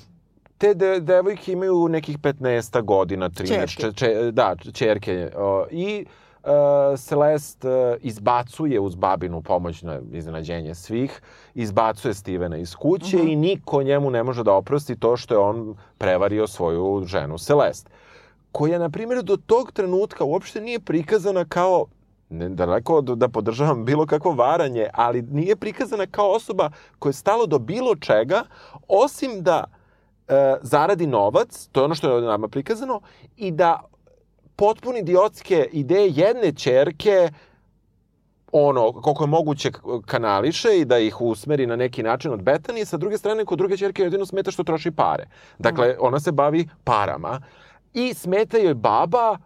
te 0.58 0.74
de, 0.74 1.00
devojke 1.00 1.52
imaju 1.52 1.88
nekih 1.88 2.20
15 2.20 2.82
godina, 2.82 3.30
13, 3.30 3.48
Ćerke. 3.48 3.94
če, 3.96 4.32
da, 4.32 4.56
čerke. 4.74 5.32
O, 5.36 5.66
I 5.72 6.06
uh, 6.44 7.00
Celeste 7.00 7.68
uh, 7.70 7.96
izbacuje 8.02 8.80
uz 8.80 8.96
babinu 8.96 9.42
pomoć 9.42 9.82
na 9.82 10.00
iznenađenje 10.12 10.76
svih, 10.76 11.22
izbacuje 11.56 12.14
Stevena 12.14 12.58
iz 12.58 12.76
kuće 12.76 13.18
i 13.18 13.36
niko 13.36 13.84
njemu 13.84 14.10
ne 14.10 14.24
može 14.24 14.44
da 14.44 14.54
oprosti 14.54 14.96
to 14.96 15.18
što 15.18 15.34
je 15.34 15.38
on 15.38 15.76
prevario 15.98 16.48
svoju 16.48 17.04
ženu 17.06 17.38
Celeste. 17.38 17.92
Koja, 18.52 18.80
na 18.80 18.90
primjer, 18.90 19.24
do 19.24 19.38
tog 19.38 19.72
trenutka 19.72 20.24
uopšte 20.24 20.62
nije 20.62 20.80
prikazana 20.80 21.46
kao 21.46 21.86
ne, 22.30 22.50
daleko 22.50 22.98
od 22.98 23.06
da 23.06 23.28
podržavam 23.28 23.86
bilo 23.86 24.06
kakvo 24.06 24.32
varanje, 24.32 24.88
ali 24.94 25.22
nije 25.22 25.56
prikazana 25.56 26.06
kao 26.06 26.32
osoba 26.32 26.70
koja 27.00 27.10
je 27.10 27.14
stalo 27.14 27.46
do 27.46 27.60
bilo 27.60 27.96
čega, 27.96 28.44
osim 28.88 29.44
da 29.44 29.64
e, 30.28 30.56
zaradi 30.62 31.08
novac, 31.08 31.68
to 31.72 31.80
je 31.80 31.86
ono 31.86 31.96
što 31.96 32.18
je 32.18 32.22
nama 32.22 32.48
prikazano, 32.48 33.02
i 33.38 33.52
da 33.52 33.82
potpuni 34.56 35.00
idiotske 35.00 35.70
ideje 35.72 36.12
jedne 36.16 36.52
čerke 36.52 37.30
ono, 38.52 38.92
koliko 38.92 39.24
je 39.24 39.28
moguće 39.28 39.72
kanališe 40.06 40.80
i 40.80 40.86
da 40.86 40.98
ih 41.00 41.22
usmeri 41.22 41.66
na 41.66 41.76
neki 41.76 42.04
način 42.04 42.34
od 42.34 42.42
Betanije, 42.42 42.86
sa 42.86 42.98
druge 42.98 43.18
strane, 43.18 43.46
kod 43.46 43.58
druge 43.58 43.78
čerke 43.78 44.04
jedino 44.04 44.26
smeta 44.26 44.52
što 44.52 44.64
troši 44.64 44.92
pare. 44.92 45.28
Dakle, 45.58 45.96
ona 46.00 46.20
se 46.20 46.32
bavi 46.32 46.70
parama 46.84 47.42
i 47.94 48.14
smeta 48.14 48.58
joj 48.58 48.74
baba 48.74 49.38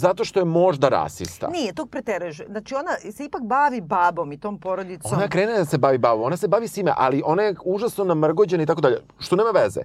zato 0.00 0.24
što 0.24 0.40
je 0.40 0.44
možda 0.44 0.88
rasista. 0.88 1.48
Nije, 1.48 1.72
tog 1.72 1.90
preteruješ. 1.90 2.40
Znači 2.48 2.74
ona 2.74 3.12
se 3.12 3.24
ipak 3.24 3.42
bavi 3.42 3.80
babom 3.80 4.32
i 4.32 4.40
tom 4.40 4.58
porodicom. 4.60 5.10
Ona 5.12 5.28
krene 5.28 5.52
da 5.52 5.64
se 5.64 5.78
bavi 5.78 5.98
babom, 5.98 6.24
ona 6.24 6.36
se 6.36 6.48
bavi 6.48 6.68
svime, 6.68 6.92
ali 6.96 7.22
ona 7.24 7.42
je 7.42 7.54
užasno 7.64 8.04
namrgođena 8.04 8.62
i 8.62 8.66
tako 8.66 8.80
dalje, 8.80 8.96
što 9.18 9.36
nema 9.36 9.50
veze. 9.50 9.80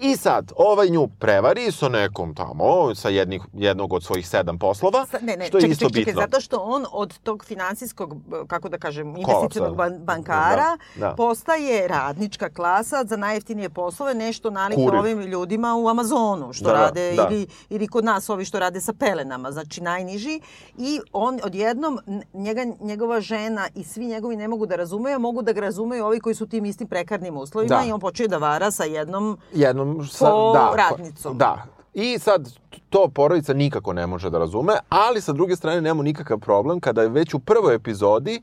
I 0.00 0.16
sad, 0.16 0.52
ovaj 0.56 0.88
nju 0.88 1.08
prevari 1.10 1.72
sa 1.72 1.88
nekom 1.88 2.34
tamo, 2.34 2.64
sa 2.94 3.08
jednih, 3.08 3.42
jednog 3.54 3.92
od 3.92 4.04
svojih 4.04 4.28
sedam 4.28 4.58
poslova, 4.58 5.06
Sa- 5.06 5.18
Ne, 5.20 5.36
ne, 5.36 5.46
što 5.46 5.56
je 5.56 5.60
čekaj, 5.60 5.72
isto 5.72 5.84
čekaj, 5.84 5.92
čekaj, 5.94 6.12
bitno. 6.12 6.20
zato 6.22 6.40
što 6.40 6.56
on 6.58 6.84
od 6.92 7.18
tog 7.18 7.44
finansijskog, 7.44 8.14
kako 8.46 8.68
da 8.68 8.78
kažem, 8.78 9.08
investicionog 9.08 9.76
ban- 9.76 9.98
bankara 9.98 10.76
Da, 10.94 11.00
da. 11.00 11.14
postaje 11.14 11.88
radnička 11.88 12.48
klasa 12.50 13.04
za 13.04 13.16
najjeftinije 13.18 13.68
poslove, 13.70 14.14
nešto 14.16 14.50
nalik 14.50 14.78
ovim 14.78 15.20
ljudima 15.20 15.74
u 15.74 15.88
Amazonu, 15.88 16.52
što 16.52 16.64
Da, 16.64 16.70
da, 16.70 16.78
rade, 16.78 17.12
da. 17.12 17.22
Ili, 17.24 17.46
ili 17.68 17.88
kod 17.88 18.04
nas 18.04 18.28
ovi 18.28 18.44
što 18.44 18.58
rade 18.58 18.80
sa 18.80 18.92
pelenama, 18.94 19.52
znači 19.52 19.80
najniži. 19.80 20.40
I 20.78 21.00
on 21.12 21.40
odjednom, 21.44 21.98
njega, 22.34 22.64
njegova 22.80 23.20
žena 23.20 23.68
i 23.74 23.84
svi 23.84 24.06
njegovi 24.06 24.36
ne 24.36 24.48
mogu 24.48 24.66
da 24.66 24.76
razumeju, 24.76 25.14
a 25.14 25.20
mogu 25.20 25.42
da 25.42 25.52
ga 25.52 25.60
razumeju 25.60 26.04
ovi 26.04 26.20
koji 26.20 26.34
su 26.34 26.46
tim 26.46 26.64
istim 26.64 26.88
prekarnim 26.88 27.36
uslovima 27.36 27.76
Da. 27.76 27.84
i 27.84 27.92
on 27.92 28.00
počuje 28.00 28.28
da 28.28 28.38
vara 28.38 28.70
sa 28.70 28.84
jednom 28.84 29.38
jednom 29.52 29.87
sa, 30.04 30.26
Po 30.26 30.52
da, 30.52 30.72
radnicom. 30.76 31.38
Da. 31.38 31.64
I 31.94 32.18
sad 32.18 32.48
to 32.90 33.08
porodica 33.08 33.52
nikako 33.52 33.92
ne 33.92 34.06
može 34.06 34.30
da 34.30 34.38
razume, 34.38 34.72
ali 34.88 35.20
sa 35.20 35.32
druge 35.32 35.56
strane 35.56 35.80
nemamo 35.80 36.02
nikakav 36.02 36.38
problem 36.38 36.80
kada 36.80 37.02
je 37.02 37.08
već 37.08 37.34
u 37.34 37.38
prvoj 37.38 37.74
epizodi 37.74 38.42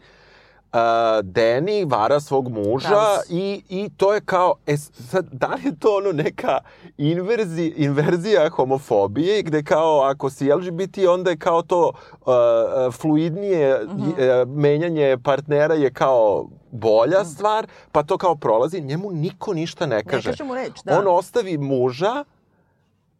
uh, 0.73 0.79
Danny 1.23 1.86
vara 1.86 2.19
svog 2.19 2.49
muža 2.49 2.88
Travis. 2.88 3.29
i, 3.29 3.63
i 3.69 3.89
to 3.89 4.13
je 4.13 4.21
kao, 4.21 4.53
e, 4.67 4.77
sad, 4.77 5.25
da 5.31 5.47
li 5.47 5.62
je 5.63 5.75
to 5.75 5.97
ono 5.97 6.12
neka 6.13 6.58
inverzi, 6.97 7.73
inverzija 7.77 8.49
homofobije 8.49 9.41
gde 9.41 9.63
kao 9.63 10.01
ako 10.01 10.29
si 10.29 10.51
LGBT 10.51 10.97
onda 11.10 11.29
je 11.29 11.38
kao 11.38 11.62
to 11.62 11.88
uh, 11.88 12.27
uh, 12.27 12.93
fluidnije 12.93 13.79
Mhm. 13.86 14.10
uh, 14.10 14.15
menjanje 14.47 15.17
partnera 15.23 15.73
je 15.73 15.93
kao 15.93 16.45
bolja 16.75 17.25
stvar, 17.25 17.63
pa 17.91 18.03
to 18.03 18.17
kao 18.17 18.35
prolazi, 18.35 18.81
njemu 18.81 19.11
niko 19.11 19.53
ništa 19.53 19.85
ne 19.85 20.03
kaže. 20.03 20.29
kaže 20.29 20.43
mu 20.43 20.55
reč, 20.55 20.71
da. 20.83 20.99
On 20.99 21.07
ostavi 21.09 21.57
muža 21.57 22.23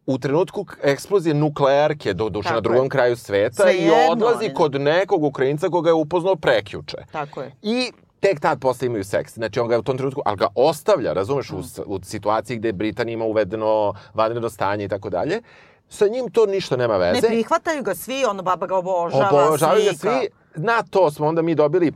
u 0.06 0.18
trenutku 0.18 0.66
eksplozije 0.82 1.34
nuklearke, 1.34 2.14
do 2.14 2.28
duše 2.28 2.48
na 2.50 2.60
drugom 2.60 2.84
je. 2.84 2.88
kraju 2.88 3.16
sveta, 3.16 3.70
i 3.70 3.76
Svejedno, 3.76 4.06
odlazi 4.10 4.54
kod 4.54 4.74
nekog 4.74 5.24
Ukrajinca 5.24 5.68
koga 5.68 5.90
je 5.90 5.94
upoznao 5.94 6.36
prekjuče. 6.36 6.96
Tako 7.12 7.42
je. 7.42 7.52
I 7.62 7.90
tek 8.20 8.40
tad 8.40 8.60
posle 8.60 8.86
imaju 8.86 9.04
seks. 9.04 9.34
Znači 9.34 9.60
on 9.60 9.68
ga 9.68 9.78
u 9.78 9.82
tom 9.82 9.96
trenutku, 9.96 10.20
ali 10.24 10.36
ga 10.36 10.46
ostavlja, 10.56 11.12
razumeš, 11.12 11.50
u, 11.50 11.62
s- 11.62 11.80
u 11.86 12.00
situaciji 12.02 12.56
gde 12.56 12.72
Britanija 12.72 13.14
ima 13.14 13.24
uvedeno 13.24 13.94
vanredno 14.14 14.50
stanje 14.50 14.84
i 14.84 14.88
tako 14.88 15.10
dalje. 15.10 15.40
Sa 15.88 16.06
njim 16.06 16.30
to 16.30 16.46
ništa 16.46 16.76
nema 16.76 16.94
Ne 16.94 17.12
veze. 17.12 17.26
prihvataju 17.26 17.82
ga 17.82 17.94
svi, 17.94 18.24
ono 18.24 18.42
baba 18.42 18.66
ga 18.66 18.76
obožava, 18.76 19.28
Obožavaju 19.46 19.84
ga 19.84 19.92
svi. 19.92 20.28
Na 20.56 20.82
to 20.82 21.10
smo 21.10 21.26
onda 21.26 21.42
mi 21.42 21.54
dobili 21.54 21.92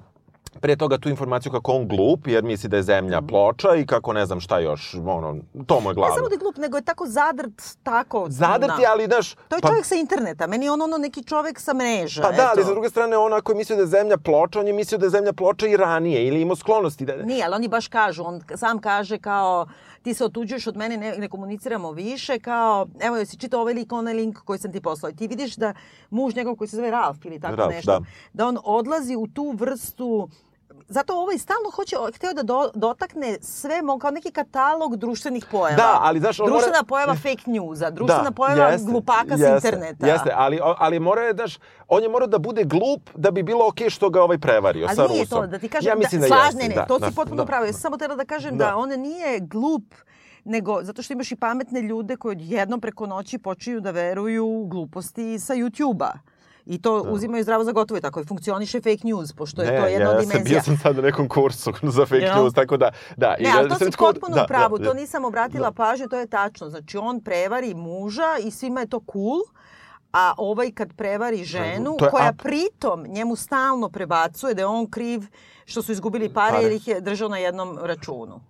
pre 0.60 0.76
toga 0.76 0.98
tu 0.98 1.08
informaciju 1.08 1.52
kako 1.52 1.72
on 1.72 1.88
glup, 1.88 2.26
jer 2.26 2.44
misli 2.44 2.68
da 2.68 2.76
je 2.76 2.82
zemlja 2.82 3.22
ploča 3.22 3.74
i 3.74 3.86
kako 3.86 4.12
ne 4.12 4.26
znam 4.26 4.40
šta 4.40 4.58
još, 4.58 4.94
ono, 4.94 5.36
to 5.66 5.80
mu 5.80 5.88
je 5.88 5.92
Ne 5.92 5.94
glavno. 5.94 6.16
samo 6.16 6.28
da 6.28 6.34
je 6.34 6.38
glup, 6.38 6.56
nego 6.56 6.76
je 6.76 6.82
tako 6.82 7.06
zadrt, 7.06 7.62
tako... 7.82 8.26
Zadrt 8.28 8.78
je, 8.78 8.84
da. 8.86 8.92
ali, 8.92 9.06
znaš... 9.06 9.34
To 9.34 9.56
je 9.56 9.60
pa- 9.62 9.68
čovjek 9.68 9.86
sa 9.86 9.94
interneta, 9.94 10.46
meni 10.46 10.64
je 10.66 10.70
on 10.72 10.82
ono 10.82 10.98
neki 10.98 11.24
čovjek 11.24 11.60
sa 11.60 11.74
mreža. 11.74 12.22
Pa 12.22 12.32
da, 12.32 12.48
ali 12.50 12.60
eto. 12.60 12.68
sa 12.68 12.72
druge 12.72 12.88
strane, 12.90 13.16
on 13.16 13.32
ako 13.32 13.52
je 13.52 13.56
mislio 13.56 13.76
da 13.76 13.82
je 13.82 13.86
zemlja 13.86 14.18
ploča, 14.18 14.60
on 14.60 14.66
je 14.66 14.72
mislio 14.72 14.98
da 14.98 15.06
je 15.06 15.10
zemlja 15.10 15.32
ploča 15.32 15.66
i 15.66 15.76
ranije, 15.76 16.26
ili 16.26 16.40
imao 16.40 16.56
sklonosti 16.56 17.04
da... 17.04 17.16
Nije, 17.16 17.44
ali 17.44 17.54
oni 17.54 17.68
baš 17.68 17.88
kažu, 17.88 18.22
on 18.26 18.40
sam 18.56 18.78
kaže 18.78 19.18
kao 19.18 19.66
ti 20.02 20.14
se 20.14 20.24
otuđuješ 20.24 20.66
od 20.66 20.76
mene, 20.76 20.96
ne, 20.96 21.18
ne 21.18 21.28
komuniciramo 21.28 21.92
više, 21.92 22.38
kao, 22.38 22.86
evo 23.00 23.16
jesi 23.16 23.38
čitao 23.38 23.60
ovaj 23.60 23.74
lik, 23.74 23.92
onaj 23.92 24.14
link 24.14 24.38
koji 24.38 24.58
sam 24.58 24.72
ti 24.72 24.80
poslao. 24.80 25.10
I 25.10 25.16
ti 25.16 25.26
vidiš 25.26 25.56
da 25.56 25.74
muž 26.10 26.34
njegov 26.34 26.56
koji 26.56 26.68
se 26.68 26.76
zove 26.76 26.90
Ralf 26.90 27.24
ili 27.24 27.40
tako 27.40 27.56
Ralf, 27.56 27.74
nešto, 27.74 27.92
da. 27.92 28.06
da 28.32 28.46
on 28.46 28.58
odlazi 28.64 29.16
u 29.16 29.26
tu 29.26 29.54
vrstu 29.56 30.28
zato 30.90 31.14
ovaj 31.14 31.38
stalno 31.38 31.70
hoće, 31.70 31.96
hteo 32.14 32.32
da 32.32 32.42
do, 32.42 32.70
dotakne 32.74 33.38
sve, 33.40 33.80
kao 34.00 34.10
neki 34.10 34.30
katalog 34.30 34.96
društvenih 34.96 35.44
pojava. 35.50 35.76
Da, 35.76 35.98
ali 36.00 36.20
znaš, 36.20 36.40
on 36.40 36.46
mora- 36.46 36.52
Društvena 36.52 36.84
pojava 36.84 37.14
fake 37.14 37.44
newsa, 37.46 37.90
društvena 37.96 38.32
pojava 38.32 38.64
jeste, 38.66 38.90
glupaka 38.90 39.36
s 39.36 39.40
jeste, 39.40 39.54
interneta. 39.68 40.06
Jeste, 40.06 40.32
ali, 40.34 40.58
ali 40.78 41.00
mora 41.00 41.22
je, 41.22 41.32
daš, 41.32 41.58
on 41.88 42.02
je 42.02 42.08
morao 42.08 42.28
da 42.28 42.38
bude 42.38 42.64
glup 42.64 43.10
da 43.14 43.30
bi 43.30 43.42
bilo 43.42 43.68
okej 43.68 43.90
što 43.90 44.10
ga 44.10 44.22
ovaj 44.22 44.38
prevario 44.38 44.88
sa 44.88 44.94
Ali 44.98 45.10
nije 45.10 45.22
Rusom. 45.22 45.40
to, 45.40 45.46
da 45.46 45.58
ti 45.58 45.68
kažem, 45.68 45.88
ja 45.88 45.96
mislim 45.96 46.20
da, 46.20 46.28
da, 46.28 46.34
jeste, 46.36 46.56
ne, 46.58 46.68
ne, 46.68 46.74
da, 46.74 46.86
to 46.86 46.98
da, 46.98 47.08
si 47.08 47.14
potpuno 47.14 47.42
da. 47.42 47.46
pravo. 47.46 47.64
Ja 47.64 47.72
sam 47.72 47.80
samo 47.80 47.96
tela 47.96 48.16
da 48.16 48.24
kažem 48.24 48.58
Da. 48.58 48.64
da. 48.64 48.76
on 48.76 48.88
nije 48.90 49.40
glup, 49.40 49.94
nego 50.44 50.82
zato 50.82 51.02
što 51.02 51.12
imaš 51.12 51.32
i 51.32 51.36
pametne 51.36 51.82
ljude 51.82 52.16
koji 52.16 52.36
jednom 52.40 52.80
preko 52.80 53.06
noći 53.06 53.38
počinju 53.38 53.80
da 53.80 53.90
veruju 53.90 54.46
u 54.46 54.66
gluposti 54.66 55.38
sa 55.38 55.54
YouTube-a. 55.54 56.12
I 56.70 56.78
to 56.82 57.02
uzimaju 57.02 57.42
zdravo 57.42 57.64
za 57.64 57.72
gotovo 57.72 57.98
i 57.98 58.00
tako 58.00 58.20
i 58.20 58.24
funkcioniše 58.24 58.80
fake 58.80 59.00
news, 59.04 59.32
pošto 59.32 59.62
je 59.62 59.80
to 59.80 59.86
jedna 59.86 60.10
ja 60.10 60.20
dimenzija. 60.20 60.44
bio 60.44 60.62
sam 60.62 60.78
sad 60.78 60.96
na 60.96 61.02
nekom 61.02 61.28
kursu 61.28 61.72
za 61.96 62.06
fake 62.06 62.22
Jel? 62.22 62.36
news, 62.42 62.54
tako 62.54 62.76
da, 62.76 62.90
da. 63.16 63.34
i 63.38 63.42
Ne, 63.42 63.50
da 63.52 63.58
ali 63.58 63.68
to 63.68 63.74
sam 63.74 63.92
si 63.92 63.98
potpuno 63.98 64.36
da, 64.36 64.44
u 64.44 64.46
pravu, 64.46 64.78
da, 64.78 64.84
to 64.84 64.94
nisam 64.94 65.24
obratila 65.24 65.72
pažnju, 65.72 66.08
to 66.08 66.18
je 66.18 66.26
tačno. 66.26 66.70
Znači, 66.70 66.98
on 66.98 67.20
prevari 67.20 67.74
muža 67.74 68.36
i 68.44 68.50
svima 68.50 68.80
je 68.80 68.86
to 68.86 69.00
cool, 69.12 69.40
a 70.12 70.34
ovaj 70.36 70.70
kad 70.70 70.92
prevari 70.96 71.44
ženu, 71.44 71.96
To 71.98 72.04
je 72.04 72.10
koja 72.10 72.30
up. 72.30 72.42
pritom 72.42 73.04
njemu 73.08 73.36
stalno 73.36 73.88
prebacuje 73.88 74.54
da 74.54 74.62
je 74.62 74.66
on 74.66 74.90
kriv 74.90 75.20
što 75.64 75.82
su 75.82 75.92
izgubili 75.92 76.32
pare, 76.34 76.52
Pare. 76.52 76.62
jer 76.62 76.72
ih 76.72 76.88
je 76.88 77.00
držao 77.00 77.28
na 77.28 77.38
jednom 77.38 77.78
računu. 77.82 78.40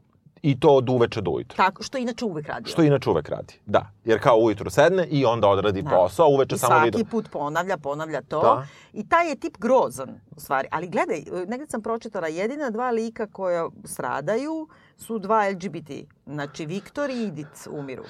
I 0.42 0.60
to 0.60 0.68
od 0.68 0.88
uveče 0.88 1.20
do 1.20 1.30
ujutru. 1.30 1.56
Tako, 1.56 1.82
što 1.82 1.98
inače 1.98 2.24
uvek 2.24 2.48
radio. 2.48 2.70
Što 2.70 2.82
inače 2.82 3.10
uvek 3.10 3.28
radi. 3.28 3.54
Da. 3.66 3.90
Jer 4.04 4.22
kao 4.22 4.36
ujutru 4.36 4.70
sedne 4.70 5.06
i 5.06 5.24
onda 5.24 5.48
odradi 5.48 5.84
posao, 5.84 6.28
uveče 6.28 6.54
I 6.54 6.58
samo 6.58 6.74
svaki 6.74 6.86
video. 6.86 7.10
put 7.10 7.30
ponavlja, 7.30 7.76
ponavlja 7.76 8.22
to. 8.22 8.42
Da. 8.42 8.66
I 8.92 9.08
taj 9.08 9.28
je 9.28 9.36
tip 9.36 9.58
grozan, 9.58 10.20
u 10.36 10.40
stvari. 10.40 10.68
Ali 10.70 10.88
gledaj, 10.88 11.22
negdje 11.46 11.66
sam 11.68 11.82
pročitala, 11.82 12.28
jedina 12.28 12.70
dva 12.70 12.90
lika 12.90 13.26
koja 13.26 13.68
stradaju 13.84 14.68
su 14.96 15.18
dva 15.18 15.48
LGBT. 15.48 15.90
Znači, 16.26 16.66
Viktor 16.66 17.10
i 17.10 17.22
Idit 17.22 17.68
umiru. 17.70 18.04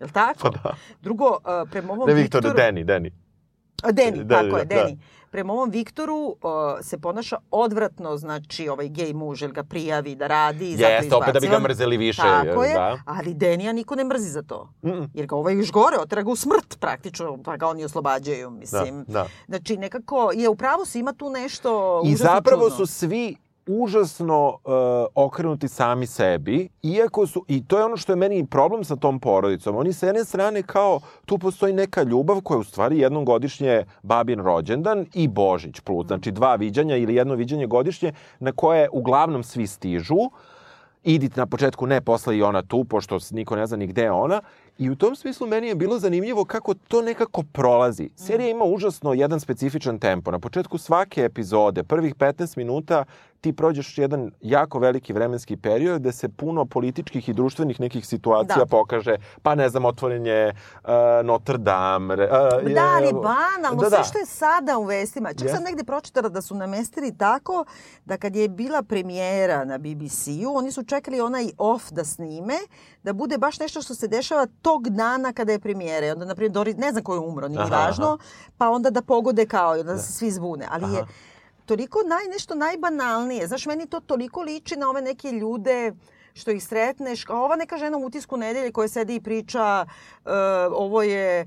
Je 0.00 0.06
li 0.06 0.12
tako? 0.12 0.40
Pa 0.42 0.48
da. 0.50 0.74
Drugo, 1.00 1.26
uh, 1.26 1.70
prema 1.70 1.92
ovom 1.92 2.08
Ne 2.08 2.14
Viktor, 2.14 2.40
Viktoru... 2.42 2.56
Deni, 2.56 2.84
Deni. 2.84 3.12
A, 3.82 3.92
Deni, 3.92 4.24
Da, 4.24 4.34
tako 4.34 4.64
da, 4.64 4.74
je, 4.74 4.84
da. 4.84 4.96
Prema 5.30 5.52
ovom 5.52 5.70
Viktoru 5.70 6.14
uh, 6.16 6.34
se 6.82 6.98
ponaša 6.98 7.36
odvratno, 7.50 8.16
znači 8.16 8.68
ovaj 8.68 8.88
gej 8.88 9.12
muž, 9.12 9.42
jer 9.42 9.52
ga 9.52 9.62
prijavi 9.62 10.14
da 10.14 10.26
radi 10.26 10.70
i 10.70 10.76
zato 10.76 10.90
Jeste, 10.90 11.14
opet 11.14 11.34
da 11.34 11.40
bi 11.40 11.48
ga 11.48 11.58
mrzeli 11.58 11.96
više. 11.96 12.22
Tako 12.22 12.64
je, 12.64 12.74
Da. 12.74 12.98
ali 13.06 13.34
Denija 13.34 13.72
niko 13.72 13.94
ne 13.94 14.04
mrzi 14.04 14.28
za 14.28 14.42
to. 14.42 14.68
Jer 15.14 15.26
ga 15.26 15.36
ovaj 15.36 15.54
još 15.54 15.72
gore, 15.72 15.96
otera 15.96 16.22
ga 16.22 16.30
u 16.30 16.36
smrt 16.36 16.76
praktično, 16.80 17.38
pa 17.44 17.56
ga 17.56 17.68
oni 17.68 17.84
oslobađaju, 17.84 18.50
mislim. 18.50 19.04
da. 19.08 19.26
Znači, 19.48 19.76
nekako 19.76 20.30
je 20.34 20.48
u 20.48 20.54
pravu 20.56 20.84
si, 20.84 20.98
ima 20.98 21.12
tu 21.12 21.30
nešto 21.30 22.02
I 22.04 22.14
zapravo 22.16 22.62
čudno. 22.62 22.76
su 22.76 22.86
svi 22.86 23.36
užasno 23.70 24.48
uh, 24.48 24.72
okrenuti 25.14 25.68
sami 25.68 26.06
sebi, 26.06 26.68
iako 26.82 27.26
su, 27.26 27.44
i 27.48 27.64
to 27.64 27.78
je 27.78 27.84
ono 27.84 27.96
što 27.96 28.12
je 28.12 28.16
meni 28.16 28.46
problem 28.46 28.84
sa 28.84 28.96
tom 28.96 29.20
porodicom, 29.20 29.76
oni 29.76 29.92
sa 29.92 30.06
jedne 30.06 30.24
strane 30.24 30.62
kao, 30.62 31.00
tu 31.26 31.38
postoji 31.38 31.72
neka 31.72 32.02
ljubav 32.02 32.40
koja 32.40 32.56
je 32.56 32.60
u 32.60 32.64
stvari 32.64 32.98
jednom 32.98 33.24
godišnje 33.24 33.84
babin 34.02 34.40
rođendan 34.40 35.06
i 35.14 35.28
Božić 35.28 35.80
plus, 35.80 36.06
znači 36.06 36.30
dva 36.30 36.54
viđanja 36.54 36.96
ili 36.96 37.14
jedno 37.14 37.34
viđanje 37.34 37.66
godišnje 37.66 38.12
na 38.40 38.52
koje 38.52 38.88
uglavnom 38.92 39.42
svi 39.42 39.66
stižu, 39.66 40.30
idite 41.04 41.40
na 41.40 41.46
početku, 41.46 41.86
ne 41.86 42.00
posle 42.00 42.36
i 42.36 42.42
ona 42.42 42.62
tu, 42.62 42.84
pošto 42.84 43.18
niko 43.30 43.56
ne 43.56 43.66
zna 43.66 43.76
ni 43.76 43.86
gde 43.86 44.02
je 44.02 44.10
ona. 44.10 44.40
I 44.78 44.90
u 44.90 44.96
tom 44.96 45.16
smislu 45.16 45.46
meni 45.46 45.66
je 45.66 45.74
bilo 45.74 45.98
zanimljivo 45.98 46.44
kako 46.44 46.74
to 46.74 47.02
nekako 47.02 47.42
prolazi. 47.52 48.10
Serija 48.16 48.50
ima 48.50 48.64
užasno 48.64 49.12
jedan 49.12 49.40
specifičan 49.40 49.98
tempo. 49.98 50.30
Na 50.30 50.38
početku 50.38 50.78
svake 50.78 51.24
epizode, 51.24 51.82
prvih 51.82 52.14
15 52.14 52.56
minuta, 52.56 53.04
ti 53.40 53.52
prođeš 53.52 53.98
jedan 53.98 54.30
jako 54.40 54.78
veliki 54.78 55.12
vremenski 55.12 55.56
period 55.56 56.00
gde 56.00 56.12
se 56.12 56.28
puno 56.30 56.64
političkih 56.64 57.28
i 57.28 57.32
društvenih 57.32 57.80
nekih 57.80 58.06
situacija 58.06 58.56
Da. 58.56 58.66
pokaže. 58.66 59.16
Pa 59.42 59.54
ne 59.54 59.68
znam, 59.68 59.84
otvoren 59.84 60.26
je 60.26 60.48
uh, 60.48 60.90
Notre 61.24 61.58
Dame. 61.58 62.16
re- 62.16 62.24
Uh, 62.24 62.70
Da, 62.70 62.84
ali 62.86 63.06
je- 63.06 63.12
banalno, 63.12 63.80
Da, 63.80 63.88
sve 63.88 63.98
da. 63.98 64.04
što 64.04 64.18
je 64.18 64.26
sada 64.26 64.78
u 64.78 64.84
vestima. 64.84 65.28
Čak 65.30 65.40
Jeste. 65.40 65.54
sam 65.54 65.64
negde 65.64 65.84
pročitala 65.84 66.28
da 66.28 66.42
su 66.42 66.54
namestili 66.54 67.16
tako 67.16 67.64
da 68.04 68.16
kad 68.16 68.36
je 68.36 68.48
bila 68.50 68.82
premijera 68.82 69.64
na 69.64 69.78
BBC-u, 69.78 70.20
oni 70.52 70.72
su 70.72 70.82
čekali 70.84 71.20
onaj 71.20 71.50
off 71.58 71.90
da 71.90 72.04
snime, 72.04 72.54
da 73.02 73.12
bude 73.12 73.38
baš 73.38 73.58
nešto 73.58 73.82
što 73.82 73.94
se 73.94 74.08
dešava 74.08 74.46
tog 74.62 74.88
dana 74.88 75.32
kada 75.32 75.52
je 75.52 75.58
premijera. 75.58 76.06
I 76.06 76.10
onda, 76.10 76.24
na 76.24 76.34
primjer, 76.34 76.52
Doris, 76.52 76.76
ne 76.76 76.90
znam 76.90 77.04
ko 77.04 77.14
je 77.14 77.20
umro, 77.20 77.48
nije 77.48 77.60
ni 77.60 77.66
Aha, 77.66 77.76
važno, 77.78 78.18
pa 78.58 78.68
onda 78.68 78.90
da 78.90 79.02
pogode 79.02 79.46
kao, 79.46 79.76
i 79.76 79.80
onda 79.80 79.98
se 79.98 80.12
svi 80.12 80.30
zbune. 80.30 80.66
Ali 80.70 80.94
je 80.94 81.04
toliko 81.70 81.98
naj, 82.06 82.24
nešto 82.32 82.54
najbanalnije. 82.54 83.46
Znaš, 83.46 83.66
meni 83.66 83.86
to 83.86 84.00
toliko 84.00 84.42
liči 84.42 84.76
na 84.76 84.88
ove 84.90 85.02
neke 85.02 85.32
ljude 85.32 85.92
što 86.34 86.50
ih 86.50 86.64
sretneš, 86.64 87.24
kao 87.24 87.44
ova 87.44 87.56
neka 87.56 87.78
žena 87.78 87.98
u 87.98 88.04
utisku 88.04 88.36
nedelje 88.36 88.72
koja 88.72 88.88
sedi 88.88 89.14
i 89.14 89.20
priča 89.20 89.86
e, 89.86 90.30
ovo 90.72 91.02
je 91.02 91.40
e, 91.40 91.46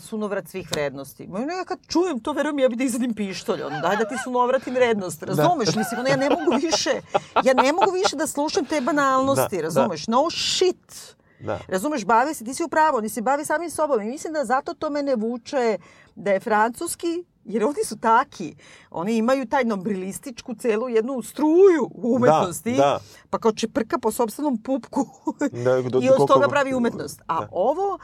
sunovrat 0.00 0.48
svih 0.48 0.70
vrednosti. 0.70 1.26
Ma 1.26 1.38
ja 1.40 1.64
kad 1.64 1.78
čujem 1.86 2.20
to, 2.20 2.32
verujem, 2.32 2.58
ja 2.58 2.68
bi 2.68 2.76
da 2.76 2.84
izvadim 2.84 3.14
pištolj. 3.14 3.62
Ono, 3.62 3.80
daj 3.80 3.96
da 3.96 4.08
ti 4.08 4.14
sunovratim 4.24 4.74
vrednost. 4.74 5.22
Razumeš? 5.22 5.74
Mislim, 5.76 6.00
ono, 6.00 6.08
ja 6.08 6.16
ne 6.16 6.30
mogu 6.30 6.50
više, 6.62 7.00
ja 7.44 7.54
ne 7.54 7.72
mogu 7.72 7.90
više 7.90 8.16
da 8.16 8.26
slušam 8.26 8.64
te 8.64 8.80
banalnosti. 8.80 9.56
Da, 9.56 9.62
da. 9.62 9.62
razumeš? 9.62 10.06
No 10.06 10.30
shit. 10.30 11.16
Da. 11.40 11.58
Razumeš, 11.68 12.04
bavi 12.04 12.34
se, 12.34 12.44
ti 12.44 12.54
si 12.54 12.64
u 12.64 12.68
pravu, 12.68 12.96
oni 12.96 13.08
se 13.08 13.22
bavi 13.22 13.44
samim 13.44 13.70
sobom 13.70 14.02
i 14.02 14.10
mislim 14.10 14.32
da 14.32 14.44
zato 14.44 14.74
to 14.74 14.90
mene 14.90 15.16
vuče 15.16 15.78
da 16.14 16.30
je 16.30 16.40
francuski, 16.40 17.24
jer 17.44 17.64
oni 17.64 17.84
su 17.84 17.96
taki. 17.98 18.54
Oni 18.90 19.16
imaju 19.16 19.46
taj 19.46 19.64
nombrilističku 19.64 20.54
celu 20.54 20.88
jednu 20.88 21.22
struju 21.22 21.90
u 21.92 22.14
umetnosti. 22.14 22.72
da. 22.72 22.98
Pa 23.30 23.38
kao 23.38 23.52
čeprka 23.52 23.98
po 23.98 24.10
sobstvenom 24.10 24.58
pupku 24.58 25.06
Da, 25.54 25.82
do- 25.82 26.00
i 26.02 26.08
od 26.08 26.16
koliko- 26.16 26.26
toga 26.26 26.48
pravi 26.48 26.74
umetnost. 26.74 27.20
A 27.28 27.46
ovo 27.52 27.98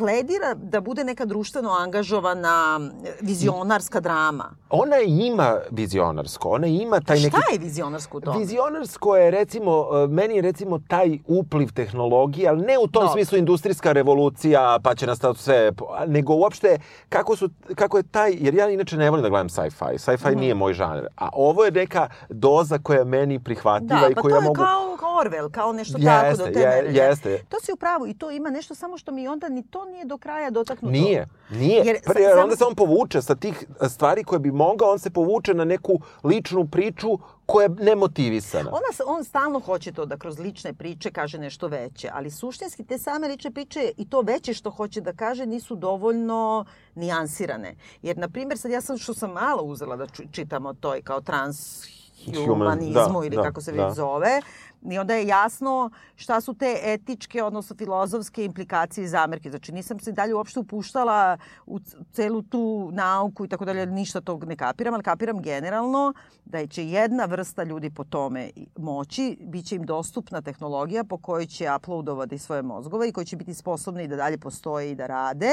pledira 0.00 0.54
da 0.54 0.80
bude 0.80 1.04
neka 1.04 1.24
društveno 1.24 1.70
angažovana 1.70 2.80
vizionarska 3.20 4.00
drama. 4.00 4.50
Ona 4.70 4.96
ima 4.98 5.58
vizionarsko, 5.70 6.48
ona 6.50 6.66
ima 6.66 7.00
taj 7.00 7.16
neki... 7.16 7.28
Šta 7.30 7.52
je 7.52 7.58
vizionarsko 7.58 8.18
u 8.18 8.20
tome? 8.20 8.38
Vizionarsko 8.38 9.16
je 9.16 9.30
recimo, 9.30 9.72
e, 9.94 10.08
meni 10.08 10.36
je 10.36 10.42
recimo 10.42 10.80
taj 10.80 11.18
upliv 11.26 11.72
tehnologije, 11.72 12.48
ali 12.48 12.62
ne 12.62 12.78
u 12.78 12.86
tom 12.86 12.90
Dobro. 12.92 13.08
smislu 13.08 13.38
industrijska 13.38 13.92
revolucija, 13.92 14.78
pa 14.82 14.94
će 14.94 15.06
nastati 15.06 15.38
sve, 15.38 15.72
nego 16.06 16.34
uopšte 16.34 16.78
kako, 17.08 17.36
su, 17.36 17.48
kako 17.74 17.96
je 17.96 18.02
taj, 18.04 18.32
jer 18.34 18.54
ja 18.54 18.68
inače 18.68 18.96
ne 18.96 19.10
volim 19.10 19.22
da 19.22 19.28
gledam 19.28 19.48
sci-fi, 19.48 19.70
sci-fi 19.96 20.30
Mhm. 20.30 20.40
nije 20.40 20.54
moj 20.54 20.72
žanr, 20.74 21.06
a 21.16 21.28
ovo 21.34 21.64
je 21.64 21.70
neka 21.72 22.08
doza 22.28 22.78
koja 22.78 22.98
je 22.98 23.04
meni 23.06 23.40
prihvatljiva 23.40 24.00
Da, 24.00 24.08
i 24.08 24.14
pa 24.14 24.20
koju 24.20 24.30
to 24.30 24.36
ja 24.36 24.38
je 24.38 24.44
mogu... 24.44 24.54
kao, 24.56 24.96
kao 24.96 25.10
Orwell, 25.14 25.50
kao 25.50 25.72
nešto 25.72 25.98
Jeste, 25.98 26.10
tako 26.10 26.36
do 26.38 26.44
te 26.44 26.60
je- 26.60 26.90
jeste. 26.94 27.44
To 27.44 27.56
si 27.58 27.72
u 27.72 27.76
pravu 27.76 28.06
i 28.06 28.14
to 28.14 28.30
ima 28.30 28.50
nešto 28.50 28.74
samo 28.74 28.98
što 28.98 29.12
mi 29.12 29.28
onda 29.28 29.48
ni 29.48 29.62
to 29.64 29.84
nije 29.90 30.04
do 30.04 30.18
kraja 30.18 30.50
dotaknuto. 30.50 30.92
Nije, 30.92 31.26
nije. 31.50 31.82
Jer 31.84 31.96
sa- 32.04 32.18
jer 32.18 32.30
sam- 32.30 32.42
onda 32.42 32.56
se 32.56 32.64
on 32.64 32.74
povuče 32.74 33.22
sa 33.22 33.34
tih 33.34 33.64
stvari 33.88 34.24
koje 34.24 34.38
bi 34.38 34.50
mogao, 34.52 34.90
on 34.90 34.98
se 34.98 35.10
povuče 35.10 35.54
na 35.54 35.64
neku 35.64 35.92
ličnu 36.24 36.66
priču 36.66 37.08
koja 37.46 37.64
je 37.64 37.68
nemotivisana. 37.70 38.70
Ona, 38.70 38.86
on 39.08 39.24
stalno 39.24 39.60
hoće 39.60 39.92
to 39.92 40.06
da 40.06 40.16
kroz 40.16 40.38
lične 40.38 40.72
priče 40.72 41.10
kaže 41.10 41.38
nešto 41.38 41.68
veće, 41.68 42.10
ali 42.12 42.30
suštinski 42.30 42.84
te 42.84 42.98
same 42.98 43.28
lične 43.28 43.50
priče 43.50 43.92
i 43.96 44.08
to 44.08 44.20
veće 44.20 44.54
što 44.54 44.70
hoće 44.70 45.00
da 45.00 45.12
kaže 45.12 45.46
nisu 45.46 45.74
dovoljno 45.76 46.64
nijansirane. 46.94 47.74
Jer, 48.02 48.18
na 48.18 48.28
primjer, 48.28 48.58
sad 48.58 48.70
ja 48.70 48.80
sam 48.80 48.98
što 48.98 49.14
sam 49.14 49.32
malo 49.32 49.62
uzela 49.62 49.96
da 49.96 50.06
čitam 50.32 50.66
o 50.66 50.74
toj 50.74 51.02
kao 51.02 51.20
transhumanizmu 51.20 52.46
Human, 52.46 52.78
da, 53.12 53.26
ili 53.26 53.36
da, 53.36 53.42
kako 53.42 53.60
se 53.60 53.72
da. 53.72 53.86
već 53.86 53.94
zove, 53.96 54.40
i 54.82 54.98
onda 54.98 55.14
je 55.14 55.26
jasno 55.26 55.90
šta 56.16 56.40
su 56.40 56.54
te 56.54 56.80
etičke, 56.82 57.42
odnosno 57.42 57.76
filozofske 57.76 58.44
implikacije 58.44 59.04
iz 59.04 59.14
Amerike. 59.14 59.50
Znači 59.50 59.72
nisam 59.72 60.00
se 60.00 60.12
dalje 60.12 60.34
uopšte 60.34 60.60
upuštala 60.60 61.38
u 61.66 61.78
celu 62.12 62.42
tu 62.42 62.90
nauku 62.92 63.44
i 63.44 63.48
tako 63.48 63.64
dalje, 63.64 63.86
ništa 63.86 64.20
tog 64.20 64.44
ne 64.44 64.56
kapiram, 64.56 64.94
ali 64.94 65.02
kapiram 65.02 65.42
generalno 65.42 66.12
da 66.44 66.66
će 66.66 66.86
jedna 66.86 67.24
vrsta 67.24 67.62
ljudi 67.62 67.90
po 67.90 68.04
tome 68.04 68.50
i- 68.56 68.66
moći, 68.78 69.38
bit 69.40 69.66
će 69.66 69.76
im 69.76 69.82
dostupna 69.82 70.42
tehnologija 70.42 71.04
po 71.04 71.18
kojoj 71.18 71.46
će 71.46 71.68
uploadovati 71.76 72.38
svoje 72.38 72.62
mozgove 72.62 73.08
i 73.08 73.12
koji 73.12 73.26
će 73.26 73.36
biti 73.36 73.54
sposobni 73.54 74.08
da 74.08 74.16
dalje 74.16 74.38
postoje 74.38 74.90
i 74.90 74.94
da 74.94 75.06
rade 75.06 75.50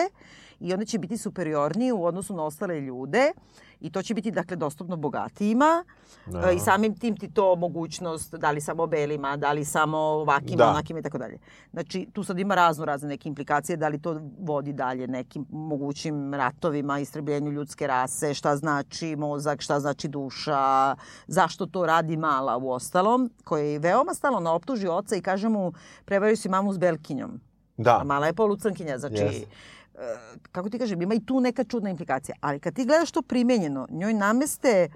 i 0.59 0.73
onda 0.73 0.85
će 0.85 0.99
biti 0.99 1.17
superiorniji 1.17 1.91
u 1.91 2.05
odnosu 2.05 2.35
na 2.35 2.43
ostale 2.43 2.81
ljude 2.81 3.31
i 3.79 3.91
to 3.91 4.01
će 4.01 4.13
biti 4.13 4.31
dakle 4.31 4.57
dostupno 4.57 4.95
bogatijima 4.97 5.85
E, 6.49 6.55
i 6.55 6.59
samim 6.59 6.95
tim 6.99 7.17
ti 7.17 7.31
to 7.31 7.55
mogućnost 7.55 8.35
da 8.35 8.51
li 8.51 8.61
samo 8.61 8.87
belima, 8.87 9.37
da 9.37 9.51
li 9.51 9.65
samo 9.65 9.97
ovakima, 9.97 10.57
Da. 10.57 10.69
onakima 10.69 10.99
i 10.99 11.03
tako 11.03 11.17
dalje. 11.17 11.37
Znači 11.71 12.07
tu 12.13 12.23
sad 12.23 12.39
ima 12.39 12.55
razno 12.55 12.85
razne 12.85 13.09
neke 13.09 13.29
implikacije, 13.29 13.77
da 13.77 13.87
li 13.87 14.01
to 14.01 14.21
vodi 14.39 14.73
dalje 14.73 15.07
nekim 15.07 15.45
mogućim 15.49 16.33
ratovima, 16.33 16.99
istrebljenju 16.99 17.51
ljudske 17.51 17.87
rase, 17.87 18.33
šta 18.33 18.55
znači 18.55 19.15
mozak, 19.15 19.61
šta 19.61 19.79
znači 19.79 20.07
duša, 20.07 20.95
zašto 21.27 21.65
to 21.65 21.85
radi 21.85 22.17
mala 22.17 22.57
u 22.57 22.71
ostalom, 22.71 23.31
koji 23.43 23.79
veoma 23.79 24.13
stalno 24.13 24.51
optuži 24.51 24.87
oca 24.87 25.15
i 25.15 25.21
kaže 25.21 25.49
mu 25.49 25.73
prevario 26.05 26.35
si 26.35 26.49
mamu 26.49 26.73
s 26.73 26.77
belkinjom. 26.77 27.39
Da. 27.77 27.97
A 28.01 28.03
mala 28.03 28.27
je 28.27 28.33
polucankinja, 28.33 28.97
znači... 28.97 29.15
Jeste. 29.15 29.47
E, 29.97 30.15
kako 30.51 30.69
ti 30.69 30.79
kažem, 30.79 31.01
ima 31.01 31.13
i 31.13 31.25
tu 31.25 31.39
neka 31.39 31.63
čudna 31.63 31.89
implikacija. 31.89 32.35
Ali 32.41 32.59
kad 32.59 32.75
ti 32.75 32.85
gledaš 32.85 33.11
to 33.11 33.21
primenjeno, 33.21 33.87
njoj 33.89 34.13
nameste 34.13 34.89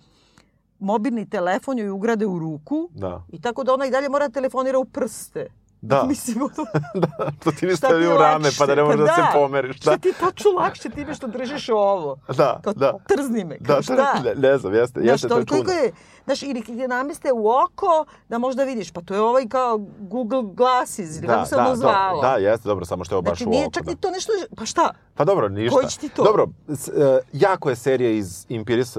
mobilni 0.79 1.29
telefon 1.29 1.79
joj 1.79 1.89
ugrade 1.89 2.25
u 2.25 2.39
ruku 2.39 2.89
Da. 2.91 3.23
i 3.31 3.41
tako 3.41 3.63
da 3.63 3.73
ona 3.73 3.85
i 3.85 3.91
dalje 3.91 4.09
mora 4.09 4.27
da 4.27 4.33
telefonira 4.33 4.79
u 4.79 4.85
prste. 4.85 5.47
Da. 5.81 6.03
Mislim, 6.07 6.41
ono, 6.41 6.65
da, 7.07 7.31
to 7.33 7.51
ti 7.51 7.65
ne 7.65 7.75
stavi 7.75 8.07
u 8.07 8.17
rame, 8.17 8.49
pa 8.51 8.65
da 8.65 8.75
ne 8.75 8.83
možeš 8.83 8.99
da, 8.99 9.05
se 9.07 9.21
pomeriš. 9.33 9.77
Šta 9.77 9.91
Da, 9.91 9.97
ti 9.97 10.07
je 10.07 10.13
tačno 10.15 10.51
lakše 10.51 10.89
time 10.89 11.13
što 11.13 11.27
držiš 11.27 11.69
ovo? 11.69 12.17
da, 12.29 12.59
Kao, 12.63 12.73
da. 12.73 12.93
trzni 13.07 13.43
me, 13.43 13.57
kao 13.57 13.75
Da, 13.75 13.81
šta? 13.81 14.13
ne, 14.25 14.35
ne 14.37 14.57
znam, 14.57 14.73
jeste, 14.73 14.99
Znaš, 14.99 15.11
jeste 15.11 15.27
to 15.27 15.37
je 15.37 15.45
čudno. 15.47 15.71
je, 15.73 15.91
znaš, 16.25 16.43
ili 16.43 16.61
ti 16.61 16.75
nameste 16.77 17.31
u 17.31 17.47
oko 17.49 18.05
da 18.29 18.37
možda 18.37 18.63
vidiš, 18.63 18.91
pa 18.91 19.01
to 19.01 19.13
je 19.13 19.21
ovaj 19.21 19.47
kao 19.47 19.77
Google 19.99 20.43
Glasses, 20.45 21.17
ili 21.17 21.27
kako 21.27 21.45
se 21.45 21.55
ono 21.57 21.75
zvalo. 21.75 22.21
Da, 22.21 22.27
da, 22.29 22.35
jeste, 22.35 22.67
dobro, 22.67 22.85
samo 22.85 23.03
što 23.03 23.15
je 23.15 23.17
ovo 23.17 23.21
baš 23.23 23.29
Znači, 23.31 23.45
u 23.45 23.49
nije 23.49 23.63
oko. 23.63 23.71
čak 23.71 23.83
da. 23.83 23.91
ni 23.91 23.97
to 23.97 24.11
nešto, 24.11 24.31
pa 24.57 24.65
šta? 24.65 24.93
Pa 25.15 25.25
dobro, 25.25 25.49
ništa. 25.49 25.75
Koji 25.75 25.87
će 25.87 25.99
ti 25.99 26.09
to? 26.09 26.23
Dobro, 26.23 26.47
s- 26.67 26.87
e, 26.89 26.91
jako 27.33 27.69
je 27.69 27.75
serija 27.75 28.11
iz 28.11 28.45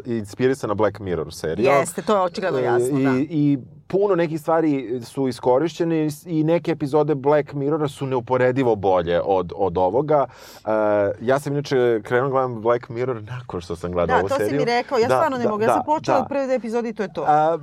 inspirisana 0.07 0.75
Black 0.75 0.99
Mirror 0.99 1.35
serija. 1.35 1.73
Jeste, 1.75 2.03
to 2.03 2.15
je 2.15 2.21
očigledno 2.23 2.59
E, 2.59 2.63
jasno, 2.63 2.99
I, 2.99 3.05
da. 3.05 3.11
I 3.21 3.59
puno 3.93 4.15
nekih 4.15 4.41
stvari 4.41 5.01
su 5.05 5.29
iskorišćene 5.29 6.09
i 6.27 6.45
neke 6.45 6.71
epizode 6.71 7.15
Black 7.15 7.53
Mirrora 7.53 7.89
su 7.89 8.07
neuporedivo 8.07 8.77
bolje 8.77 9.21
od, 9.25 9.53
od 9.57 9.79
ovoga. 9.79 10.27
E, 10.65 10.71
ja 11.21 11.39
sam 11.39 11.53
inače 11.53 12.01
krenuo 12.05 12.29
da 12.29 12.33
gledam 12.33 12.61
Black 12.61 12.89
Mirror 12.89 13.23
nakon 13.23 13.61
što 13.61 13.77
sam 13.77 13.93
gledao 13.93 14.17
Da, 14.17 14.21
ovu 14.21 14.29
to 14.29 14.35
si 14.35 14.41
seriju. 14.41 14.59
mi 14.61 14.65
rekao, 14.65 14.99
ja 14.99 15.09
Da, 15.09 15.15
stvarno 15.15 15.37
ne 15.37 15.45
da, 15.45 15.51
mogu, 15.51 15.63
ja 15.63 15.67
da, 15.67 15.75
sam 15.75 15.83
počela 15.85 16.17
da. 16.17 16.23
od 16.23 16.29
prve 16.29 16.55
epizode 16.55 16.89
i 16.89 16.93
to 16.95 17.03
je 17.03 17.13
to. 17.13 17.25
A, 17.27 17.59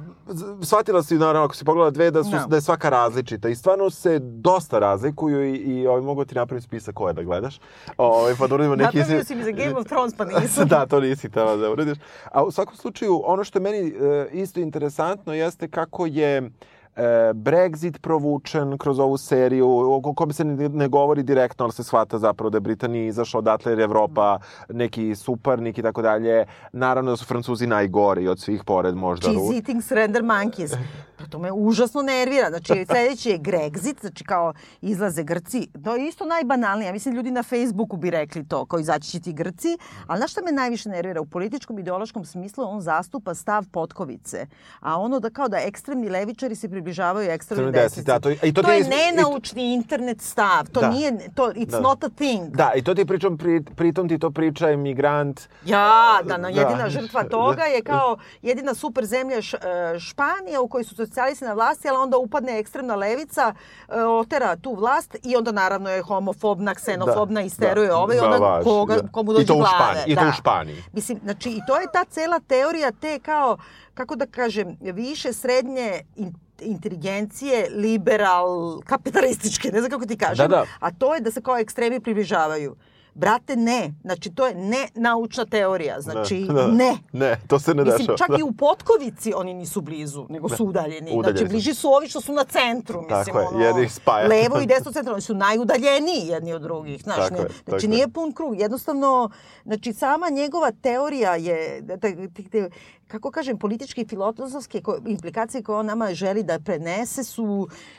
shvatila 0.63 1.03
si, 1.03 1.15
naravno, 1.17 1.43
ako 1.43 1.55
si 1.55 1.65
pogledala 1.65 1.91
dve, 1.91 2.11
da, 2.11 2.23
su, 2.23 2.31
Da. 2.31 2.45
da 2.47 2.55
je 2.55 2.61
svaka 2.61 2.89
različita 2.89 3.49
i 3.49 3.55
stvarno 3.55 3.89
se 3.89 4.19
dosta 4.19 4.79
razlikuju 4.79 5.45
i, 5.45 5.55
i 5.55 5.87
ovaj, 5.87 6.01
mogu 6.01 6.25
ti 6.25 6.35
napraviti 6.35 6.67
spisak 6.67 6.95
koje 6.95 7.13
da 7.13 7.23
gledaš. 7.23 7.59
Ovaj, 7.97 8.33
pa 8.39 8.47
da 8.47 8.55
uradimo 8.55 8.75
neki... 8.75 8.97
Napravio 8.97 9.23
si 9.23 9.35
mi 9.35 9.43
za 9.43 9.51
Game 9.51 9.75
of 9.75 9.85
Thrones, 9.85 10.13
pa 10.15 10.25
nisam. 10.41 10.67
da, 10.67 10.85
to 10.85 10.99
nisi 10.99 11.27
htjela 11.29 11.55
da 11.55 11.71
uradiš. 11.71 11.97
A 12.31 12.43
u 12.43 12.51
svakom 12.51 12.75
slučaju, 12.75 13.21
ono 13.25 13.43
što 13.43 13.59
je 13.59 13.63
meni 13.63 13.77
e, 13.77 14.27
isto 14.31 14.59
interesantno 14.59 15.33
jeste 15.33 15.67
kako 15.67 16.05
je 16.05 16.18
e, 16.23 17.33
Brexit 17.33 17.99
provučen 18.01 18.77
kroz 18.77 18.99
ovu 18.99 19.17
seriju, 19.17 19.67
o 19.69 20.13
kome 20.15 20.33
se 20.33 20.43
ne, 20.45 20.87
govori 20.87 21.23
direktno, 21.23 21.65
ali 21.65 21.73
se 21.73 21.83
shvata 21.83 22.19
zapravo 22.19 22.49
da 22.49 22.57
je 22.57 22.61
Britanija 22.61 23.07
izašla 23.07 23.37
odatle 23.37 23.71
jer 23.71 23.79
je 23.79 23.83
Evropa 23.83 24.39
neki 24.69 25.15
suparnik 25.15 25.77
i 25.77 25.81
tako 25.81 26.01
dalje. 26.01 26.45
Naravno 26.71 27.11
da 27.11 27.17
su 27.17 27.25
Francuzi 27.25 27.67
najgori 27.67 28.27
od 28.27 28.39
svih 28.39 28.63
pored 28.63 28.95
možda. 28.95 29.27
Cheese 29.27 29.55
eating 29.55 29.83
surrender 29.83 30.23
monkeys. 30.23 30.77
Pa 31.19 31.25
to 31.25 31.39
me 31.39 31.51
užasno 31.53 32.01
nervira. 32.03 32.49
Znači, 32.49 32.85
sledeći 32.85 33.29
je 33.29 33.39
Grexit, 33.39 34.01
znači 34.01 34.23
kao 34.23 34.53
izlaze 34.81 35.23
Grci. 35.23 35.67
To 35.75 35.95
je 35.95 36.07
isto 36.07 36.25
najbanalnije. 36.27 36.87
Ja 36.87 36.93
mislim, 36.93 37.15
ljudi 37.15 37.31
na 37.31 37.43
Facebooku 37.43 37.97
bi 37.97 38.09
rekli 38.09 38.47
to, 38.47 38.65
kao 38.65 38.79
izaći 38.79 39.09
će 39.09 39.19
ti 39.19 39.33
Grci. 39.33 39.77
Ali 40.07 40.17
znaš 40.17 40.31
šta 40.31 40.41
me 40.41 40.51
najviše 40.51 40.89
nervira? 40.89 41.21
U 41.21 41.25
političkom, 41.25 41.79
ideološkom 41.79 42.25
smislu 42.25 42.63
on 42.65 42.81
zastupa 42.81 43.35
stav 43.35 43.65
Potkovice. 43.67 44.45
A 44.79 44.99
ono 44.99 45.19
da 45.19 45.29
kao 45.29 45.47
da 45.47 45.57
ekstremni 45.59 46.09
levičari 46.09 46.55
se 46.55 46.69
približavaju 46.69 47.29
Ekstremni 47.31 47.71
desnici, 47.71 48.03
da, 48.03 48.19
to- 48.19 48.29
i 48.31 48.53
to 48.53 48.61
to 48.61 48.71
je 48.71 48.75
je- 48.75 48.81
i 48.81 48.83
to- 48.83 48.89
nenaučni 48.89 49.73
internet 49.73 50.21
stav. 50.21 50.67
To 50.67 50.79
Da. 50.79 50.89
nije, 50.89 51.13
to, 51.29 51.43
it's 51.45 51.65
Da. 51.67 51.79
not 51.79 52.03
a 52.03 52.09
thing. 52.09 52.47
Da, 52.49 52.71
i 52.75 52.83
to 52.83 52.95
ti 52.95 53.05
pričam, 53.05 53.37
pri, 53.37 53.63
pritom 53.65 54.09
ti 54.09 54.19
to 54.19 54.31
priča 54.31 54.69
emigrant. 54.69 55.41
Ja, 55.65 55.89
da, 56.23 56.37
na 56.37 56.51
Da. 56.51 56.59
jedina 56.61 56.89
žrtva 56.89 57.23
toga 57.25 57.63
je 57.63 57.81
kao 57.83 58.17
jedina 58.41 58.73
super 58.73 59.05
zemlja 59.05 59.37
Š, 59.39 59.53
e, 59.55 59.99
Španija 59.99 60.61
u 60.61 60.67
kojoj 60.67 60.83
su 60.83 60.95
socijalisti 61.09 61.45
na 61.45 61.53
vlasti, 61.53 61.89
ali 61.89 61.97
onda 61.97 62.17
upadne 62.17 62.59
ekstremna 62.59 62.95
levica, 62.95 63.53
e, 63.89 64.03
otera 64.03 64.55
tu 64.55 64.73
vlast 64.75 65.15
i 65.23 65.35
onda 65.35 65.51
naravno 65.51 65.89
je 65.89 66.01
homofobna, 66.01 66.75
ksenofobna, 66.75 67.39
Da, 67.41 67.45
isteruje 67.45 67.87
da. 67.87 67.93
Da, 67.93 68.25
onda 68.25 68.39
baš, 68.39 68.63
koga, 68.63 68.95
da. 68.95 69.07
komu 69.11 69.33
dođe 69.33 69.45
glave. 69.53 69.67
Španiji, 69.67 70.03
i 70.07 70.15
to 70.15 70.21
da. 70.21 70.29
u 70.29 70.31
Španiji. 70.31 70.83
Mislim, 70.93 71.19
znači 71.23 71.49
i 71.49 71.61
to 71.67 71.79
je 71.79 71.87
ta 71.93 72.05
cela 72.05 72.39
teorija 72.39 72.91
te 72.91 73.19
kao, 73.19 73.57
kako 73.93 74.15
da 74.15 74.25
kažem, 74.25 74.77
više 74.81 75.33
srednje 75.33 76.01
in, 76.15 76.33
inteligencije, 76.61 77.67
liberal, 77.69 78.81
kapitalističke, 78.85 79.71
ne 79.71 79.79
znam 79.79 79.91
kako 79.91 80.05
ti 80.05 80.17
kažem, 80.17 80.47
Da, 80.49 80.55
da. 80.55 80.65
a 80.79 80.91
to 80.91 81.15
je 81.15 81.21
da 81.21 81.31
se 81.31 81.41
kao 81.41 81.57
ekstremi 81.57 81.99
približavaju. 81.99 82.75
Brate, 83.19 83.55
ne. 83.55 83.93
Znači, 84.01 84.29
to 84.29 84.47
je 84.47 84.55
ne 84.55 84.87
naučna 84.95 85.45
teorija. 85.45 86.01
Znači, 86.01 86.45
Da, 86.47 86.53
da. 86.55 86.67
ne. 86.67 86.97
Ne, 87.13 87.39
to 87.47 87.59
se 87.59 87.73
ne 87.73 87.83
Mislim, 87.83 87.99
dešava. 87.99 88.17
čak 88.17 88.29
da. 88.29 88.37
i 88.37 88.43
u 88.43 88.51
Potkovici 88.53 89.33
oni 89.33 89.53
nisu 89.53 89.81
blizu, 89.81 90.25
nego 90.29 90.49
su 90.49 90.65
udaljeni. 90.65 91.11
Udaljeni 91.11 91.37
znači, 91.37 91.45
bliži 91.45 91.73
su 91.73 91.87
ovi 91.89 92.07
što 92.07 92.21
su 92.21 92.33
na 92.33 92.43
centru, 92.45 93.01
mislim, 93.01 93.25
Tako 93.25 93.39
je, 93.39 93.47
ono, 93.47 93.59
jedni 93.59 93.83
ih 93.83 93.93
spaja. 93.93 94.27
levo 94.27 94.59
i 94.59 94.65
desno 94.67 94.91
centru, 94.91 95.13
oni 95.13 95.21
su 95.21 95.33
najudaljeniji 95.35 95.99
jedni 96.25 96.53
od 96.53 96.61
drugih, 96.61 97.03
znaš, 97.03 97.17
Tako 97.17 97.33
ne, 97.33 97.39
je, 97.39 97.47
znači 97.47 97.63
tako 97.65 97.77
je. 97.77 97.87
nije 97.87 98.07
pun 98.09 98.31
krug, 98.31 98.59
jednostavno, 98.59 99.29
znači 99.63 99.93
sama 99.93 100.29
njegova 100.29 100.71
teorija 100.73 101.35
je, 101.35 101.81
da, 101.81 101.95
da, 101.95 101.99
te- 102.27 102.49
te- 102.51 102.69
kako 103.07 103.31
kažem, 103.31 103.59
političke 103.59 104.01
i 104.01 104.07
filozofske 104.07 104.81
implikacije 105.05 105.63
koje 105.63 105.77
on 105.77 105.85
nama 105.85 106.13
želi 106.13 106.43
da 106.43 106.59
prenese 106.59 107.23
su 107.23 107.43
banalne 107.43 107.98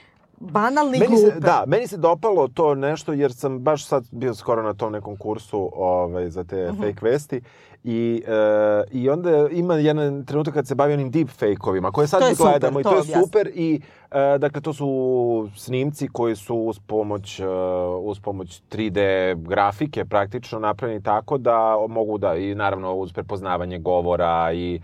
i 0.89 1.01
Meni 1.01 1.07
glupe. 1.09 1.31
se, 1.31 1.41
da, 1.41 1.65
meni 1.67 1.87
se 1.87 1.97
dopalo 1.97 2.49
to 2.49 2.75
nešto 2.75 3.13
jer 3.13 3.33
sam 3.33 3.59
baš 3.59 3.85
sad 3.85 4.05
bio 4.11 4.35
skoro 4.35 4.63
na 4.63 4.75
tom 4.75 4.93
nekom 4.93 5.17
kursu 5.17 5.71
ovaj, 5.75 6.29
za 6.29 6.45
te 6.45 6.57
Mhm. 6.65 6.83
fake 6.83 6.99
vesti 7.03 7.41
i, 7.85 8.23
e, 8.27 8.33
i 8.93 9.11
onda 9.11 9.49
ima 9.49 9.75
jedan 9.75 10.25
trenutak 10.25 10.55
kad 10.55 10.67
se 10.67 10.75
bavi 10.75 10.93
onim 10.95 11.11
deep 11.11 11.29
fake-ovima 11.31 11.91
koje 11.91 12.07
sad 12.07 12.21
To 12.21 12.27
je 12.27 12.35
super, 12.35 12.51
gledamo 12.51 12.81
i 12.81 12.83
to 12.83 12.91
to 12.91 12.95
je 12.95 13.01
objasni. 13.01 13.23
super 13.23 13.51
i 13.55 13.81
e, 14.11 14.39
dakle 14.39 14.61
to 14.61 14.73
su 14.73 14.89
snimci 15.57 16.09
koji 16.09 16.37
su 16.37 16.57
uz 16.57 16.79
pomoć, 16.79 17.41
e, 17.41 17.47
uz 18.01 18.21
pomoć 18.21 18.63
3D 18.71 19.01
grafike 19.39 20.05
praktično 20.05 20.59
napravljeni 20.59 21.03
tako 21.03 21.39
da 21.39 21.55
mogu 21.89 22.19
da 22.19 22.35
i 22.35 22.55
naravno 22.55 22.95
uz 22.95 23.13
prepoznavanje 23.13 23.79
govora 23.79 24.53
i 24.53 24.81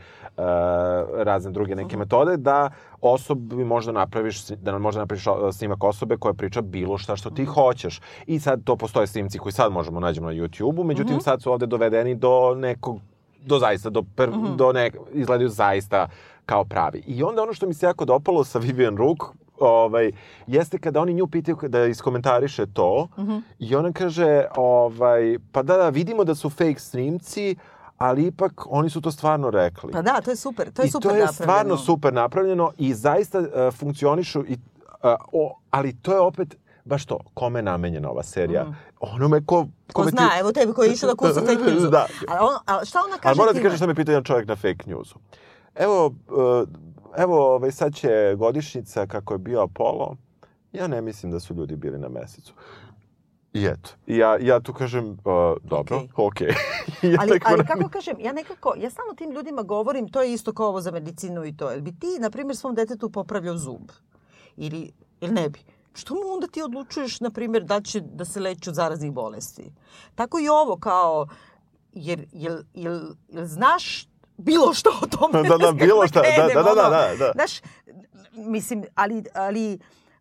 razne 1.14 1.50
druge 1.50 1.74
neke 1.74 1.96
metode 1.96 2.36
da 2.36 2.70
osobi 3.00 3.64
možda 3.64 3.92
napraviš 3.92 4.46
da 4.48 4.72
nam 4.72 4.82
možda 4.82 5.00
napraviš 5.00 5.24
snimak 5.52 5.84
osobe 5.84 6.16
koja 6.16 6.34
priča 6.34 6.60
bilo 6.60 6.98
šta 6.98 7.16
što 7.16 7.30
ti 7.30 7.44
hoćeš. 7.44 8.00
I 8.26 8.40
sad 8.40 8.64
to 8.64 8.76
postoje 8.76 9.06
snimci 9.06 9.38
koji 9.38 9.52
sad 9.52 9.72
možemo 9.72 10.00
nađemo 10.00 10.26
na 10.26 10.34
YouTubeu, 10.34 10.84
međutim 10.84 11.20
sad 11.20 11.42
su 11.42 11.52
ovde 11.52 11.66
dovedeni 11.66 12.14
do 12.14 12.54
nekog 12.54 12.98
do 13.46 13.58
zaista 13.58 13.90
do 13.90 14.02
per, 14.16 14.30
do 14.56 14.72
nek, 14.72 14.96
izgledaju 15.12 15.48
zaista 15.48 16.08
kao 16.46 16.64
pravi. 16.64 17.02
I 17.06 17.22
onda 17.22 17.42
ono 17.42 17.52
što 17.52 17.66
mi 17.66 17.74
se 17.74 17.86
jako 17.86 18.04
dopalo 18.04 18.44
sa 18.44 18.58
Vivian 18.58 18.96
Rook 18.96 19.24
ovaj, 19.58 20.12
jeste 20.46 20.78
kada 20.78 21.00
oni 21.00 21.14
nju 21.14 21.26
pitaju 21.26 21.56
da 21.62 21.86
iskomentariše 21.86 22.66
to 22.66 23.08
i 23.58 23.74
ona 23.74 23.92
kaže 23.92 24.44
ovaj, 24.56 25.38
pa 25.52 25.62
da, 25.62 25.76
da, 25.76 25.88
vidimo 25.88 26.24
da 26.24 26.34
su 26.34 26.50
fake 26.50 26.78
snimci, 26.78 27.56
ali 27.98 28.26
ipak 28.26 28.66
oni 28.68 28.90
su 28.90 29.00
to 29.00 29.10
stvarno 29.10 29.50
rekli. 29.50 29.92
Pa 29.92 30.02
da, 30.02 30.20
to 30.20 30.30
je 30.30 30.36
super, 30.36 30.72
to 30.72 30.82
je 30.82 30.86
I 30.86 30.90
super 30.90 31.10
to 31.10 31.16
je 31.16 31.20
napravljeno. 31.20 31.32
stvarno 31.32 31.76
super 31.76 32.12
napravljeno 32.12 32.72
i 32.78 32.94
zaista 32.94 33.38
uh, 33.38 33.46
funkcionišu, 33.74 34.44
i, 34.48 34.52
uh, 34.52 35.10
o, 35.32 35.58
ali 35.70 35.96
to 36.02 36.12
je 36.12 36.20
opet 36.20 36.56
baš 36.86 37.06
to, 37.06 37.18
kome 37.34 37.58
je 37.58 37.62
namenjena 37.62 38.10
ova 38.10 38.22
serija? 38.22 38.66
Onome 39.00 39.44
ko... 39.46 39.66
Ko 39.92 40.04
zna, 40.04 40.30
evo 40.40 40.52
tebi 40.52 40.72
koji 40.72 40.88
je 40.88 40.92
išao 40.92 41.08
na 41.08 41.14
kursu 41.14 41.40
fake 41.40 41.62
newsu. 41.70 41.90
Da. 41.90 42.06
A, 42.28 42.46
on, 42.46 42.54
a 42.66 42.84
šta 42.84 42.98
ona 43.06 43.18
kaže 43.18 43.28
Ali 43.28 43.36
moram 43.36 43.52
ti 43.52 43.58
time? 43.58 43.62
kažem 43.64 43.76
šta 43.76 43.86
me 43.86 43.94
pitao 43.94 44.12
jedan 44.12 44.24
čovjek 44.24 44.48
na 44.48 44.56
fake 44.56 44.84
newsu. 44.86 45.14
Evo, 45.74 46.06
uh, 46.06 46.68
evo 47.16 47.54
ovaj, 47.54 47.72
sad 47.72 47.94
će 47.94 48.34
godišnjica 48.38 49.06
kako 49.06 49.34
je 49.34 49.38
bio 49.38 49.62
Apollo. 49.62 50.16
Ja 50.72 50.86
ne 50.86 51.02
mislim 51.02 51.32
da 51.32 51.40
su 51.40 51.54
ljudi 51.54 51.76
bili 51.76 51.98
na 51.98 52.08
mesecu. 52.08 52.52
I 53.56 53.66
eto, 53.66 53.90
I 54.06 54.16
ja, 54.16 54.36
ja 54.40 54.60
tu 54.60 54.72
kažem, 54.72 55.10
uh, 55.10 55.16
dobro, 55.62 56.02
okej. 56.16 56.54
I 57.02 57.08
ja 57.12 57.18
ali, 57.20 57.40
ali 57.44 57.66
kako 57.66 57.88
kažem, 57.88 58.16
ja 58.20 58.32
nekako, 58.32 58.74
ja 58.78 58.90
stalno 58.90 59.14
tim 59.14 59.30
ljudima 59.30 59.62
govorim, 59.62 60.08
to 60.08 60.22
je 60.22 60.32
isto 60.32 60.52
kao 60.52 60.68
ovo 60.68 60.80
za 60.80 60.90
medicinu 60.90 61.44
i 61.44 61.56
to. 61.56 61.70
Jel 61.70 61.80
bi 61.80 61.92
ti, 61.98 62.18
na 62.20 62.30
primjer, 62.30 62.56
svom 62.56 62.74
detetu 62.74 63.10
popravljao 63.10 63.56
zub? 63.56 63.90
Ili, 64.56 64.92
ili 65.20 65.32
ne 65.32 65.48
bi? 65.48 65.58
Što 65.94 66.14
mu 66.14 66.20
onda 66.34 66.46
ti 66.46 66.62
odlučuješ, 66.62 67.20
na 67.20 67.30
primjer, 67.30 67.64
da 67.64 67.80
će 67.80 68.00
da 68.00 68.24
se 68.24 68.40
leči 68.40 68.68
od 68.68 68.74
zaraznih 68.74 69.12
bolesti? 69.12 69.72
Tako 70.14 70.38
i 70.38 70.48
ovo 70.48 70.76
kao, 70.76 71.26
jer, 71.92 72.26
jel, 72.32 72.58
jel, 72.74 73.00
jel 73.28 73.44
znaš 73.44 74.08
bilo 74.36 74.74
što 74.74 74.90
o 75.02 75.06
tome? 75.06 75.48
Da, 75.48 75.56
da, 75.56 75.72
bilo 75.86 76.06
šta, 76.08 76.22
da, 76.36 76.54
da, 76.54 76.62
da, 76.62 76.74
da, 76.74 77.14
da. 77.18 77.32
Znaš, 77.34 77.60
mislim, 78.32 78.84
ali, 78.94 79.24
ali, 79.34 79.78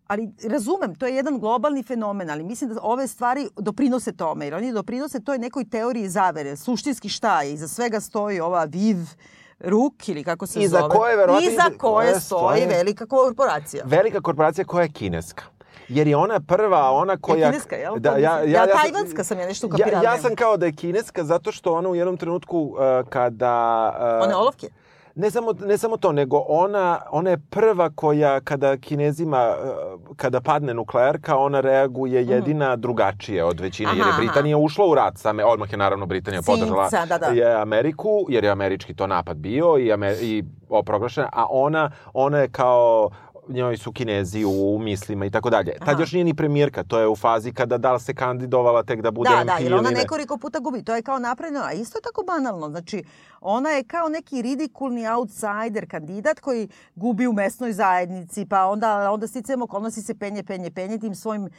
ali 0.07 0.29
razumem, 0.43 0.95
to 0.95 1.07
je 1.07 1.15
jedan 1.15 1.39
globalni 1.39 1.83
fenomen, 1.83 2.29
ali 2.29 2.43
mislim 2.43 2.69
da 2.69 2.79
ove 2.83 3.07
stvari 3.07 3.47
doprinose 3.57 4.11
tome, 4.13 4.45
jer 4.45 4.55
oni 4.55 4.71
doprinose 4.71 5.19
toj 5.19 5.37
nekoj 5.37 5.65
teoriji 5.65 6.09
zavere, 6.09 6.55
suštinski 6.55 7.09
šta 7.09 7.41
je, 7.41 7.53
iza 7.53 7.67
svega 7.67 7.99
stoji 7.99 8.39
ova 8.39 8.63
viv 8.63 8.97
ruk 9.59 10.09
ili 10.09 10.23
kako 10.23 10.47
se 10.47 10.59
Iza 10.59 10.79
zove. 10.79 10.89
koje 10.89 11.15
verovatno 11.17 11.49
Iza 11.49 11.63
ide- 11.67 11.77
koje 11.77 12.19
stoji 12.19 12.21
stoje- 12.57 12.67
velika 12.67 13.05
korporacija. 13.07 13.83
velika 13.85 14.21
korporacija 14.21 14.65
koja 14.65 14.83
je 14.83 14.91
kineska. 14.91 15.43
Jer 15.89 16.07
je 16.07 16.17
ona 16.17 16.39
prva, 16.41 16.91
ona 16.91 17.17
koja... 17.17 17.49
kineska, 17.49 17.75
jel? 17.75 17.95
Da, 17.97 18.09
ja, 18.09 18.17
ja, 18.17 18.39
Ja, 18.39 18.45
ja, 18.45 18.67
sam- 18.67 18.81
tajvanska 18.83 19.23
sam 19.23 19.39
ja 19.39 19.45
nešto 19.45 19.65
ja, 19.65 19.69
ukapirala. 19.69 20.03
ja 20.03 20.17
sam 20.17 20.35
kao 20.35 20.57
da 20.57 20.65
je 20.65 20.71
kineska 20.73 21.23
zato 21.23 21.51
što 21.51 21.73
ona 21.73 21.89
u 21.89 21.95
jednom 21.95 22.17
trenutku 22.17 22.59
uh, 22.59 22.77
kada... 23.09 23.93
Uh, 24.19 24.25
One 24.25 24.35
olovke? 24.35 24.67
Ne 25.15 25.31
samo, 25.31 25.53
ne 25.65 25.77
samo 25.77 25.97
to, 25.97 26.11
nego 26.11 26.43
ona, 26.47 27.01
ona 27.11 27.29
je 27.29 27.37
prva 27.49 27.89
koja 27.89 28.39
kada 28.39 28.77
kinezima, 28.77 29.55
uh, 30.05 30.15
kada 30.15 30.41
padne 30.41 30.73
nuklearka, 30.73 31.37
ona 31.37 31.59
reaguje 31.61 32.25
jedina 32.27 32.75
drugačije 32.75 33.43
od 33.43 33.59
većine. 33.59 33.89
jer 33.89 33.97
je 33.97 34.01
Mhm. 34.03 34.09
Aha, 34.09 34.17
aha. 34.17 34.25
Britanija 34.25 34.57
ušla 34.57 34.85
u 34.85 34.95
rat 34.95 35.17
same, 35.17 35.45
odmah 35.45 35.71
je 35.71 35.77
naravno 35.77 36.05
Britanija 36.05 36.41
Cinca, 36.41 36.51
podržala 36.51 36.89
da, 37.09 37.17
da. 37.17 37.25
je 37.25 37.61
Ameriku, 37.61 38.25
jer 38.29 38.43
je 38.43 38.49
američki 38.49 38.93
to 38.93 39.07
napad 39.07 39.37
bio 39.37 39.77
i, 39.77 39.93
Amer, 39.93 40.17
i 40.21 40.43
proglašena, 40.85 41.29
a 41.33 41.45
ona, 41.49 41.91
ona 42.13 42.37
je 42.37 42.47
kao 42.47 43.09
njoj 43.47 43.77
su 43.77 43.91
kinezi 43.91 44.45
u 44.45 44.79
mislima 44.79 45.25
i 45.25 45.29
tako 45.29 45.49
dalje. 45.49 45.73
Tad 45.85 45.99
još 45.99 46.11
nije 46.11 46.23
ni 46.25 46.33
premijerka, 46.33 46.83
to 46.83 46.99
je 46.99 47.07
u 47.07 47.15
fazi 47.15 47.53
kada 47.53 47.77
da 47.77 47.93
li 47.93 47.99
se 47.99 48.13
kandidovala 48.13 48.83
tek 48.83 49.01
da 49.01 49.11
bude 49.11 49.29
Da, 49.29 49.39
MP 49.43 49.47
da, 49.47 49.57
jer 49.57 49.73
ona 49.73 49.89
ili 49.89 49.95
ne. 49.95 50.01
nekoliko 50.01 50.37
puta 50.37 50.59
gubi. 50.59 50.83
To 50.83 50.95
je 50.95 51.01
kao 51.01 51.19
napravljeno, 51.19 51.65
a 51.65 51.73
isto 51.73 51.97
je 51.97 52.01
tako 52.01 52.23
banalno. 52.27 52.69
Znači, 52.69 53.03
ona 53.41 53.69
je 53.69 53.83
kao 53.83 54.09
neki 54.09 54.41
ridikulni 54.41 55.07
outsider 55.07 55.89
kandidat 55.89 56.39
koji 56.39 56.67
gubi 56.95 57.27
u 57.27 57.33
mesnoj 57.33 57.73
zajednici, 57.73 58.45
pa 58.45 58.65
onda, 58.65 59.11
onda 59.11 59.27
sticajem 59.27 59.61
okolnosti 59.61 60.01
se 60.01 60.15
penje, 60.15 60.43
penje, 60.43 60.71
penje 60.71 60.97
tim 60.97 61.15
svojim 61.15 61.49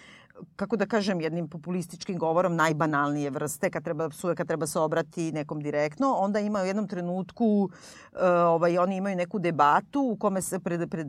kako 0.57 0.77
da 0.77 0.87
kažem, 0.87 1.21
jednim 1.21 1.49
populističkim 1.49 2.19
govorom 2.19 2.57
najbanalnije 2.57 3.31
vrste, 3.31 3.71
kad 3.71 3.85
treba 3.85 4.09
psuje, 4.09 4.35
kad 4.35 4.47
treba 4.47 4.67
se 4.67 4.79
obrati 4.79 5.33
nekom 5.33 5.61
direktno, 5.61 6.13
onda 6.13 6.41
ima 6.41 6.63
u 6.63 6.67
jednom 6.67 6.89
trenutku, 6.89 7.71
e, 8.13 8.31
ovaj, 8.31 8.79
oni 8.79 8.97
imaju 8.97 9.17
neku 9.17 9.39
debatu 9.39 10.01
u 10.01 10.17
kome 10.17 10.43
se 10.43 10.59
pred, 10.59 10.91
pred 10.91 11.09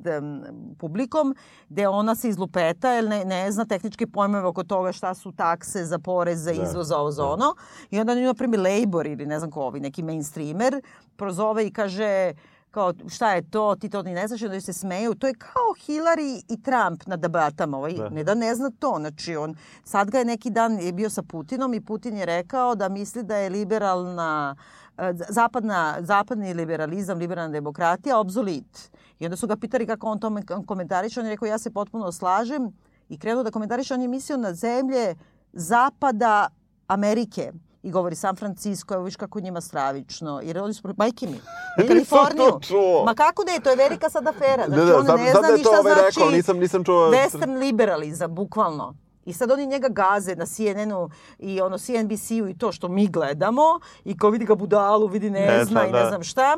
publikom, 0.79 1.35
gde 1.69 1.87
ona 1.87 2.15
se 2.15 2.29
izlupeta, 2.29 2.91
jer 2.91 3.09
ne, 3.09 3.25
ne 3.25 3.51
zna 3.51 3.65
tehničke 3.65 4.07
pojmove 4.07 4.45
oko 4.45 4.63
toga 4.63 4.91
šta 4.91 5.13
su 5.13 5.31
takse 5.31 5.85
za 5.85 5.99
porez, 5.99 6.43
za 6.43 6.51
izvoz, 6.51 6.87
za 6.87 6.97
ovo, 6.97 7.11
za 7.11 7.25
ono. 7.25 7.55
I 7.91 7.99
onda 7.99 8.15
na 8.15 8.33
primjer, 8.33 8.61
Labor 8.61 9.07
ili 9.07 9.25
ne 9.25 9.39
znam 9.39 9.51
ko 9.51 9.61
ovi, 9.61 9.79
neki 9.79 10.03
mainstreamer, 10.03 10.81
prozove 11.15 11.67
i 11.67 11.71
kaže 11.71 12.33
kao 12.77 12.93
šta 13.09 13.33
je 13.33 13.49
to, 13.49 13.75
ti 13.75 13.89
to 13.89 14.03
ni 14.03 14.13
ne 14.13 14.27
znaš, 14.27 14.41
onda 14.41 14.61
se 14.61 14.73
smeju. 14.73 15.15
To 15.15 15.27
je 15.27 15.33
kao 15.33 15.73
Hillary 15.85 16.43
i 16.49 16.61
Trump 16.61 17.07
na 17.07 17.17
debatama. 17.17 17.77
Ovaj, 17.77 17.93
Ne 18.11 18.23
da 18.23 18.35
ne 18.35 18.55
zna 18.55 18.71
to. 18.79 18.95
Znači, 18.99 19.35
on, 19.35 19.55
sad 19.83 20.11
ga 20.11 20.19
je 20.19 20.25
neki 20.25 20.49
dan 20.49 20.79
je 20.79 20.93
bio 20.93 21.09
sa 21.09 21.23
Putinom 21.23 21.73
i 21.73 21.81
Putin 21.81 22.17
je 22.17 22.25
rekao 22.25 22.75
da 22.75 22.89
misli 22.89 23.23
da 23.23 23.35
je 23.35 23.49
liberalna 23.49 24.55
e, 24.97 25.13
zapadna, 25.29 25.97
zapadni 25.99 26.53
liberalizam, 26.53 27.17
liberalna 27.17 27.51
demokratija 27.51 28.19
obzolit. 28.19 28.91
I 29.19 29.25
onda 29.25 29.37
su 29.37 29.47
ga 29.47 29.55
pitali 29.55 29.87
kako 29.87 30.07
on 30.07 30.19
tome 30.19 30.41
komentariše. 30.65 31.19
On 31.19 31.25
je 31.25 31.31
rekao 31.31 31.45
ja 31.45 31.57
se 31.57 31.71
potpuno 31.71 32.11
slažem 32.11 32.71
i 33.09 33.19
krenuo 33.19 33.43
da 33.43 33.51
komentariše. 33.51 33.93
On 33.93 34.01
je 34.01 34.07
mislio 34.07 34.37
na 34.37 34.53
zemlje 34.53 35.15
zapada 35.53 36.49
Amerike 36.87 37.51
i 37.83 37.91
govori 37.91 38.15
San 38.15 38.35
Francisco, 38.35 38.93
evo 38.93 39.03
viš 39.03 39.15
kako 39.15 39.39
njima 39.39 39.61
stravično. 39.61 40.41
Jer 40.43 40.59
oni 40.59 40.73
su, 40.73 40.93
majke 40.97 41.27
mi, 41.27 41.39
na 41.77 41.87
Kaliforniju. 41.87 42.59
Ma 43.05 43.13
kako 43.15 43.43
ne, 43.43 43.59
to 43.59 43.69
je 43.69 43.75
velika 43.77 44.09
sad 44.09 44.27
afera. 44.27 44.65
Znači, 44.65 44.71
Da, 44.71 44.85
da, 44.85 44.97
on 44.97 45.05
sad- 45.05 45.19
ne 45.19 45.31
zna 45.31 45.41
da 45.41 45.47
je 45.47 45.53
ni 45.53 45.63
to 45.63 45.69
šta 45.69 45.79
ovaj 45.79 45.93
znači 45.93 46.05
rekao, 46.09 46.31
nisam- 46.31 46.57
nisam 46.57 46.83
čuo- 46.83 47.11
western 47.11 47.57
liberalizam, 47.57 48.35
bukvalno. 48.35 48.95
I 49.25 49.33
sad 49.33 49.51
oni 49.51 49.65
njega 49.65 49.87
gaze 49.89 50.35
na 50.35 50.45
CNN-u 50.45 51.09
i 51.39 51.61
ono 51.61 51.77
CNBC-u 51.77 52.47
i 52.47 52.55
to 52.55 52.71
što 52.71 52.87
mi 52.87 53.07
gledamo 53.07 53.63
i 54.05 54.17
kao 54.17 54.29
vidi 54.29 54.45
ga 54.45 54.55
budalu, 54.55 55.07
vidi 55.07 55.29
ne, 55.29 55.39
Ne 55.41 55.55
zna 55.57 55.65
zna, 55.65 55.83
i 55.83 55.91
ne 55.91 55.99
da. 55.99 56.07
znam 56.07 56.23
šta. 56.23 56.57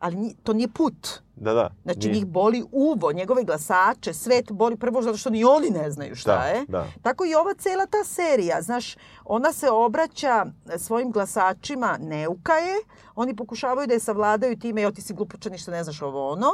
Ali 0.00 0.34
to 0.42 0.52
nije 0.52 0.68
put. 0.68 1.08
Da, 1.36 1.52
da. 1.54 1.70
Znači 1.82 1.98
nije. 1.98 2.12
njih 2.12 2.26
boli 2.26 2.64
uvo, 2.72 3.12
njegove 3.12 3.44
glasače, 3.44 4.12
svet 4.12 4.52
boli 4.52 4.76
prvo 4.76 5.02
zato 5.02 5.16
što 5.16 5.30
ni 5.30 5.44
oni 5.44 5.70
ne 5.70 5.90
znaju 5.90 6.14
šta 6.16 6.34
Da, 6.36 6.42
je. 6.44 6.64
da. 6.68 6.86
Tako 7.02 7.24
i 7.24 7.34
ova 7.34 7.54
cela 7.54 7.86
ta 7.86 8.04
serija, 8.04 8.62
znaš, 8.62 8.96
ona 9.24 9.52
se 9.52 9.70
obraća 9.70 10.46
svojim 10.78 11.10
glasačima, 11.10 11.98
neuka 12.00 12.52
je, 12.52 12.74
oni 13.14 13.36
pokušavaju 13.36 13.86
da 13.86 13.94
je 13.94 14.00
savladaju 14.00 14.58
time, 14.58 14.82
jo 14.82 14.90
ti 14.90 15.02
si 15.02 15.14
glupočan, 15.14 15.52
ništa 15.52 15.70
ne 15.70 15.84
znaš 15.84 16.02
ovo 16.02 16.30
ono. 16.32 16.50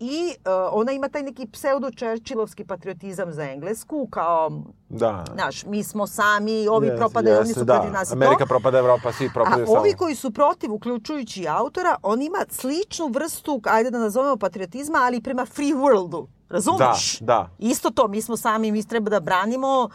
I 0.00 0.28
e, 0.44 0.50
ona 0.72 0.92
ima 0.92 1.08
taj 1.08 1.22
neki 1.22 1.46
pseudo-čerčilovski 1.46 2.64
patriotizam 2.64 3.32
za 3.32 3.42
Englesku, 3.42 4.08
kao, 4.10 4.50
Da. 4.88 5.24
znaš, 5.34 5.64
mi 5.64 5.82
smo 5.84 6.06
sami, 6.06 6.68
ovi 6.68 6.86
Jeste, 6.86 6.98
propadaju, 6.98 7.36
oni 7.36 7.48
jeste, 7.48 7.60
su 7.60 7.64
da. 7.64 7.74
protiv 7.74 7.92
nas 7.92 8.08
i 8.08 8.10
to. 8.10 8.16
Amerika 8.16 8.46
propada, 8.46 8.78
Evropa, 8.78 9.12
svi 9.12 9.26
A 9.26 9.30
propadaju 9.34 9.66
samo. 9.66 9.78
ovi 9.78 9.92
koji 9.92 10.14
su 10.14 10.30
protiv, 10.30 10.72
uključujući 10.72 11.46
autora, 11.48 11.96
on 12.02 12.22
ima 12.22 12.38
sličnu 12.50 13.08
vrstu, 13.08 13.60
ajde 13.64 13.90
da 13.90 13.98
nazovemo 13.98 14.36
patriotizma, 14.36 14.98
ali 15.02 15.20
prema 15.20 15.46
free 15.46 15.72
worldu. 15.72 16.26
Razumeš? 16.48 17.18
Da, 17.20 17.26
da. 17.26 17.50
Isto 17.58 17.90
to, 17.90 18.08
mi 18.08 18.22
smo 18.22 18.36
sami, 18.36 18.72
mi 18.72 18.84
treba 18.88 19.10
da 19.10 19.20
branimo, 19.20 19.88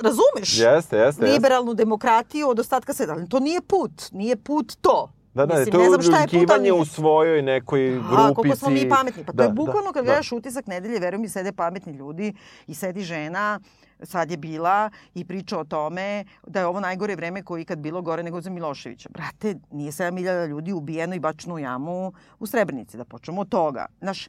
razumeš? 0.00 0.58
Jeste, 0.58 0.66
jeste, 0.66 0.96
jeste. 0.96 1.24
Liberalnu 1.26 1.74
demokratiju 1.74 2.48
od 2.48 2.58
ostatka 2.58 2.94
sveta. 2.94 3.26
To 3.26 3.40
nije 3.40 3.60
put, 3.62 3.92
nije 4.12 4.36
put 4.36 4.72
to. 4.80 5.12
Da, 5.34 5.46
da, 5.46 5.54
Mislim, 5.54 5.72
to 5.72 5.80
je 5.80 5.88
znam 5.88 6.02
šta 6.02 6.16
je 6.16 6.22
put, 6.22 6.30
ali 6.30 6.38
uljuljkivanje 6.38 6.62
nije. 6.62 6.72
u 6.72 6.84
svojoj 6.84 7.42
nekoj 7.42 7.90
grupici. 7.90 8.14
A, 8.16 8.34
koliko 8.34 8.56
smo 8.56 8.70
mi 8.70 8.88
pametni. 8.88 9.24
Pa 9.24 9.32
to 9.32 9.36
Da, 9.36 9.42
je 9.44 9.50
bukvalno 9.50 9.82
da, 9.82 9.92
kad 9.92 10.04
da. 10.04 10.06
gledaš 10.06 10.32
utisak 10.32 10.66
nedelje, 10.66 10.98
verujem 10.98 11.20
mi, 11.22 11.28
sede 11.28 11.52
pametni 11.52 11.92
ljudi 11.92 12.34
i 12.66 12.74
sedi 12.74 13.02
žena, 13.02 13.60
sad 14.02 14.30
je 14.30 14.36
bila 14.36 14.90
i 15.14 15.24
priča 15.24 15.58
o 15.58 15.64
tome 15.64 16.24
da 16.46 16.60
je 16.60 16.66
ovo 16.66 16.80
najgore 16.80 17.16
vreme 17.16 17.42
koje 17.42 17.60
je 17.60 17.62
ikad 17.62 17.78
bilo 17.78 18.02
gore 18.02 18.22
nego 18.22 18.40
za 18.40 18.50
Miloševića. 18.50 19.08
Brate, 19.12 19.54
nije 19.70 19.92
7000 19.92 20.48
ljudi 20.48 20.72
ubijeno 20.72 21.14
i 21.14 21.20
bačeno 21.20 21.54
u 21.54 21.58
jamu 21.58 22.12
u 22.38 22.46
Srebrenici, 22.46 22.96
da 22.96 23.04
počnemo 23.04 23.40
od 23.40 23.48
toga. 23.48 23.86
Znaš, 24.00 24.26
e, 24.26 24.28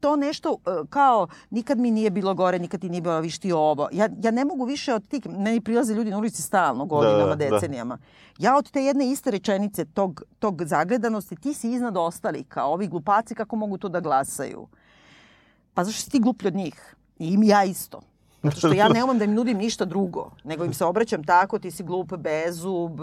to 0.00 0.16
nešto 0.16 0.56
e, 0.66 0.70
kao 0.90 1.28
nikad 1.50 1.78
mi 1.78 1.90
nije 1.90 2.10
bilo 2.10 2.34
gore, 2.34 2.58
nikad 2.58 2.80
ti 2.80 2.88
nije 2.90 3.00
bilo 3.00 3.20
viš 3.20 3.38
ti 3.38 3.52
ovo. 3.52 3.88
Ja, 3.92 4.08
ja 4.22 4.30
ne 4.30 4.44
mogu 4.44 4.64
više 4.64 4.94
od 4.94 5.08
tih, 5.08 5.26
meni 5.26 5.60
prilaze 5.60 5.94
ljudi 5.94 6.10
na 6.10 6.18
ulici 6.18 6.42
stalno, 6.42 6.84
godinama, 6.84 7.34
da, 7.34 7.36
da. 7.36 7.50
decenijama. 7.50 7.98
Ja 8.38 8.56
od 8.56 8.70
te 8.70 8.84
jedne 8.84 9.10
iste 9.10 9.30
rečenice 9.30 9.84
tog, 9.84 10.22
tog 10.38 10.62
zagledanosti, 10.64 11.36
ti 11.36 11.54
si 11.54 11.72
iznad 11.72 11.96
ostalih, 11.96 12.46
kao 12.48 12.72
ovi 12.72 12.88
glupaci, 12.88 13.34
kako 13.34 13.56
mogu 13.56 13.78
to 13.78 13.88
da 13.88 14.00
glasaju? 14.00 14.68
Pa 15.74 15.84
zašto 15.84 16.02
si 16.02 16.10
ti 16.10 16.20
gluplji 16.20 16.48
od 16.48 16.54
njih? 16.54 16.96
I 17.18 17.32
im 17.32 17.42
ja 17.42 17.64
isto. 17.64 18.00
Zato 18.42 18.56
što 18.56 18.68
ja 18.68 18.88
ne 18.94 19.04
umam 19.04 19.18
da 19.18 19.24
im 19.24 19.34
nudim 19.34 19.58
ništa 19.58 19.84
drugo, 19.84 20.30
nego 20.44 20.64
im 20.64 20.74
se 20.74 20.84
obraćam 20.84 21.24
tako, 21.24 21.58
ti 21.58 21.70
si 21.70 21.82
glup, 21.82 22.12
bezub. 22.12 23.00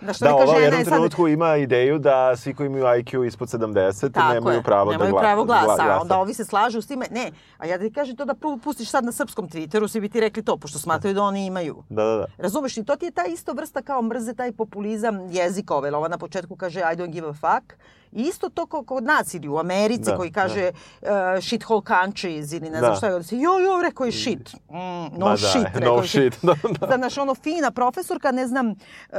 Da, 0.00 0.12
što 0.12 0.24
Da, 0.24 0.34
ova 0.34 0.44
u 0.46 0.60
jednom 0.60 0.80
je 0.80 0.84
sad... 0.84 0.94
trenutku 0.94 1.28
ima 1.28 1.56
ideju 1.56 1.98
da 1.98 2.36
svi 2.36 2.54
koji 2.54 2.66
imaju 2.66 2.84
IQ 2.84 3.26
ispod 3.26 3.48
70 3.48 4.12
Tako 4.12 4.34
nemaju 4.34 4.56
je, 4.56 4.62
pravo 4.62 4.90
nemaju 4.92 5.06
da 5.06 5.16
gla- 5.16 5.20
pravo 5.20 5.44
glasa. 5.44 5.62
gla- 5.62 5.76
glasa. 5.76 5.92
A 5.92 6.00
onda 6.00 6.18
ovi 6.18 6.34
se 6.34 6.44
slažu 6.44 6.80
s 6.80 6.86
time. 6.86 7.06
Ne, 7.10 7.30
a 7.58 7.66
ja 7.66 7.78
da 7.78 7.84
ti 7.84 7.92
kažem 7.92 8.16
to 8.16 8.24
da 8.24 8.34
prvo 8.34 8.58
pustiš 8.58 8.90
sad 8.90 9.04
na 9.04 9.12
srpskom 9.12 9.48
Twitteru, 9.48 9.88
svi 9.88 10.00
bi 10.00 10.08
ti 10.08 10.20
rekli 10.20 10.42
to, 10.42 10.56
pošto 10.56 10.78
smatraju 10.78 11.14
da 11.14 11.22
oni 11.22 11.46
imaju. 11.46 11.82
Da, 11.88 12.04
da, 12.04 12.16
da. 12.16 12.26
Razumeš, 12.38 12.76
i 12.76 12.84
to 12.84 12.96
ti 12.96 13.04
je 13.04 13.10
ta 13.10 13.24
isto 13.24 13.52
vrsta 13.52 13.82
kao 13.82 14.02
mrze, 14.02 14.34
taj 14.34 14.52
populizam 14.52 15.30
jezikove. 15.30 15.94
Ova 15.94 16.08
na 16.08 16.18
početku 16.18 16.56
kaže 16.56 16.80
I 16.80 16.96
don't 16.96 17.10
give 17.10 17.28
a 17.28 17.32
fuck. 17.32 17.72
I 18.14 18.22
isto 18.22 18.48
to 18.48 18.66
kao 18.66 18.82
kod 18.82 19.04
nas 19.04 19.34
ili 19.34 19.48
u 19.48 19.58
Americi 19.58 20.02
Da, 20.02 20.16
koji 20.16 20.32
kaže 20.32 20.70
uh, 21.02 21.08
shithole 21.40 21.82
countries 21.84 22.52
ili 22.52 22.60
ne 22.62 22.70
Da. 22.70 22.78
znam 22.78 22.96
šta. 22.96 23.08
I 23.08 23.12
onda 23.12 23.22
se 23.22 23.36
jo, 23.36 23.58
jo, 23.58 23.82
rekao 23.82 24.06
je 24.06 24.12
shit. 24.12 24.54
Mm, 24.54 25.18
no 25.18 25.28
da, 25.28 25.36
shit, 25.36 25.54
no 25.64 25.70
rekao 25.74 25.96
je 25.96 26.08
shit, 26.08 26.38
da, 26.42 26.54
da. 26.80 26.86
Da, 26.86 26.96
znaš, 26.96 27.18
ono 27.18 27.34
fina 27.34 27.70
profesorka, 27.70 28.32
ne 28.32 28.46
znam, 28.46 28.70
e, 28.70 28.74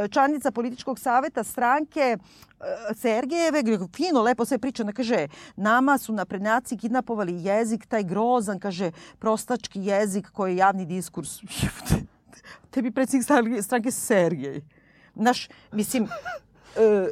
članica 0.08 0.52
političkog 0.52 1.00
saveta 1.00 1.44
stranke 1.44 2.00
e, 2.00 2.18
Sergejeve, 2.96 3.64
fino, 3.90 4.22
lepo 4.22 4.46
sve 4.46 4.58
priča, 4.58 4.84
ona 4.84 4.94
kaže, 4.94 5.28
nama 5.56 5.98
su 5.98 6.14
naprednjaci 6.14 6.78
kidnapovali 6.78 7.44
jezik, 7.44 7.86
taj 7.86 8.04
grozan, 8.04 8.60
kaže, 8.60 8.92
prostački 9.20 9.80
jezik 9.82 10.30
koji 10.30 10.52
je 10.52 10.58
javni 10.58 10.86
diskurs. 10.86 11.30
Tebi 12.72 12.92
predsjednik 12.92 13.24
stranke- 13.24 13.62
stranke 13.62 13.92
Sergej. 13.92 14.62
Znaš, 15.16 15.50
mislim, 15.72 16.08
e, 16.76 17.08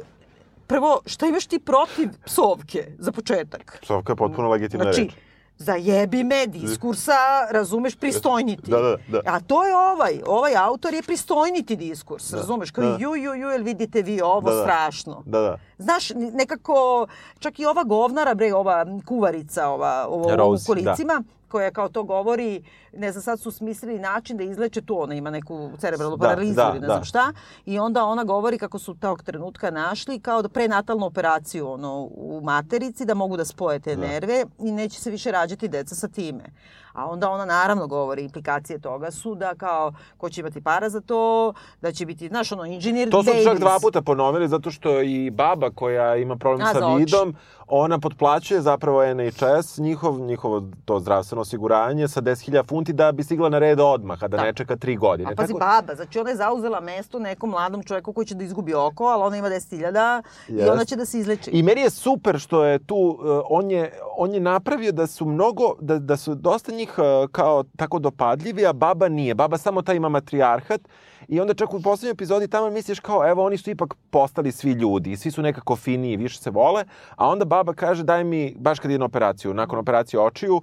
prvo, 0.66 1.00
šta 1.06 1.26
imaš 1.26 1.46
ti 1.46 1.58
protiv 1.58 2.08
psovke, 2.24 2.86
za 2.98 3.12
početak? 3.12 3.78
Psovka 3.82 4.12
je 4.12 4.16
potpuno 4.16 4.48
legitimna 4.48 4.84
Znači, 4.84 5.00
reč. 5.00 5.12
zajebi 5.58 6.24
me, 6.24 6.46
diskursa, 6.46 7.12
razumeš, 7.50 7.96
pristojniti. 7.96 8.70
Da, 8.70 8.78
da, 8.78 8.96
da. 9.08 9.20
A 9.26 9.40
to 9.40 9.64
je 9.64 9.76
ovaj, 9.76 10.20
ovaj 10.26 10.56
autor 10.56 10.94
je 10.94 11.02
pristojniti 11.02 11.76
diskurs, 11.76 12.32
razumeš, 12.32 12.70
kao 12.70 12.84
da. 12.84 12.96
ju, 13.00 13.14
ju, 13.16 13.34
ju, 13.34 13.48
jel 13.48 13.62
vidite 13.62 14.02
vi 14.02 14.20
ovo 14.20 14.50
Da, 14.50 14.56
da. 14.56 14.62
strašno. 14.62 15.22
Da, 15.26 15.40
da. 15.40 15.58
Znaš, 15.78 16.10
nekako, 16.10 17.06
čak 17.38 17.58
i 17.58 17.66
ova 17.66 17.84
govnara, 17.84 18.34
bre, 18.34 18.54
ova 18.54 18.86
kuvarica, 19.06 19.68
ova, 19.68 20.06
ovo, 20.08 20.36
Rose, 20.36 20.62
u 20.62 20.66
kolicima, 20.66 21.22
koja 21.54 21.70
kao 21.70 21.88
to 21.88 22.02
govori, 22.02 22.62
ne 22.92 23.12
znam, 23.12 23.22
sad 23.22 23.40
su 23.40 23.50
smislili 23.50 23.98
način 23.98 24.36
da 24.36 24.42
izleče 24.44 24.82
tu, 24.82 25.02
ona 25.02 25.14
ima 25.14 25.30
neku 25.30 25.70
cerebralnu 25.78 26.16
Da, 26.16 26.26
paralizu 26.26 26.54
da, 26.54 26.68
ili 26.70 26.80
ne 26.80 26.86
da. 26.86 26.92
znam 26.92 27.04
šta, 27.04 27.32
i 27.66 27.78
onda 27.78 28.04
ona 28.04 28.24
govori 28.24 28.58
kako 28.58 28.78
su 28.78 28.94
tog 28.94 29.22
trenutka 29.22 29.70
našli 29.70 30.20
kao 30.20 30.42
da 30.42 30.48
prenatalnu 30.48 31.06
operaciju 31.06 31.70
ono, 31.70 32.08
u 32.10 32.40
materici, 32.44 33.04
da 33.04 33.14
mogu 33.14 33.36
da 33.36 33.44
spoje 33.44 33.80
te 33.80 33.96
nerve 33.96 34.44
i 34.58 34.72
neće 34.72 35.00
se 35.00 35.10
više 35.10 35.30
rađati 35.32 35.68
deca 35.68 35.94
sa 35.94 36.08
time. 36.08 36.44
A 36.92 37.06
onda 37.10 37.30
ona 37.30 37.44
naravno 37.44 37.86
govori, 37.86 38.22
implikacije 38.22 38.78
toga 38.78 39.10
su 39.10 39.34
da 39.34 39.54
kao, 39.54 39.92
ko 40.16 40.30
će 40.30 40.40
imati 40.40 40.60
para 40.60 40.88
za 40.88 41.00
to, 41.00 41.52
da 41.82 41.92
će 41.92 42.06
biti, 42.06 42.28
znaš, 42.28 42.52
ono, 42.52 42.64
inženjer 42.64 43.10
To 43.10 43.22
su 43.22 43.30
čak 43.44 43.58
dva 43.58 43.78
puta 43.82 44.02
ponovili 44.02 44.48
zato 44.48 44.70
što 44.70 45.00
i 45.02 45.30
baba 45.30 45.70
koja 45.70 46.16
ima 46.16 46.36
problem 46.36 46.66
A, 46.66 46.72
sa 46.72 46.94
vidom, 46.94 47.34
ona 47.68 47.98
potplaćuje 47.98 48.60
zapravo 48.60 49.02
NHS, 49.06 49.78
njihov, 49.78 50.20
njihovo 50.20 50.62
to 50.84 51.00
zdravstveno 51.00 51.42
osiguranje 51.42 52.08
sa 52.08 52.20
10.000 52.22 52.66
funti 52.66 52.92
da 52.92 53.12
bi 53.12 53.22
stigla 53.22 53.48
na 53.48 53.58
red 53.58 53.80
odmah, 53.80 54.22
a 54.22 54.28
da, 54.28 54.36
Da. 54.36 54.42
ne 54.42 54.52
čeka 54.52 54.76
tri 54.76 54.96
godine. 54.96 55.32
A 55.32 55.34
pazi, 55.34 55.52
Tako- 55.52 55.58
baba, 55.60 55.94
znači 55.94 56.18
ona 56.18 56.30
je 56.30 56.36
zauzela 56.36 56.80
mesto 56.80 57.18
nekom 57.18 57.50
mladom 57.50 57.82
čovjeku 57.82 58.12
koji 58.12 58.26
će 58.26 58.34
da 58.34 58.44
izgubi 58.44 58.74
oko, 58.74 59.04
ali 59.04 59.22
ona 59.22 59.36
ima 59.36 59.48
10.000 59.48 60.22
i 60.48 60.54
Jest. 60.54 60.70
ona 60.70 60.84
će 60.84 60.96
da 60.96 61.06
se 61.06 61.18
izleči. 61.18 61.50
I 61.50 61.62
meni 61.62 61.80
je 61.80 61.90
super 61.90 62.38
što 62.38 62.64
je 62.64 62.78
tu, 62.78 62.96
uh, 62.96 63.40
on 63.50 63.70
je, 63.70 63.92
on 64.16 64.34
je 64.34 64.40
napravio 64.40 64.92
da 64.92 65.06
su 65.06 65.24
mnogo, 65.26 65.74
da, 65.80 65.98
da 65.98 66.16
su 66.16 66.34
dosta 66.34 66.72
njih 66.72 66.84
njih 66.84 66.94
e, 66.98 67.26
kao 67.32 67.64
tako 67.76 67.98
dopadljivi, 67.98 68.66
a 68.66 68.72
baba 68.72 69.08
nije. 69.08 69.34
Baba 69.34 69.58
samo 69.58 69.82
ta 69.82 69.92
ima 69.92 70.08
matrijarhat 70.08 70.80
i 71.28 71.40
onda 71.40 71.54
čak 71.54 71.74
u 71.74 71.82
poslednjoj 71.82 72.12
epizodi 72.12 72.48
tamo 72.48 72.70
misliš 72.70 73.00
kao, 73.00 73.28
evo, 73.28 73.44
oni 73.44 73.56
su 73.56 73.70
ipak 73.70 73.94
postali 74.10 74.52
svi 74.52 74.72
ljudi 74.72 75.16
svi 75.16 75.30
su 75.30 75.42
nekako 75.42 75.76
finiji, 75.76 76.16
više 76.16 76.38
se 76.38 76.50
vole, 76.50 76.84
a 77.16 77.28
onda 77.28 77.44
baba 77.44 77.74
kaže, 77.74 78.02
daj 78.02 78.24
mi, 78.24 78.54
baš 78.58 78.78
kad 78.78 78.90
ide 78.90 78.98
na 78.98 79.04
operaciju, 79.04 79.54
nakon 79.54 79.78
operacije 79.78 80.20
očiju, 80.20 80.60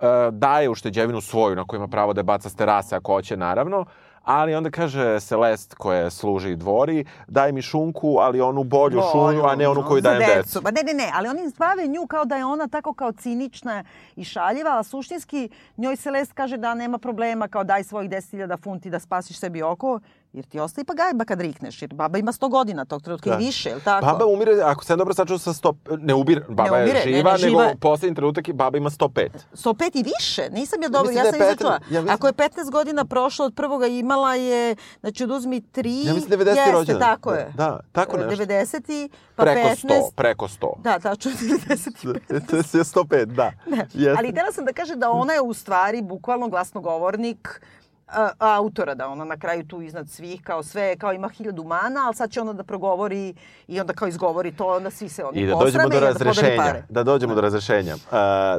e, 0.00 0.06
daje 0.30 0.68
ušteđevinu 0.68 1.20
svoju 1.20 1.56
na 1.56 1.64
koju 1.64 1.78
ima 1.78 1.88
pravo 1.88 2.12
da 2.12 2.18
je 2.20 2.24
baca 2.24 2.48
s 2.48 2.54
terase 2.54 2.96
ako 2.96 3.12
hoće, 3.12 3.36
naravno, 3.36 3.84
ali 4.24 4.54
onda 4.54 4.70
kaže 4.70 5.20
Celest 5.20 5.74
koja 5.74 6.10
služi 6.10 6.56
dvori, 6.56 7.04
daj 7.28 7.52
mi 7.52 7.62
šunku, 7.62 8.16
ali 8.20 8.40
onu 8.40 8.64
bolju 8.64 9.00
šunju, 9.12 9.44
a 9.44 9.56
ne 9.56 9.68
onu 9.68 9.84
koju 9.88 10.00
dajem 10.00 10.18
decu. 10.18 10.36
decu. 10.36 10.62
Pa 10.62 10.70
ne, 10.70 10.82
ne, 10.82 10.94
ne, 10.94 11.10
ali 11.14 11.28
oni 11.28 11.48
zbave 11.48 11.86
nju 11.86 12.06
kao 12.06 12.24
da 12.24 12.36
je 12.36 12.44
ona 12.44 12.68
tako 12.68 12.94
kao 12.94 13.12
cinična 13.12 13.84
i 14.16 14.24
šaljiva, 14.24 14.78
a 14.78 14.82
suštinski 14.82 15.48
njoj 15.76 15.96
Celest 15.96 16.32
kaže 16.32 16.56
da 16.56 16.74
nema 16.74 16.98
problema, 16.98 17.48
kao 17.48 17.64
daj 17.64 17.84
svojih 17.84 18.10
10.000 18.10 18.62
funti 18.62 18.90
da 18.90 19.00
spasiš 19.00 19.38
sebi 19.38 19.62
oko, 19.62 20.00
jer 20.32 20.44
ti 20.44 20.60
ostaje 20.60 20.84
pa 20.84 20.94
gajba 20.94 21.24
kad 21.24 21.40
rikneš, 21.40 21.82
jer 21.82 21.94
baba 21.94 22.18
ima 22.18 22.32
100 22.32 22.50
godina 22.50 22.84
tog 22.84 23.02
trenutka 23.02 23.30
Da. 23.30 23.36
i 23.36 23.38
više, 23.38 23.68
je 23.68 23.74
li 23.74 23.80
tako? 23.80 24.06
Baba 24.06 24.26
umire, 24.26 24.52
ako 24.62 24.84
sam 24.84 24.98
dobro 24.98 25.14
sačuo, 25.14 25.38
sa 25.38 25.52
100... 25.52 25.74
Ne 25.98 26.14
ubire, 26.14 26.40
baba 26.48 26.62
umire, 26.72 26.98
je 27.00 27.06
ne, 27.06 27.12
živa, 27.12 27.32
ne, 27.32 27.38
živa 27.38 27.64
nego 27.64 27.78
poslednji 27.78 28.14
trenutak 28.16 28.48
je 28.48 28.54
baba 28.54 28.78
ima 28.78 28.90
105. 28.90 29.28
105 29.54 29.90
i 29.94 30.04
više, 30.04 30.50
nisam 30.50 30.82
ja 30.82 30.88
dobro, 30.88 31.10
ja 31.12 31.22
da 31.22 31.30
sam 31.30 31.32
Petra- 31.32 31.44
izračula. 31.44 31.72
ja 31.72 32.00
mislim- 32.00 32.10
Ako 32.10 32.26
je 32.26 32.32
15 32.32 32.40
godina 32.70 33.04
prošlo 33.04 33.46
od 33.46 33.54
prvoga 33.54 33.86
imala 33.88 34.34
je, 34.34 34.76
znači 35.00 35.24
oduzmi 35.24 35.60
3, 35.62 36.06
Ja 36.06 36.14
mislim 36.14 36.30
90. 36.32 36.46
jeste, 36.48 36.72
rođendan. 36.72 37.00
tako 37.02 37.30
Da, 37.30 37.36
je. 37.36 37.52
da, 37.52 37.80
tako 37.92 38.16
nešto. 38.18 38.30
90. 38.36 39.08
pa 39.36 39.42
Preko 39.42 39.60
15. 39.60 39.86
100, 39.86 40.10
preko 40.12 40.48
100. 40.50 40.72
Da, 40.78 40.98
tačno 41.00 41.30
90. 41.40 42.20
to 42.42 42.56
je 42.56 42.84
105, 42.84 43.24
da. 43.26 43.52
Jeste. 43.94 44.14
Ali 44.18 44.30
htjela 44.30 44.52
sam 44.52 44.64
da 44.64 44.72
kažem 44.72 45.00
da 45.00 45.10
ona 45.10 45.32
je 45.32 45.40
u 45.40 45.54
stvari 45.54 46.02
bukvalno 46.02 46.48
glasnogovornik 46.48 47.60
a, 48.08 48.28
autora, 48.38 48.94
da 48.94 49.08
ona 49.08 49.24
na 49.24 49.36
kraju 49.36 49.64
tu 49.64 49.82
iznad 49.82 50.08
svih, 50.08 50.42
kao 50.42 50.62
sve, 50.62 50.96
kao 50.96 51.12
ima 51.12 51.28
hiljadu 51.28 51.64
mana, 51.64 52.00
ali 52.06 52.14
sad 52.14 52.30
će 52.30 52.40
ona 52.40 52.52
da 52.52 52.62
progovori 52.62 53.34
i 53.68 53.80
onda 53.80 53.92
kao 53.92 54.08
izgovori 54.08 54.52
to, 54.52 54.66
onda 54.66 54.90
svi 54.90 55.08
se 55.08 55.24
oni 55.24 55.40
I 55.40 55.46
da 55.46 55.54
dođemo 55.54 55.88
do 55.88 56.00
razrešenja. 56.00 56.56
pare. 56.58 56.84
Da 56.88 57.02
dođemo 57.02 57.34
do 57.34 57.40
razrešenja. 57.40 57.94
Uh, 57.94 58.00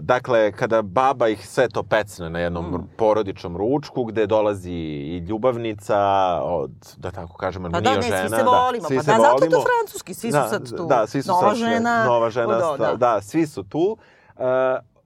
dakle, 0.02 0.52
kada 0.52 0.82
baba 0.82 1.28
ih 1.28 1.48
sve 1.48 1.70
to 1.70 1.84
pecne 1.84 2.30
na 2.30 2.39
jednom 2.39 2.66
Mm. 2.66 2.88
porodičnom 2.98 3.58
ručku, 3.58 4.04
gde 4.04 4.26
dolazi 4.28 4.72
i 4.72 5.18
ljubavnica 5.20 5.98
od, 6.41 6.72
da 6.98 7.12
tako 7.12 7.38
kažemo, 7.38 7.70
Pa 7.72 7.80
nije 7.80 7.91
da, 7.91 7.96
ne, 7.96 8.02
žena. 8.04 8.20
svi 8.20 8.30
se 8.30 8.44
volimo. 8.44 8.88
svi 8.88 8.98
pa 8.98 9.04
se 9.04 9.12
da, 9.12 9.18
zato 9.18 9.28
je 9.36 9.50
to 9.50 9.56
volimo. 9.58 9.64
francuski, 9.72 10.14
svi 10.14 10.32
su 10.32 10.38
sad 10.50 10.70
tu. 10.70 10.86
Da, 10.86 11.08
svi 11.08 11.22
su 11.22 11.28
Nova 11.30 11.50
sad, 11.50 11.58
žena. 11.58 12.06
Nova 12.06 12.30
žena, 12.30 12.60
sta- 12.76 12.96
da. 12.96 13.22
svi 13.22 13.48
su 13.48 13.64
tu. 13.64 13.98
Uh, 14.36 14.44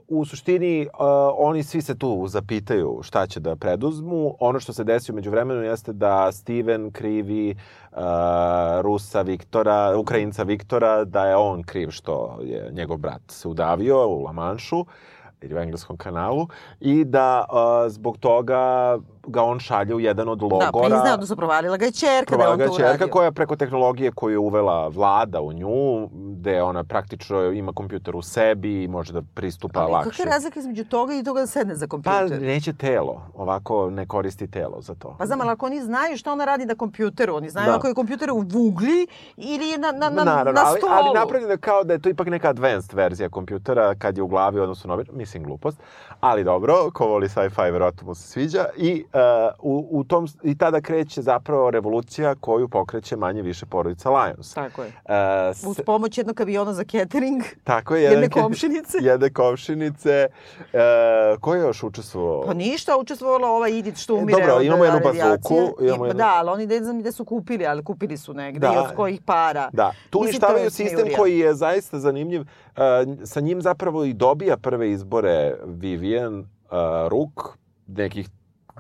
u 0.08 0.26
suštini, 0.26 0.88
uh, 0.94 1.00
oni 1.38 1.64
svi 1.64 1.82
se 1.82 1.98
tu 1.98 2.26
zapitaju 2.28 3.00
šta 3.04 3.28
će 3.28 3.40
da 3.40 3.56
preduzmu. 3.56 4.36
Ono 4.40 4.60
što 4.60 4.74
se 4.74 4.84
desi 4.84 5.12
umeđu 5.12 5.32
vremenu 5.32 5.62
jeste 5.62 5.94
da 5.94 6.32
Steven 6.32 6.92
krivi 6.92 7.56
uh, 7.92 7.98
Rusa 8.82 9.22
Viktora, 9.22 9.98
Ukrajinca 9.98 10.44
Viktora, 10.44 11.04
da 11.06 11.26
je 11.26 11.36
on 11.36 11.64
kriv 11.64 11.90
što 11.90 12.40
je 12.44 12.72
njegov 12.72 12.98
brat 12.98 13.22
se 13.28 13.48
udavio 13.48 14.08
u 14.08 14.24
Lamanšu 14.24 14.86
ili 15.42 15.56
u 15.56 15.58
engleskom 15.58 15.98
kanalu 15.98 16.48
i 16.80 17.06
da 17.06 17.46
uh, 17.50 17.92
zbog 17.92 18.18
toga 18.18 18.98
ga 19.28 19.44
on 19.44 19.60
šalje 19.60 19.96
u 19.96 20.00
jedan 20.00 20.30
od 20.30 20.40
Da, 20.40 20.46
logora. 20.46 20.72
priznaje, 20.82 21.14
odnosno 21.14 21.36
provalila 21.36 21.78
ga 21.78 21.86
je 21.86 21.92
čerka 21.92 22.38
da 22.38 22.44
je 22.44 22.50
on 22.50 22.58
to 22.60 22.68
čerka 22.68 22.84
uradio. 22.90 23.08
koja 23.08 23.32
preko 23.32 23.56
tehnologije 23.56 24.12
koju 24.12 24.32
je 24.32 24.38
uvela 24.40 24.88
vlada 24.88 25.42
u 25.42 25.54
nju, 25.54 26.08
gde 26.32 26.62
ona 26.62 26.84
praktično 26.84 27.44
ima 27.44 27.74
kompjuter 27.74 28.16
u 28.16 28.22
sebi 28.22 28.84
i 28.84 28.88
može 28.88 29.14
da 29.14 29.22
pristupa 29.24 29.80
Ali 29.80 29.92
lakše. 29.92 30.10
kakva 30.10 30.24
je 30.24 30.32
razlika 30.32 30.60
između 30.60 30.86
toga 30.86 31.14
i 31.14 31.24
toga 31.24 31.40
da 31.40 31.48
sedne 31.48 31.76
za 31.76 31.86
Pa 31.86 31.90
kompjuter? 31.90 32.42
neće 32.42 32.74
telo, 32.74 33.22
ovako 33.36 33.90
ne 33.90 34.06
koristi 34.08 34.48
telo 34.50 34.82
za 34.82 34.96
to. 34.96 35.16
Pa 35.18 35.26
znam, 35.26 35.42
ali 35.42 35.50
ako 35.50 35.66
oni 35.66 35.82
znaju 35.82 36.18
što 36.18 36.32
ona 36.32 36.46
radi 36.46 36.66
na 36.66 36.76
kompjuteru, 36.76 37.36
oni 37.36 37.50
znaju 37.50 37.66
Da. 37.66 37.76
ako 37.76 37.88
je 37.88 37.94
kompjuter 37.94 38.32
u 38.32 38.40
vugli 38.42 39.08
ili 39.38 39.78
na, 39.78 39.92
na, 39.92 40.10
na, 40.10 40.24
Naravno, 40.24 40.52
na 40.54 40.68
ali, 40.68 40.78
stolu. 40.78 40.94
ali 40.94 41.14
napravljeno 41.16 41.54
je 41.54 41.58
kao 41.60 41.84
da 41.84 41.94
je 41.94 42.00
to 42.00 42.10
ipak 42.10 42.28
neka 42.28 42.50
advanced 42.50 42.94
verzija 42.94 43.30
kompjutera 43.30 43.96
kad 43.96 44.18
je 44.18 44.24
u 44.24 44.28
glavi 44.28 44.60
odnosno 44.60 44.96
na 44.96 45.04
mislim 45.12 45.44
glupost, 45.44 45.78
ali 46.20 46.44
dobro, 46.44 46.92
ko 46.92 47.08
voli 47.08 47.28
sci-fi 47.28 47.62
verovatno 47.64 48.08
mu 48.08 48.16
se 48.16 48.24
sviđa 48.24 48.66
i 48.78 49.06
uh, 49.06 49.17
u, 49.60 49.88
u 49.92 50.04
tom 50.04 50.28
i 50.44 50.58
tada 50.58 50.82
kreće 50.82 51.22
zapravo 51.22 51.72
revolucija 51.72 52.36
koju 52.36 52.68
pokreće 52.68 53.16
manje 53.16 53.42
više 53.42 53.66
porodica 53.66 54.10
Lions. 54.12 54.54
Tako 54.54 54.84
je. 54.84 54.88
Uh, 54.88 55.12
s- 55.54 55.64
Uz 55.64 55.82
pomoć 55.82 56.18
jednog 56.18 56.42
aviona 56.42 56.74
za 56.74 56.84
catering. 56.84 57.44
Tako 57.64 57.96
je. 57.96 58.04
Jedne 58.04 58.30
komšinice. 58.32 58.98
jedne 59.00 59.30
komšinice. 59.32 60.28
E, 60.74 60.80
ko 61.38 61.56
je 61.56 61.62
još 61.62 61.84
učestvovao? 61.84 62.44
Pa 62.44 62.54
ništa, 62.54 62.98
učestvovala 62.98 63.48
ova 63.50 63.68
Idit 63.70 63.98
što 63.98 64.16
umire 64.16 64.40
dobro, 64.40 64.62
imamo 64.62 64.84
jednu 64.86 65.00
radijacije. 65.00 65.60
bazuku, 65.62 65.84
imamo 65.84 66.06
I- 66.06 66.08
jednu- 66.08 66.18
Da, 66.18 66.34
ali 66.36 66.50
oni 66.50 66.68
ne 66.68 66.80
znam 66.80 67.00
gde 67.00 67.12
su 67.12 67.26
kupili, 67.26 67.66
ali 67.66 67.84
kupili 67.84 68.18
su 68.18 68.34
negde 68.34 68.60
Da. 68.60 68.74
i 68.74 68.78
od 68.78 68.96
kojih 68.96 69.22
para. 69.22 69.70
Da, 69.74 69.92
tu 70.10 70.20
uništavaju 70.20 70.70
sistem 70.72 71.08
koji 71.18 71.40
je 71.40 71.54
zaista 71.54 72.00
zanimljiv. 72.00 72.42
E, 72.42 72.46
sa 73.24 73.40
njim 73.40 73.62
zapravo 73.62 74.04
i 74.04 74.14
dobija 74.14 74.58
prve 74.58 74.92
izbore 74.92 75.56
Vivian 75.66 76.40
e, 76.40 76.46
Ruk, 77.10 77.58
nekih 77.88 78.30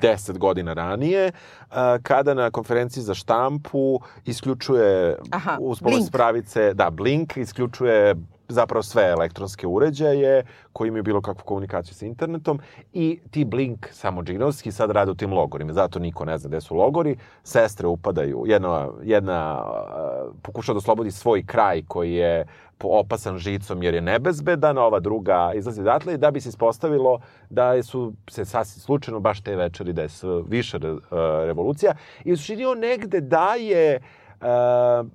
10 0.01 0.37
godina 0.37 0.73
ranije, 0.73 1.31
kada 2.03 2.33
na 2.33 2.51
konferenciji 2.51 3.03
za 3.03 3.13
štampu 3.13 3.99
isključuje 4.25 5.17
Aha, 5.31 5.57
uz 5.59 5.79
pomoć 5.79 6.07
spravice, 6.07 6.73
da, 6.73 6.89
Blink 6.89 7.37
isključuje 7.37 8.15
zapravo 8.49 8.83
sve 8.83 9.03
elektronske 9.09 9.67
uređaje 9.67 10.45
koji 10.73 10.87
imaju 10.87 11.03
bilo 11.03 11.21
kakvu 11.21 11.43
komunikaciju 11.45 11.95
sa 11.95 12.05
internetom 12.05 12.59
i 12.93 13.19
ti 13.31 13.45
Blink 13.45 13.87
samo 13.91 14.23
džinovski 14.23 14.71
sad 14.71 14.91
rade 14.91 15.11
u 15.11 15.15
tim 15.15 15.33
logorima. 15.33 15.73
Zato 15.73 15.99
niko 15.99 16.25
ne 16.25 16.37
zna 16.37 16.47
gde 16.47 16.61
su 16.61 16.75
logori. 16.75 17.17
Sestre 17.43 17.87
upadaju. 17.87 18.43
Jedna, 18.45 18.87
jedna 19.03 19.63
uh, 19.63 20.35
pokušava 20.41 20.73
da 20.73 20.77
oslobodi 20.77 21.11
svoj 21.11 21.45
kraj 21.45 21.81
koji 21.87 22.13
je 22.13 22.45
opasan 22.83 23.37
žicom 23.37 23.83
jer 23.83 23.93
je 23.93 24.01
nebezbedan, 24.01 24.77
ova 24.77 24.99
druga 24.99 25.51
izlazi 25.55 25.81
odatle 25.81 26.13
i 26.13 26.17
da 26.17 26.31
bi 26.31 26.41
se 26.41 26.49
ispostavilo 26.49 27.19
da 27.49 27.83
su 27.83 28.13
se 28.29 28.45
sasvim 28.45 28.81
slučajno 28.81 29.19
baš 29.19 29.41
te 29.41 29.55
večeri 29.55 29.93
da 29.93 30.01
je 30.01 30.09
više 30.47 30.77
re- 30.77 30.91
uh, 30.91 30.99
revolucija. 31.45 31.95
I 32.23 32.33
u 32.33 32.37
suštini 32.37 32.65
on 32.65 32.79
negde 32.79 33.21
daje 33.21 34.01
uh, 34.41 35.07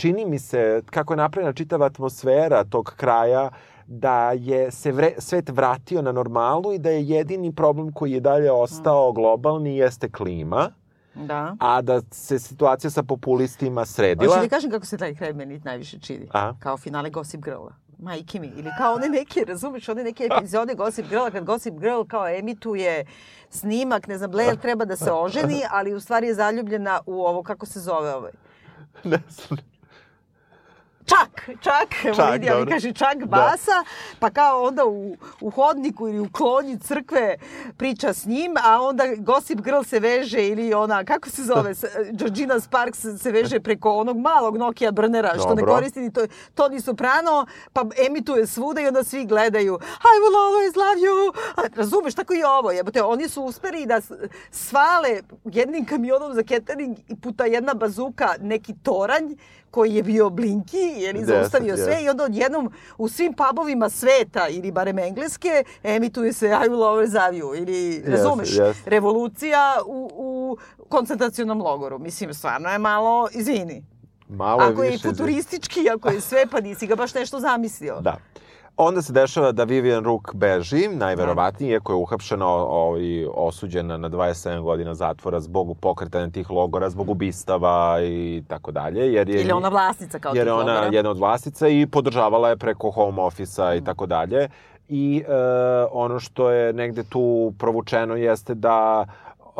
čini 0.00 0.24
mi 0.26 0.38
se 0.38 0.82
kako 0.90 1.12
je 1.12 1.16
napravljena 1.16 1.52
čitava 1.52 1.86
atmosfera 1.86 2.64
tog 2.64 2.92
kraja 2.96 3.50
da 3.86 4.32
je 4.32 4.70
se 4.70 4.92
vre, 4.92 5.12
svet 5.18 5.48
vratio 5.48 6.02
na 6.02 6.12
normalu 6.12 6.72
i 6.72 6.78
da 6.78 6.90
je 6.90 7.08
jedini 7.08 7.54
problem 7.54 7.92
koji 7.92 8.12
je 8.12 8.20
dalje 8.20 8.52
ostao 8.52 9.12
globalni 9.12 9.76
jeste 9.76 10.10
klima, 10.10 10.70
Da. 11.14 11.56
a 11.60 11.82
da 11.82 12.00
se 12.10 12.38
situacija 12.38 12.90
sa 12.90 13.02
populistima 13.02 13.84
sredila. 13.84 14.34
Hoću 14.36 14.48
da 14.48 14.48
kažem 14.48 14.70
kako 14.70 14.86
se 14.86 14.96
taj 14.98 15.14
kraj 15.14 15.32
meni 15.32 15.60
najviše 15.64 15.98
čini. 15.98 16.28
Aha. 16.30 16.54
Kao 16.60 16.76
finale 16.76 17.10
Gossip 17.10 17.40
Girla. 17.44 17.72
Majke 17.98 18.40
mi. 18.40 18.46
Ili 18.46 18.70
kao 18.78 18.94
one 18.94 19.08
neke, 19.08 19.44
razumeš, 19.48 19.88
one 19.88 20.04
neke 20.04 20.28
epizode 20.38 20.74
Gossip 20.74 21.08
Girla, 21.08 21.30
kad 21.30 21.44
Gossip 21.44 21.74
Girl 21.74 22.02
kao 22.08 22.28
emituje 22.28 23.04
snimak, 23.50 24.06
ne 24.06 24.18
znam, 24.18 24.30
Blair 24.30 24.56
treba 24.56 24.84
da 24.84 24.96
se 24.96 25.12
oženi, 25.12 25.62
ali 25.70 25.94
u 25.94 26.00
stvari 26.00 26.26
je 26.26 26.34
zaljubljena 26.34 27.00
u 27.06 27.22
ovo, 27.26 27.42
kako 27.42 27.66
se 27.66 27.80
zove 27.80 28.14
ovaj. 28.14 28.32
Ne 29.04 29.18
znam. 29.28 29.69
Čak, 31.10 31.50
čak, 31.60 32.14
Čak, 32.16 32.18
ali 32.18 32.38
dobro. 32.38 32.70
kaže 32.70 32.92
čak 32.92 33.24
basa, 33.26 33.84
pa 34.18 34.30
kao 34.30 34.62
onda 34.62 34.84
u, 34.84 35.16
u 35.40 35.50
hodniku 35.50 36.08
ili 36.08 36.20
u 36.20 36.28
klonji 36.32 36.78
crkve 36.78 37.36
priča 37.76 38.12
s 38.12 38.26
njim, 38.26 38.54
a 38.64 38.82
onda 38.82 39.04
Gossip 39.16 39.60
Girl 39.60 39.82
se 39.82 39.98
veže 40.00 40.48
ili 40.48 40.74
ona, 40.74 41.04
kako 41.04 41.30
se 41.30 41.42
zove, 41.42 41.74
Georgina 42.12 42.60
Sparks 42.60 42.98
se 43.18 43.32
veže 43.32 43.60
preko 43.60 43.90
onog 43.90 44.16
malog 44.16 44.56
Nokia 44.56 44.92
burnera, 44.92 45.34
što 45.38 45.54
ne 45.54 45.62
koristi 45.62 46.00
ni 46.00 46.12
to, 46.12 46.20
Tony 46.56 46.80
Soprano, 46.80 47.46
pa 47.72 47.84
emituje 48.06 48.46
svuda 48.46 48.80
i 48.80 48.86
onda 48.86 49.04
svi 49.04 49.24
gledaju 49.24 49.78
I 49.80 50.14
will 50.22 50.36
always 50.36 50.76
love 50.76 51.00
you. 51.00 51.32
A, 51.56 51.62
razumeš, 51.76 52.14
tako 52.14 52.34
i 52.34 52.42
ovo. 52.42 52.70
Jebote, 52.70 53.02
oni 53.02 53.28
su 53.28 53.42
uspeli 53.42 53.86
da 53.86 54.00
svale 54.50 55.20
jednim 55.44 55.84
kamionom 55.84 56.34
za 56.34 56.42
catering 56.42 56.98
i 57.08 57.16
puta 57.20 57.44
jedna 57.44 57.74
bazuka 57.74 58.34
neki 58.40 58.74
toranj 58.82 59.34
koji 59.70 59.94
je 59.94 60.02
bio 60.02 60.30
blinki, 60.30 60.94
jer 60.96 61.16
je 61.16 61.24
zaustavio 61.26 61.76
sve 61.76 62.02
i 62.02 62.08
onda 62.08 62.24
odjednom 62.24 62.72
u 62.98 63.08
svim 63.08 63.34
pubovima 63.34 63.88
sveta 63.88 64.48
ili 64.48 64.72
barem 64.72 64.98
engleske 64.98 65.48
emituje 65.82 66.32
se 66.32 66.46
I 66.46 66.68
will 66.68 66.84
always 66.84 67.14
love 67.16 67.38
you 67.38 67.58
ili 67.58 68.02
razumeš, 68.06 68.48
jeste. 68.50 68.90
revolucija 68.90 69.58
u, 69.86 70.10
u 70.14 70.56
koncentracionom 70.88 71.62
logoru. 71.62 71.98
Mislim, 71.98 72.34
stvarno 72.34 72.68
je 72.68 72.78
malo, 72.78 73.28
izvini. 73.32 73.84
Malo 74.28 74.62
je 74.62 74.68
Ako 74.68 74.82
je 74.82 74.90
više 74.90 74.98
izvi- 74.98 75.10
futuristički, 75.10 75.90
ako 75.90 76.08
je 76.08 76.20
sve, 76.20 76.46
pa 76.46 76.60
nisi 76.60 76.86
ga 76.86 76.96
baš 76.96 77.14
nešto 77.14 77.40
zamislio. 77.40 78.00
Da. 78.00 78.16
Onda 78.82 79.02
se 79.02 79.12
dešava 79.12 79.52
da 79.52 79.64
Vivian 79.64 80.04
Rook 80.04 80.34
beži, 80.34 80.88
najverovatnije, 80.88 81.72
iako 81.72 81.92
je 81.92 81.96
uhapšena 81.96 82.46
i 83.00 83.26
osuđena 83.34 83.96
na 83.96 84.10
27 84.10 84.60
godina 84.60 84.94
zatvora 84.94 85.40
zbog 85.40 85.76
pokretanja 85.80 86.30
tih 86.30 86.50
logora, 86.50 86.90
zbog 86.90 87.10
ubistava 87.10 87.98
i 88.02 88.42
tako 88.48 88.72
dalje. 88.72 89.12
Jer 89.12 89.28
je, 89.28 89.40
Ili 89.40 89.52
ona 89.52 89.68
vlasnica 89.68 90.18
kao 90.18 90.32
jer 90.34 90.44
tih 90.44 90.48
je 90.48 90.52
ona 90.52 90.74
logora. 90.74 90.90
jedna 90.92 91.10
od 91.10 91.18
vlasnica 91.18 91.68
i 91.68 91.86
podržavala 91.86 92.48
je 92.48 92.56
preko 92.56 92.90
home 92.90 93.22
office-a 93.22 93.74
i 93.74 93.84
tako 93.84 94.06
dalje. 94.06 94.48
i 94.88 95.24
e, 95.28 95.32
ono 95.92 96.20
što 96.20 96.50
je 96.50 96.72
negde 96.72 97.02
tu 97.02 97.52
provučeno 97.58 98.16
jeste 98.16 98.54
da 98.54 99.06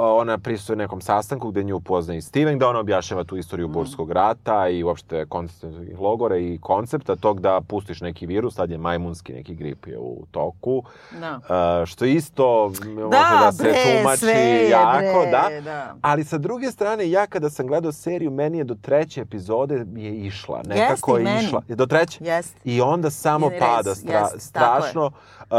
ona 0.01 0.38
prisuje 0.38 0.76
nekom 0.76 1.01
sastanku 1.01 1.51
gde 1.51 1.64
nju 1.64 1.76
upozna 1.76 2.14
i 2.14 2.20
Steven, 2.20 2.59
da 2.59 2.68
ona 2.68 2.78
objašnjava 2.78 3.24
tu 3.24 3.36
istoriju 3.36 3.68
Burskog 3.68 4.12
rata 4.12 4.68
i 4.68 4.82
uopšte 4.82 5.26
koncentracijnih 5.26 6.01
logora 6.01 6.36
i 6.36 6.59
koncepta 6.62 7.16
tog 7.16 7.40
da 7.40 7.61
pustiš 7.61 8.01
neki 8.01 8.26
virus, 8.26 8.55
sad 8.55 8.70
je 8.70 8.78
majmunski 8.78 9.32
neki 9.32 9.55
grip 9.55 9.86
je 9.86 9.98
u 9.98 10.26
toku, 10.30 10.82
Da. 11.20 11.40
Uh, 11.80 11.86
što 11.86 12.05
isto 12.05 12.72
može 12.84 13.09
da 13.11 13.53
se 13.53 13.62
bre, 13.62 13.72
tumači 13.98 14.18
sve 14.18 14.68
jako, 14.70 15.20
bre, 15.20 15.30
da. 15.30 15.61
da. 15.61 15.94
Ali 16.01 16.24
sa 16.24 16.38
druge 16.38 16.70
strane, 16.70 17.11
ja 17.11 17.26
kada 17.26 17.51
sam 17.51 17.66
gledao 17.66 17.92
seriju, 17.92 18.30
meni 18.30 18.59
je 18.59 18.64
do 18.64 18.74
treće 18.82 19.20
epizode 19.20 19.86
je 19.96 20.16
išla. 20.16 20.62
Nekako 20.66 21.18
i 21.18 21.20
je 21.20 21.24
meni. 21.24 21.44
išla. 21.44 21.62
Do 21.68 21.86
treće? 21.86 22.24
Jest. 22.24 22.57
I 22.64 22.80
onda 22.80 23.11
samo 23.11 23.48
rez, 23.48 23.61
pada 23.61 23.94
stra, 23.94 24.18
jest, 24.18 24.34
je. 24.34 24.40
strašno. 24.40 25.07
Uh, 25.07 25.57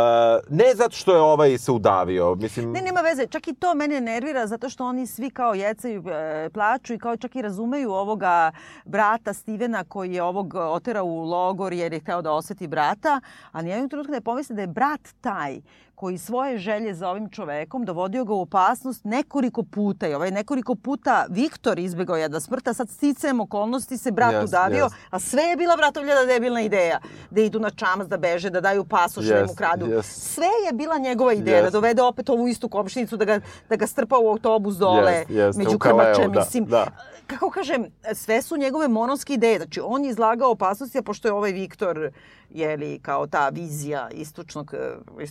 ne 0.50 0.76
zato 0.76 0.96
što 0.96 1.16
je 1.16 1.22
ovaj 1.22 1.58
se 1.58 1.72
udavio. 1.72 2.36
Mislim, 2.36 2.72
Ne, 2.72 2.82
nema 2.82 3.02
veze. 3.02 3.28
Čak 3.28 3.48
i 3.48 3.54
to 3.54 3.74
mene 3.76 4.02
nervira 4.02 4.31
zato 4.46 4.70
što 4.70 4.86
oni 4.86 5.08
svi 5.08 5.30
kao 5.30 5.54
jecaju, 5.54 6.04
e, 6.10 6.50
plaču 6.54 6.94
i 6.94 7.00
kao 7.00 7.18
čak 7.18 7.36
i 7.36 7.42
razumeju 7.42 7.92
ovoga 7.92 8.52
brata 8.86 9.34
Stevena 9.34 9.84
koji 9.84 10.14
je 10.14 10.24
ovog 10.24 10.56
oterao 10.56 11.06
u 11.06 11.24
logor 11.24 11.74
jer 11.74 11.94
je 11.94 12.00
hteo 12.00 12.22
da 12.22 12.32
osveti 12.32 12.68
brata, 12.68 13.22
a 13.52 13.62
nijednog 13.62 13.90
trenutka 13.90 14.12
ne 14.12 14.22
pomisle 14.22 14.56
da 14.56 14.62
je 14.62 14.68
brat 14.68 15.02
taj 15.22 15.62
koji 16.02 16.18
svoje 16.18 16.58
želje 16.58 16.94
za 16.94 17.10
ovim 17.10 17.30
čovekom 17.30 17.86
dovodio 17.86 18.26
ga 18.26 18.34
u 18.34 18.42
opasnost 18.42 19.06
nekoliko 19.06 19.64
puta 19.64 20.08
i 20.08 20.14
ovaj 20.14 20.32
nekoliko 20.32 20.76
puta 20.76 21.26
Viktor 21.30 21.80
izbegao 21.80 22.18
je 22.18 22.30
da 22.30 22.40
smrta, 22.40 22.74
sad 22.74 22.90
sticajem 22.90 23.40
okolnosti 23.40 23.98
se 23.98 24.12
brat 24.12 24.34
Jest, 24.34 24.44
udavio, 24.44 24.84
jest. 24.84 24.96
a 25.10 25.20
sve 25.20 25.44
je 25.44 25.56
bila 25.56 25.78
bratovljena 25.78 26.26
debilna 26.26 26.62
ideja. 26.62 27.00
Da 27.32 27.42
idu 27.42 27.60
na 27.60 27.70
čamac, 27.70 28.08
da 28.08 28.18
beže, 28.18 28.50
da 28.50 28.62
daju 28.62 28.84
pasoš, 28.84 29.26
da 29.26 29.36
mu 29.36 29.42
Jest, 29.42 29.58
kradu. 29.58 29.86
jest. 29.86 30.34
Sve 30.34 30.50
je 30.66 30.74
bila 30.74 30.98
njegova 30.98 31.34
ideja, 31.34 31.58
da 31.58 31.64
Jest. 31.66 31.74
dovede 31.74 32.02
opet 32.02 32.30
ovu 32.30 32.48
istu 32.48 32.70
komšinicu, 32.70 33.18
da 33.18 33.26
ga, 33.26 33.40
da 33.70 33.76
ga 33.76 33.88
strpa 33.88 34.18
u 34.18 34.30
autobus 34.30 34.76
dole, 34.76 35.12
Jest, 35.12 35.30
jest, 35.30 35.58
među 35.58 35.80
krmače, 35.80 36.28
da, 36.28 36.40
mislim. 36.40 36.66
da. 36.66 36.88
Kako 37.28 37.50
kažem, 37.50 37.86
sve 38.14 38.42
su 38.42 38.58
njegove 38.58 38.88
mononske 38.88 39.34
ideje. 39.34 39.58
Znači, 39.58 39.82
on 39.84 40.04
je 40.04 40.10
izlagao 40.10 40.52
opasnosti, 40.52 40.98
a 40.98 41.02
pošto 41.02 41.28
je 41.28 41.32
ovaj 41.32 41.52
Viktor, 41.52 42.12
jeli, 42.50 43.00
kao 43.02 43.28
ta 43.28 43.50
vizija 43.50 44.10
istočnog, 44.12 44.74
eh, 44.74 45.24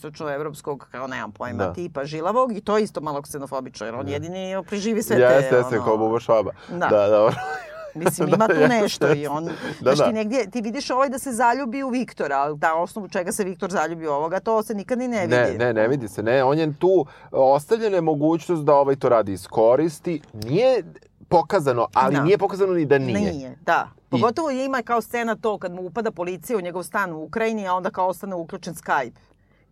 istočnoevropskog, 0.61 0.89
kao 0.91 1.07
nemam 1.07 1.33
pojma, 1.33 1.59
Da. 1.59 1.73
tipa 1.73 2.05
žilavog, 2.05 2.57
i 2.57 2.61
to 2.61 2.77
je 2.77 2.85
isto 2.85 3.01
malo 3.01 3.23
ksenofobično, 3.23 3.87
jer 3.87 3.95
on 3.95 4.09
jedini 4.09 4.63
preživi 4.69 5.03
sve 5.03 5.17
te, 5.17 5.23
Jeste, 5.23 5.57
jeste, 5.57 5.77
ono, 5.77 5.85
kao 5.85 5.97
Buba 5.97 6.21
Švaba. 6.21 6.53
Da. 6.69 6.87
da 6.89 7.09
dobro. 7.09 7.35
Mislim, 7.95 8.29
ima 8.29 8.47
tu 8.49 8.55
Da, 8.55 8.69
nešto 8.69 9.15
i 9.15 9.27
on, 9.27 9.45
Da, 9.45 9.53
znaš, 9.81 9.99
da. 9.99 10.05
ti 10.05 10.13
negdje, 10.13 10.51
ti 10.51 10.61
vidiš 10.61 10.91
ovaj 10.91 11.09
da 11.09 11.19
se 11.19 11.33
zaljubi 11.33 11.83
u 11.83 11.89
Viktora, 11.89 12.37
ali 12.37 12.59
da 12.59 12.75
osnovu 12.75 13.09
čega 13.09 13.33
se 13.33 13.45
Viktor 13.45 13.71
zaljubi 13.71 14.07
u 14.07 14.11
ovoga, 14.11 14.41
to 14.41 14.63
se 14.63 14.75
nikad 14.75 14.99
ni 14.99 15.09
ne 15.09 15.21
vidi. 15.21 15.35
Ne, 15.35 15.55
ne, 15.59 15.73
ne 15.73 15.89
vidi 15.89 16.09
se. 16.09 16.23
Ne, 16.23 16.45
on 16.45 16.59
je 16.59 16.73
tu 16.79 17.07
ostavljena 17.33 17.97
je 17.97 18.01
mogućnost 18.01 18.65
da 18.65 18.75
ovaj 18.75 18.97
to 18.97 19.09
radi 19.09 19.33
iskoristi. 19.33 20.21
Nije 20.33 20.83
pokazano, 21.29 21.87
ali 21.95 22.15
Da. 22.15 22.23
nije 22.23 22.39
pokazano 22.39 22.73
ni 22.73 22.87
da 22.87 22.99
nije. 22.99 23.33
Nije, 23.33 23.59
da. 23.67 23.89
Pogotovo 24.09 24.51
ima 24.51 24.83
kao 24.83 25.01
scena 25.01 25.37
to 25.37 25.59
kad 25.59 25.73
mu 25.73 25.83
upada 25.83 26.11
policija 26.11 26.59
u 26.59 26.61
njegov 26.61 26.83
stan 26.83 27.13
u 27.13 27.23
Ukrajini, 27.23 27.69
a 27.69 27.75
onda 27.75 27.91
kao 27.91 28.09
ostane 28.09 28.35
uključen 28.35 28.75
Skype. 28.75 29.13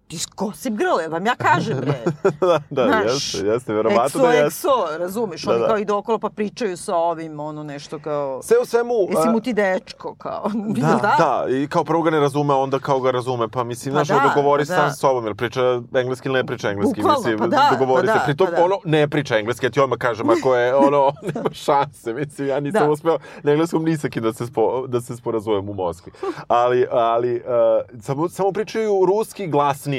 Ti 0.08 0.18
gossip 0.36 0.72
girl, 0.72 1.00
ja 1.02 1.08
vam 1.08 1.26
ja 1.26 1.34
kažem, 1.34 1.78
bre. 1.80 1.94
da, 2.40 2.60
da, 2.70 2.86
Znaš, 2.86 3.34
jeste, 3.34 3.46
jeste, 3.46 3.72
verovatno 3.74 4.22
da 4.22 4.30
jeste. 4.32 4.68
exo, 4.68 4.98
razumeš, 4.98 5.42
Da, 5.42 5.50
oni 5.50 5.60
da. 5.60 5.66
kao 5.66 5.78
idu 5.78 5.94
okolo 5.94 6.18
pa 6.18 6.30
pričaju 6.30 6.76
sa 6.76 6.96
ovim, 6.96 7.40
ono 7.40 7.62
nešto 7.62 7.98
kao... 7.98 8.42
Sve 8.42 8.56
u 8.62 8.64
svemu... 8.64 8.92
Jesi 9.10 9.28
mu 9.28 9.40
ti 9.40 9.52
dečko, 9.52 10.14
kao. 10.14 10.50
Da, 10.88 11.14
da, 11.18 11.46
i 11.50 11.66
kao 11.68 11.84
prvo 11.84 12.02
ga 12.02 12.10
ne 12.10 12.20
razume, 12.20 12.54
onda 12.54 12.78
kao 12.78 13.00
ga 13.00 13.10
razume, 13.10 13.48
pa 13.48 13.64
mislim, 13.64 13.94
Pa 13.94 14.04
znaš, 14.04 14.22
da, 14.22 14.28
dogovori 14.28 14.62
pa 14.62 14.66
sam 14.66 14.84
da. 14.86 14.90
s 14.90 14.98
sobom, 15.00 15.24
jel 15.24 15.34
priča 15.34 15.60
engleski 15.94 16.28
ili 16.28 16.38
ne 16.38 16.46
priča 16.46 16.70
engleski, 16.70 17.02
Bukvalno, 17.02 17.18
mislim, 17.18 17.38
pa 17.38 17.46
da, 17.46 17.68
dogovori 17.78 18.06
pa 18.06 18.12
se, 18.12 18.18
da, 18.18 18.24
pritom 18.24 18.46
pa 18.46 18.56
da. 18.56 18.64
ono 18.64 18.78
ne 18.84 19.08
priča 19.08 19.38
engleski, 19.38 19.66
ja 19.66 19.70
ti 19.70 19.80
odmah 19.80 19.98
kažem, 19.98 20.30
ako 20.30 20.54
je 20.54 20.74
ono, 20.74 21.12
nema 21.34 21.50
šanse, 21.52 22.14
mislim, 22.14 22.48
ja 22.48 22.60
nisam 22.60 22.86
Da. 22.86 22.90
uspeo 22.92 23.18
na 23.42 23.52
engleskom 23.52 23.84
ni 23.84 23.96
sa 23.96 24.08
kim 24.08 24.22
da 24.22 24.32
se, 24.32 24.46
spo, 24.46 24.86
da 24.86 25.00
se 25.00 25.16
sporazumem 25.16 25.68
u 25.68 25.74
Moskvi, 25.74 26.12
ali, 26.48 26.86
ali 26.90 27.36
uh, 27.36 28.00
samo, 28.02 28.28
samo 28.28 28.52
pričaju 28.52 29.04
ruski 29.06 29.46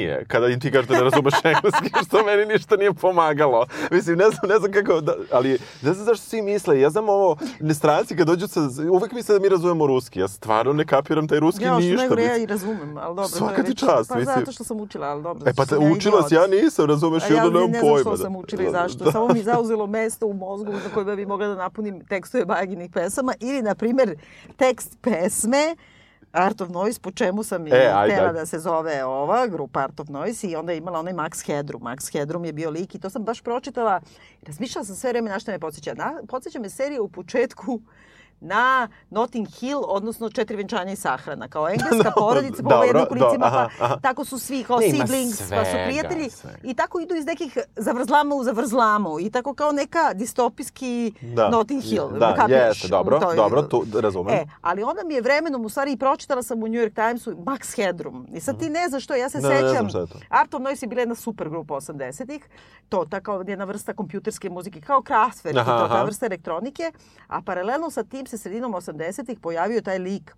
glasnije, 0.02 0.24
kada 0.26 0.58
ti 0.58 0.70
kažeš 0.70 0.88
da 0.88 0.94
ne 0.94 1.02
razumeš 1.02 1.34
engleski, 1.44 1.90
što 2.06 2.24
meni 2.24 2.46
ništa 2.46 2.76
nije 2.76 2.92
pomagalo, 2.94 3.66
mislim, 3.90 4.18
ne 4.18 4.24
znam, 4.24 4.48
ne 4.48 4.58
znam 4.58 4.72
kako, 4.72 5.00
da, 5.00 5.14
ali 5.32 5.50
ne 5.82 5.92
znam 5.92 6.06
zašto 6.06 6.24
svi 6.24 6.42
misle, 6.42 6.80
ja 6.80 6.90
znam 6.90 7.08
ovo, 7.08 7.36
ne 7.60 7.74
stranci 7.74 8.16
kad 8.16 8.26
dođu 8.26 8.48
sa, 8.48 8.60
uvek 8.90 9.12
misle 9.12 9.34
da 9.34 9.42
mi 9.42 9.48
razumemo 9.48 9.86
ruski, 9.86 10.20
ja 10.20 10.28
stvarno 10.28 10.72
ne 10.72 10.84
kapiram 10.86 11.28
taj 11.28 11.40
ruski 11.40 11.64
Ja, 11.64 11.70
što 11.70 11.78
ništa, 11.80 12.02
ja 12.02 12.08
mislim. 12.10 12.42
i 12.42 12.46
razumem, 12.46 12.96
ali 12.96 13.08
dobro. 13.08 13.28
Svaka 13.28 13.62
ti 13.62 13.74
čast, 13.74 14.08
Pa 14.08 14.16
mislim. 14.16 14.36
zato 14.36 14.52
što 14.52 14.64
sam 14.64 14.80
učila, 14.80 15.06
ali 15.06 15.22
dobro. 15.22 15.50
E 15.50 15.54
pa 15.54 15.66
te, 15.66 15.74
ja 15.74 15.80
učila 15.80 16.28
si, 16.28 16.34
ja 16.34 16.46
nisam, 16.48 16.86
razumeš, 16.86 17.22
ja 17.22 17.36
onda 17.36 17.42
ne, 17.42 17.50
nemam 17.50 17.70
ne 17.70 17.78
znam 17.78 17.82
pojma. 17.82 18.00
što 18.00 18.10
da- 18.10 18.16
sam 18.18 18.36
učila 18.36 18.62
i 18.62 18.66
da- 18.66 18.72
zašto. 18.72 19.04
da. 19.04 19.12
Samo 19.12 19.28
mi 19.28 19.42
zauzelo 19.42 19.86
mesto 19.88 20.26
u 20.26 20.32
mozgu 20.34 20.72
za 20.74 20.94
koje 20.94 21.16
bi 21.16 21.26
mogla 21.26 21.46
da 21.48 21.54
napunim 21.54 22.00
tekstove 22.00 22.44
Bajaginih 22.44 22.90
pesama. 22.90 23.34
Ili, 23.40 23.62
na 23.62 23.74
primjer, 23.74 24.14
tekst 24.56 24.98
pesme 25.02 25.76
Art 26.32 26.60
of 26.60 26.68
Noise, 26.68 27.00
po 27.00 27.10
čemu 27.10 27.42
sam 27.42 27.66
i 27.66 27.70
E, 27.70 27.90
ajde, 27.94 28.14
htela 28.14 28.28
ajde. 28.28 28.38
da 28.38 28.46
se 28.46 28.58
zove 28.58 29.04
ova 29.04 29.46
grupa 29.46 29.80
Art 29.80 30.00
of 30.00 30.08
Noise 30.08 30.46
i 30.46 30.56
onda 30.56 30.72
je 30.72 30.78
imala 30.78 30.98
onaj 30.98 31.12
Max 31.12 31.46
Headroom. 31.46 31.82
Max 31.82 32.12
Headroom 32.12 32.44
je 32.44 32.52
bio 32.52 32.70
lik 32.70 32.94
i 32.94 32.98
to 32.98 33.10
sam 33.10 33.24
baš 33.24 33.40
pročitala. 33.40 34.00
Razmišljala 34.46 34.84
sam 34.84 34.96
sve 34.96 35.10
vreme 35.10 35.30
na 35.30 35.38
što 35.38 35.50
me 35.50 35.58
podsjeća. 35.58 35.94
Na, 35.94 36.14
podsjeća 36.28 36.60
me 36.60 36.70
serija 36.70 37.02
u 37.02 37.08
početku 37.08 37.80
na 38.40 38.88
Notting 39.10 39.46
Hill, 39.50 39.80
odnosno 39.86 40.30
Četiri 40.30 40.56
venčanja 40.56 40.92
i 40.92 40.96
sahrana. 40.96 41.48
Kao 41.48 41.68
engleska 41.68 42.12
porodica, 42.18 42.62
ovo 42.66 42.84
jedno 42.84 43.00
dobro, 43.00 43.06
kolicima, 43.08 43.38
do- 43.40 43.44
aha, 43.46 43.68
pa 43.78 43.84
aha. 43.84 43.96
tako 43.98 44.24
su 44.24 44.38
svi 44.38 44.64
kao 44.64 44.78
Ne, 44.78 44.86
siblings, 44.86 45.38
pa 45.40 45.64
su 45.64 45.70
svega, 45.70 45.84
prijatelji. 45.86 46.30
svega. 46.30 46.58
I 46.62 46.74
tako 46.74 47.00
idu 47.00 47.14
iz 47.14 47.26
nekih 47.26 47.58
zavrzlama 47.76 48.34
u 48.34 48.44
zavrzlamu. 48.44 49.20
I 49.20 49.30
tako 49.30 49.54
kao 49.54 49.72
neka 49.72 50.12
distopijski 50.14 51.12
Da. 51.22 51.48
Notting 51.48 51.82
Hill. 51.82 52.08
Da, 52.10 52.34
kapiraš? 52.34 52.66
jeste, 52.68 52.88
dobro, 52.88 53.18
toj- 53.18 53.36
dobro, 53.36 53.62
tu 53.62 53.84
razumem. 53.94 54.34
E, 54.34 54.46
ali 54.60 54.82
onda 54.82 55.00
mi 55.04 55.14
je 55.14 55.20
vremenom, 55.20 55.64
u 55.64 55.68
stvari, 55.68 55.92
i 55.92 55.96
pročitala 55.96 56.42
sam 56.42 56.58
u 56.58 56.68
New 56.68 56.80
York 56.80 56.94
Timesu 56.96 57.30
Max 57.32 57.76
Headroom. 57.76 58.26
I 58.32 58.40
sad 58.40 58.58
ti 58.58 58.70
ne 58.70 58.88
znaš 58.88 59.04
što, 59.04 59.14
ja 59.14 59.28
se 59.30 59.38
Ne, 59.38 59.48
ne 59.48 59.58
znam 59.58 59.70
sećam. 59.70 59.88
šta 59.88 59.98
je 59.98 60.06
to. 60.06 60.18
Art 60.30 60.54
of 60.54 60.62
Noise 60.62 60.84
je 60.84 60.88
bila 60.88 61.00
jedna 61.00 61.14
super 61.14 61.48
grupa 61.48 61.74
80-ih. 61.74 62.48
To, 62.88 63.04
ta 63.04 63.20
kao 63.20 63.44
jedna 63.46 63.64
vrsta 63.64 63.92
kompjuterske 63.92 64.50
muzike, 64.50 64.80
kao 64.80 65.00
Kraftwerk, 65.00 65.58
Aha, 65.58 65.72
to, 65.72 65.88
ta 65.88 65.94
aha. 65.94 66.04
vrsta 66.04 66.26
elektronike. 66.26 66.92
A 67.26 67.42
paralelno 67.42 67.90
sa 67.90 68.02
tim 68.02 68.26
se 68.30 68.38
sredinom 68.38 68.72
80-ih 68.72 69.38
pojavio 69.40 69.80
taj 69.80 69.98
lik 69.98 70.34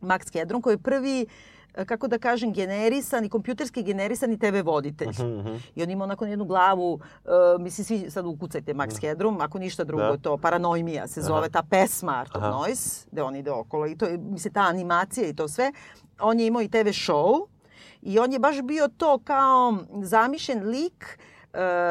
Max 0.00 0.32
Headroom 0.32 0.62
koji 0.62 0.74
je 0.74 0.78
prvi 0.78 1.26
e, 1.74 1.84
kako 1.84 2.08
da 2.08 2.18
kažem, 2.18 2.52
generisani, 2.52 3.28
kompjuterski 3.28 3.82
generisani 3.82 4.38
TV 4.38 4.62
voditelj. 4.64 5.08
Mhm, 5.10 5.54
I 5.74 5.82
on 5.82 5.90
ima 5.90 6.04
onako 6.04 6.26
jednu 6.26 6.44
glavu, 6.44 6.92
uh, 6.92 7.00
mislim, 7.60 7.84
svi 7.84 8.10
sad 8.10 8.26
ukucajte 8.26 8.74
Max 8.74 9.00
Headroom, 9.00 9.40
ako 9.40 9.58
ništa 9.58 9.84
drugo, 9.84 10.02
Da. 10.02 10.16
to 10.16 10.36
Paranoimija 10.36 11.06
se 11.06 11.22
zove, 11.22 11.48
ta 11.48 11.62
pesma 11.62 12.12
Art 12.12 12.36
of 12.36 12.42
Aha. 12.42 12.50
Noise, 12.50 13.06
gde 13.12 13.22
on 13.22 13.36
ide 13.36 13.50
okolo 13.50 13.86
i 13.86 13.96
to, 13.96 14.06
je, 14.06 14.18
mislim, 14.18 14.54
ta 14.54 14.60
animacija 14.62 15.28
i 15.28 15.34
to 15.34 15.48
sve. 15.48 15.72
On 16.20 16.40
je 16.40 16.46
imao 16.46 16.62
i 16.62 16.68
TV 16.68 16.88
show 16.88 17.46
i 18.02 18.18
on 18.18 18.32
je 18.32 18.38
baš 18.38 18.62
bio 18.62 18.88
to 18.88 19.18
kao 19.18 19.76
zamišljen 20.02 20.68
lik, 20.68 21.18
e, 21.18 21.35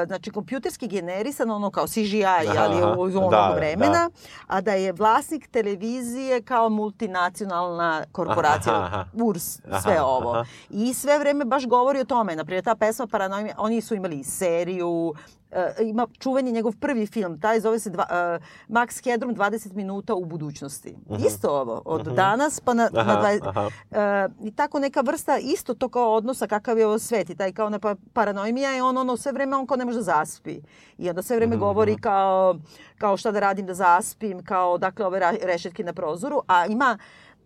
znači 0.06 0.32
kompjuterski 0.32 0.88
generisan, 0.88 1.52
ono 1.52 1.70
kao 1.72 1.88
CGI, 1.88 2.26
Aha, 2.26 2.64
ali 2.64 3.10
iz 3.10 3.16
onog 3.16 3.32
Da, 3.32 3.54
vremena, 3.56 4.10
a 4.48 4.62
da 4.62 4.74
je 4.74 4.92
vlasnik 4.92 5.48
televizije 5.48 6.42
kao 6.42 6.70
multinacionalna 6.70 8.04
korporacija, 8.12 8.76
Aha, 8.76 8.86
aha. 8.86 9.06
URS, 9.14 9.60
Aha, 9.72 9.82
sve 9.82 10.02
ovo. 10.02 10.32
aha. 10.32 10.46
I 10.70 10.94
sve 10.94 11.20
vreme 11.20 11.46
baš 11.46 11.68
govori 11.68 12.00
o 12.00 12.06
tome. 12.06 12.36
Naprimjer, 12.36 12.64
ta 12.64 12.76
pesma 12.76 13.08
Paranoimija, 13.08 13.56
oni 13.58 13.82
su 13.82 13.96
imali 13.96 14.24
seriju, 14.24 15.14
e, 15.18 15.45
ima 15.82 16.08
čuveni 16.20 16.52
njegov 16.52 16.74
prvi 16.76 17.06
film, 17.08 17.40
taj 17.40 17.60
zove 17.60 17.80
se 17.80 17.90
dva, 17.90 18.06
e, 18.06 18.40
Max 18.70 19.04
Headroom 19.04 19.36
20 19.36 19.74
minuta 19.74 20.14
u 20.14 20.26
budućnosti. 20.26 20.96
Isto 21.20 21.50
ovo, 21.52 21.82
od 21.86 22.06
danas 22.06 22.60
pa 22.60 22.74
na, 22.74 22.86
Mhm. 22.86 23.00
Aha, 23.00 23.14
na 23.14 23.22
20... 23.22 23.40
aha. 23.44 23.70
E, 23.92 24.30
I 24.42 24.52
tako 24.52 24.80
neka 24.80 25.02
vrsta 25.02 25.38
isto 25.38 25.74
to 25.74 25.90
kao 25.90 26.14
odnosa 26.14 26.48
kakav 26.48 26.78
je 26.78 26.88
ovo 26.88 27.00
svet 27.00 27.30
i 27.30 27.36
taj 27.36 27.52
kao 27.52 27.70
ne 27.70 27.80
pa, 27.80 27.96
paranoimija 28.14 28.70
je 28.72 28.84
on 28.84 28.98
ono 28.98 29.18
sve 29.18 29.32
vreme 29.32 29.56
on 29.58 29.68
kao 29.68 29.78
ne 29.78 29.86
može 29.86 29.98
da 29.98 30.04
zaspi. 30.04 30.62
I 30.98 31.10
onda 31.10 31.22
sve 31.22 31.36
Mhm, 31.36 31.40
vreme 31.40 31.58
govori 31.58 31.98
kao, 31.98 32.56
kao 32.98 33.18
šta 33.18 33.32
da 33.32 33.40
radim 33.40 33.66
da 33.66 33.74
zaspim, 33.74 34.44
kao 34.44 34.78
dakle 34.78 35.06
ove 35.06 35.20
rešetke 35.44 35.84
na 35.84 35.94
prozoru, 35.94 36.42
a 36.48 36.66
ima 36.66 36.98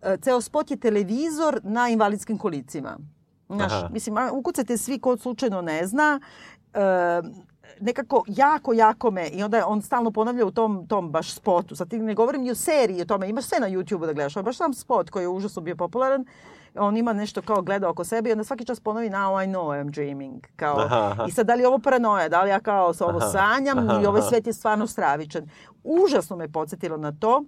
e, 0.02 0.16
ceo 0.16 0.40
spot 0.40 0.70
je 0.70 0.76
televizor 0.78 1.60
na 1.62 1.88
invalidskim 1.88 2.38
kolicima. 2.38 2.98
Znaš, 3.48 3.72
Aha. 3.72 3.88
mislim, 3.88 4.16
a, 4.16 4.30
ukucajte 4.32 4.76
svi 4.76 4.98
ko 4.98 5.16
slučajno 5.16 5.62
ne 5.62 5.86
zna, 5.86 6.20
e, 6.74 6.78
nekako 7.80 8.24
jako, 8.26 8.72
jako 8.72 9.10
me, 9.10 9.28
i 9.28 9.42
onda 9.42 9.66
on 9.66 9.82
stalno 9.82 10.10
ponavlja 10.10 10.46
u 10.46 10.50
tom, 10.50 10.86
tom 10.86 11.10
baš 11.10 11.34
spotu. 11.34 11.76
Sad 11.76 11.90
ti 11.90 11.98
ne 11.98 12.14
govorim 12.14 12.42
ni 12.42 12.50
o 12.50 12.54
seriji 12.54 13.02
o 13.02 13.04
tome, 13.04 13.28
imaš 13.28 13.44
sve 13.44 13.60
na 13.60 13.68
YouTube 13.68 14.06
da 14.06 14.12
gledaš, 14.12 14.36
ali 14.36 14.44
baš 14.44 14.56
sam 14.56 14.74
spot 14.74 15.10
koji 15.10 15.24
je 15.24 15.28
užasno 15.28 15.62
bio 15.62 15.76
popularan, 15.76 16.24
on 16.74 16.96
ima 16.96 17.12
nešto 17.12 17.42
kao 17.42 17.62
gleda 17.62 17.88
oko 17.88 18.04
sebe 18.04 18.28
i 18.28 18.32
onda 18.32 18.44
svaki 18.44 18.64
čas 18.64 18.80
ponovi 18.80 19.10
now 19.10 19.44
I 19.44 19.48
know 19.48 19.64
I'm 19.64 19.90
dreaming. 19.90 20.46
Kao, 20.56 20.78
Aha, 20.78 21.08
aha. 21.10 21.24
I 21.28 21.30
sad 21.30 21.46
da 21.46 21.54
li 21.54 21.62
je 21.62 21.68
ovo 21.68 21.78
paranoja, 21.78 22.28
da 22.28 22.42
li 22.42 22.50
ja 22.50 22.60
kao 22.60 22.94
sa 22.94 23.06
ovo 23.06 23.18
Aha, 23.18 23.28
sanjam 23.28 23.78
aha, 23.78 23.94
ili 23.94 24.06
ovaj 24.06 24.22
svet 24.22 24.46
je 24.46 24.52
stvarno 24.52 24.86
stravičan. 24.86 25.48
Užasno 25.84 26.36
me 26.36 26.52
podsjetilo 26.52 26.96
na 26.96 27.12
to 27.12 27.44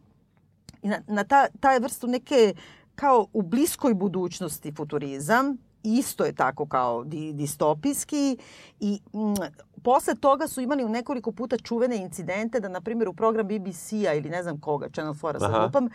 i 0.83 0.89
na, 0.89 1.01
na 1.07 1.25
ta, 1.25 1.47
taj 1.61 1.79
vrstu 1.79 2.07
neke 2.07 2.55
kao 2.95 3.27
u 3.33 3.43
bliskoj 3.43 3.95
budućnosti 3.95 4.73
futurizam, 4.73 5.59
isto 5.83 6.25
je 6.25 6.33
tako 6.33 6.67
kao 6.67 7.05
di, 7.05 7.33
distopijski 7.33 8.37
i 8.81 9.01
mm, 9.13 9.35
posle 9.83 10.15
toga 10.15 10.49
su 10.49 10.61
imali 10.61 10.85
u 10.85 10.89
nekoliko 10.89 11.33
puta 11.33 11.57
čuvene 11.57 11.97
incidente 11.97 12.61
da, 12.61 12.69
na 12.69 12.81
primjer, 12.81 13.09
u 13.09 13.13
program 13.13 13.47
BBC-a 13.47 14.15
ili 14.15 14.31
ne 14.31 14.43
znam 14.43 14.61
koga, 14.61 14.89
Channel 14.89 15.15
4 15.15 15.39
sa 15.39 15.65
lupam, 15.65 15.89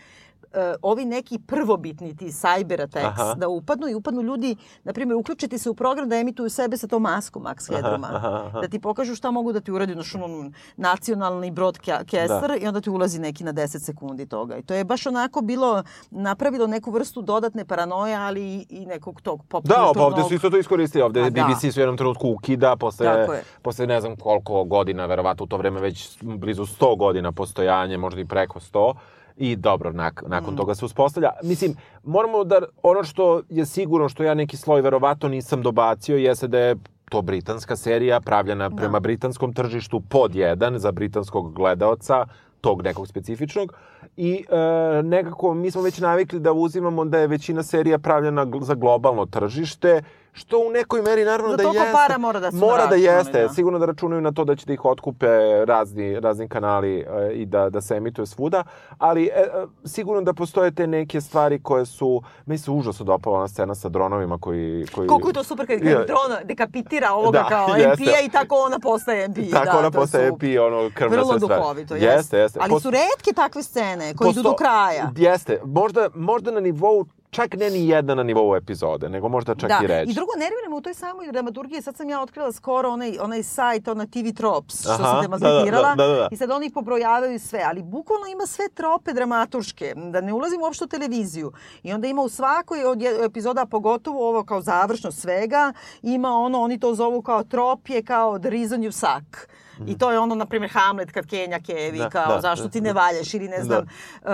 ovi 0.82 1.06
neki 1.06 1.39
prvobitni 1.39 2.18
ti 2.18 2.26
cyber 2.26 2.84
attacks 2.84 3.20
Aha. 3.20 3.34
da 3.34 3.48
upadnu 3.48 3.88
i 3.88 3.93
upadnu 3.93 4.22
ljudi, 4.22 4.56
na 4.84 4.93
primjer, 4.93 5.16
uključiti 5.18 5.58
se 5.58 5.70
u 5.70 5.74
program 5.74 6.10
da 6.10 6.16
emituju 6.16 6.50
sebe 6.50 6.78
sa 6.78 6.88
tom 6.88 7.02
maskom 7.02 7.43
Max 7.43 7.74
Headroma. 7.74 8.08
aha, 8.12 8.43
aha. 8.45 8.62
Da 8.62 8.68
ti 8.68 8.80
pokažu 8.80 9.16
šta 9.16 9.32
mogu 9.32 9.52
da 9.54 9.60
ti 9.60 9.72
uradi, 9.72 9.93
znaš, 9.93 10.16
ono, 10.16 10.52
nacionalni 10.78 11.52
broadcaster 11.52 12.48
Da. 12.48 12.56
i 12.62 12.68
onda 12.68 12.82
ti 12.82 12.89
ulazi 12.89 13.20
neki 13.20 13.43
na 13.43 13.54
10 13.54 13.80
sekundi 13.80 14.26
toga. 14.26 14.58
I 14.58 14.64
to 14.64 14.74
je 14.74 14.84
baš 14.84 15.06
onako 15.06 15.41
bilo, 15.41 15.84
napravilo 16.12 16.68
neku 16.68 16.91
vrstu 16.91 17.22
dodatne 17.22 17.66
paranoje, 17.66 18.16
ali 18.16 18.41
i, 18.56 18.66
i 18.70 18.86
nekog 18.86 19.22
tog 19.22 19.43
pop 19.48 19.66
Da, 19.66 19.91
pa 19.95 20.06
ovde 20.06 20.24
su 20.24 20.34
isto 20.34 20.50
to 20.50 20.58
iskoristili. 20.58 21.04
Ovde 21.04 21.22
Pa 21.24 21.30
da. 21.30 21.43
BBC 21.43 21.74
su 21.74 21.80
u 21.80 21.82
jednom 21.82 21.98
trenutku 21.98 22.30
ukida 22.30 22.76
posle, 22.76 23.28
posle 23.62 23.88
ne 23.88 24.02
znam 24.02 24.16
koliko 24.16 24.64
godina, 24.64 25.06
verovatno 25.06 25.43
u 25.43 25.48
to 25.48 25.58
vreme 25.58 25.80
već 25.82 26.18
blizu 26.22 26.66
100 26.66 26.98
godina 26.98 27.32
postojanje, 27.32 27.98
možda 27.98 28.22
i 28.22 28.26
preko 28.26 28.60
100. 28.60 28.93
I 29.38 29.56
dobro, 29.56 29.92
nak, 29.92 30.24
nakon 30.28 30.54
Mm. 30.54 30.58
toga 30.58 30.76
se 30.76 30.86
uspostavlja. 30.86 31.30
Mislim, 31.44 31.76
moramo 32.04 32.44
da, 32.44 32.62
ono 32.84 33.04
što 33.04 33.42
je 33.50 33.66
sigurno, 33.66 34.10
što 34.10 34.24
ja 34.24 34.34
neki 34.34 34.58
sloj 34.58 34.82
verovatno 34.82 35.30
nisam 35.30 35.62
dobacio, 35.62 36.18
jeste 36.18 36.48
da 36.48 36.60
je 36.60 36.76
to 37.10 37.22
britanska 37.22 37.76
serija 37.76 38.20
pravljena 38.20 38.70
prema 38.70 39.00
britanskom 39.00 39.54
tržištu 39.54 40.02
pod 40.02 40.36
jedan 40.36 40.80
za 40.80 40.92
britanskog 40.92 41.54
gledaoca, 41.54 42.26
tog 42.62 42.84
nekog 42.84 43.08
specifičnog. 43.08 43.74
I 44.18 44.45
e, 44.50 44.58
nekako 45.04 45.54
mi 45.54 45.72
smo 45.72 45.82
već 45.82 46.00
navikli 46.00 46.39
da 46.39 46.52
uzimamo 46.54 47.06
da 47.06 47.20
je 47.20 47.28
većina 47.28 47.64
serija 47.64 47.98
pravljena 47.98 48.45
gl- 48.45 48.64
za 48.64 48.74
globalno 48.74 49.26
tržište, 49.26 50.02
što 50.34 50.60
u 50.60 50.72
nekoj 50.72 51.02
meri 51.02 51.24
naravno 51.24 51.52
da 51.52 51.64
toliko 51.64 51.84
jeste. 51.84 51.93
para 51.95 52.18
mora 52.18 52.39
da 52.39 52.52
su 52.52 52.58
Mora 52.58 52.76
da 52.78 52.84
računali, 52.86 53.04
jeste. 53.04 53.41
da. 53.41 53.50
Sigurno 53.50 53.80
da 53.80 53.86
računaju 53.86 54.22
na 54.22 54.32
to 54.32 54.45
da 54.45 54.56
će 54.56 54.66
da 54.66 54.74
ih 54.74 54.86
otkupe 54.86 55.28
razni, 55.66 56.20
razni 56.20 56.48
kanali 56.48 56.98
e, 57.00 57.06
i 57.34 57.45
da, 57.45 57.70
da 57.70 57.82
se 57.82 57.95
emituje 57.95 58.26
svuda. 58.26 58.64
Ali 58.98 59.26
e, 59.26 59.30
e, 59.30 59.45
sigurno 59.86 60.22
da 60.22 60.34
postoje 60.34 60.72
te 60.72 60.88
neke 60.88 61.22
stvari 61.22 61.60
koje 61.60 61.86
su... 61.86 62.22
Meni 62.45 62.58
se 62.58 62.72
užasno 62.72 63.06
dopala 63.06 63.38
ona 63.38 63.48
scena 63.48 63.76
sa 63.76 63.89
dronovima 63.89 64.38
koji... 64.38 64.86
koji... 64.88 65.08
Koliko 65.08 65.28
je 65.30 65.34
to 65.34 65.43
super 65.43 65.68
kad, 65.68 65.78
kad 65.78 65.88
Je. 65.88 65.93
drona 65.95 66.39
dekapitira 66.43 67.12
ovoga 67.12 67.39
Da, 67.39 67.48
kao 67.48 67.68
jeste. 67.78 68.04
MP-a 68.04 68.20
i 68.22 68.30
tako 68.30 68.56
ona 68.58 68.80
postaje 68.80 69.28
MP. 69.28 69.38
Tako 69.52 69.66
da, 69.66 69.80
ona 69.80 69.91
postaje. 69.91 70.28
EP, 70.28 70.41
ono, 70.62 70.89
krv 70.93 71.10
na 71.10 71.16
Vrlo 71.16 71.28
sve 71.28 71.39
strane. 71.39 71.56
duhovito, 71.58 71.95
Jeste, 71.95 72.38
jeste. 72.38 72.60
Ali 72.62 72.72
Pos- 72.72 72.82
su 72.82 72.91
redke 72.91 73.34
takve 73.36 73.64
scene 73.64 73.87
koje 74.18 74.32
idu 74.32 74.42
do 74.42 74.50
Posto- 74.50 74.58
kraja. 74.58 75.12
Jeste. 75.18 75.62
Možda, 75.66 76.10
možda 76.16 76.52
na 76.52 76.60
nivou, 76.60 77.06
čak 77.30 77.54
ne 77.54 77.70
ni 77.70 77.88
jedna 77.88 78.16
na 78.16 78.24
nivou 78.24 78.56
epizode, 78.56 79.10
nego 79.10 79.30
možda 79.30 79.56
čak 79.56 79.70
da. 79.70 79.80
i 79.84 79.88
reći. 79.88 80.12
I 80.12 80.14
drugo, 80.14 80.32
nervira 80.38 80.70
me 80.70 80.76
u 80.76 80.82
toj 80.82 80.94
samoj 80.94 81.32
dramaturgiji, 81.32 81.82
sad 81.82 81.96
sam 81.96 82.10
ja 82.10 82.22
otkrila 82.22 82.52
skoro 82.52 82.90
onaj, 82.90 83.18
onaj 83.22 83.44
sajt, 83.44 83.88
ona 83.88 84.06
TV 84.06 84.34
Tropes, 84.36 84.82
što 84.82 84.92
Aha, 84.92 85.04
sam 85.04 85.22
te 85.22 85.28
da, 85.28 85.30
mazletirala, 85.30 85.96
da, 85.96 86.08
da, 86.08 86.14
da. 86.16 86.28
i 86.32 86.38
sad 86.38 86.52
oni 86.52 86.70
pobrojavaju 86.70 87.40
sve, 87.40 87.64
ali 87.66 87.84
bukvalno 87.84 88.28
ima 88.28 88.46
sve 88.46 88.70
trope 88.70 89.14
dramaturške, 89.14 89.94
da 89.96 90.22
ne 90.22 90.34
ulazim 90.34 90.62
uopšte 90.62 90.84
u 90.84 90.88
televiziju. 90.88 91.52
I 91.84 91.94
onda 91.94 92.08
ima 92.08 92.22
u 92.22 92.30
svakoj 92.30 92.86
od 92.86 93.02
epizoda, 93.26 93.66
pogotovo 93.66 94.30
ovo 94.30 94.44
kao 94.46 94.62
završno 94.62 95.12
svega, 95.12 95.74
ima 96.02 96.30
ono, 96.30 96.62
oni 96.62 96.80
to 96.80 96.96
zovu 96.96 97.22
kao 97.22 97.44
tropje, 97.44 98.04
kao 98.04 98.40
the 98.40 98.50
reason 98.50 98.82
you 98.82 98.92
suck. 98.92 99.48
I 99.86 99.97
to 99.97 100.11
je 100.11 100.19
ono, 100.19 100.36
na 100.36 100.45
primjer, 100.45 100.71
Hamlet 100.73 101.11
kad 101.11 101.25
Kenja 101.28 101.59
Kevi, 101.59 101.97
Da, 101.97 102.09
kao 102.09 102.34
da, 102.36 102.41
zašto 102.41 102.67
ti 102.69 102.82
da. 102.82 102.88
ne 102.88 102.93
valjaš 102.93 103.34
ili 103.34 103.47
ne 103.47 103.63
znam, 103.63 103.84
uh, 103.84 104.30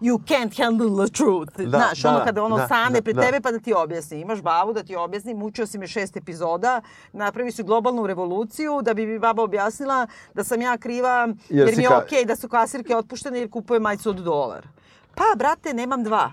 you 0.00 0.18
can't 0.20 0.62
handle 0.62 1.06
the 1.06 1.12
truth. 1.12 1.60
Da, 1.60 1.68
Znaš, 1.68 2.02
da, 2.02 2.08
ono 2.08 2.18
da, 2.18 2.24
kada 2.24 2.42
ono 2.42 2.56
da, 2.56 2.66
stane 2.66 2.94
da, 2.94 3.02
pred 3.02 3.16
da. 3.16 3.22
tebe 3.22 3.40
pa 3.40 3.50
da 3.50 3.58
ti 3.58 3.74
objasni. 3.74 4.20
Imaš 4.20 4.42
babu 4.42 4.72
da 4.72 4.82
ti 4.82 4.96
objasni, 4.96 5.34
mučio 5.34 5.66
si 5.66 5.78
me 5.78 5.86
šest 5.86 6.16
epizoda, 6.16 6.80
napravi 7.12 7.52
su 7.52 7.64
globalnu 7.64 8.06
revoluciju 8.06 8.82
da 8.82 8.94
bi 8.94 9.06
mi 9.06 9.18
baba 9.18 9.42
objasnila 9.42 10.06
da 10.34 10.44
sam 10.44 10.60
ja 10.60 10.76
kriva 10.78 11.28
Jer 11.48 11.68
jer, 11.68 11.76
mi 11.76 11.82
je 11.82 11.88
ka- 11.88 11.98
okej 11.98 12.24
da 12.24 12.36
su 12.36 12.48
kasirke 12.48 12.96
otpuštene 12.96 13.38
jer 13.38 13.50
kupuje 13.50 13.80
majicu 13.80 14.10
od 14.10 14.16
dolar. 14.16 14.66
Pa, 15.14 15.24
brate, 15.36 15.74
nemam 15.74 16.04
dva. 16.04 16.32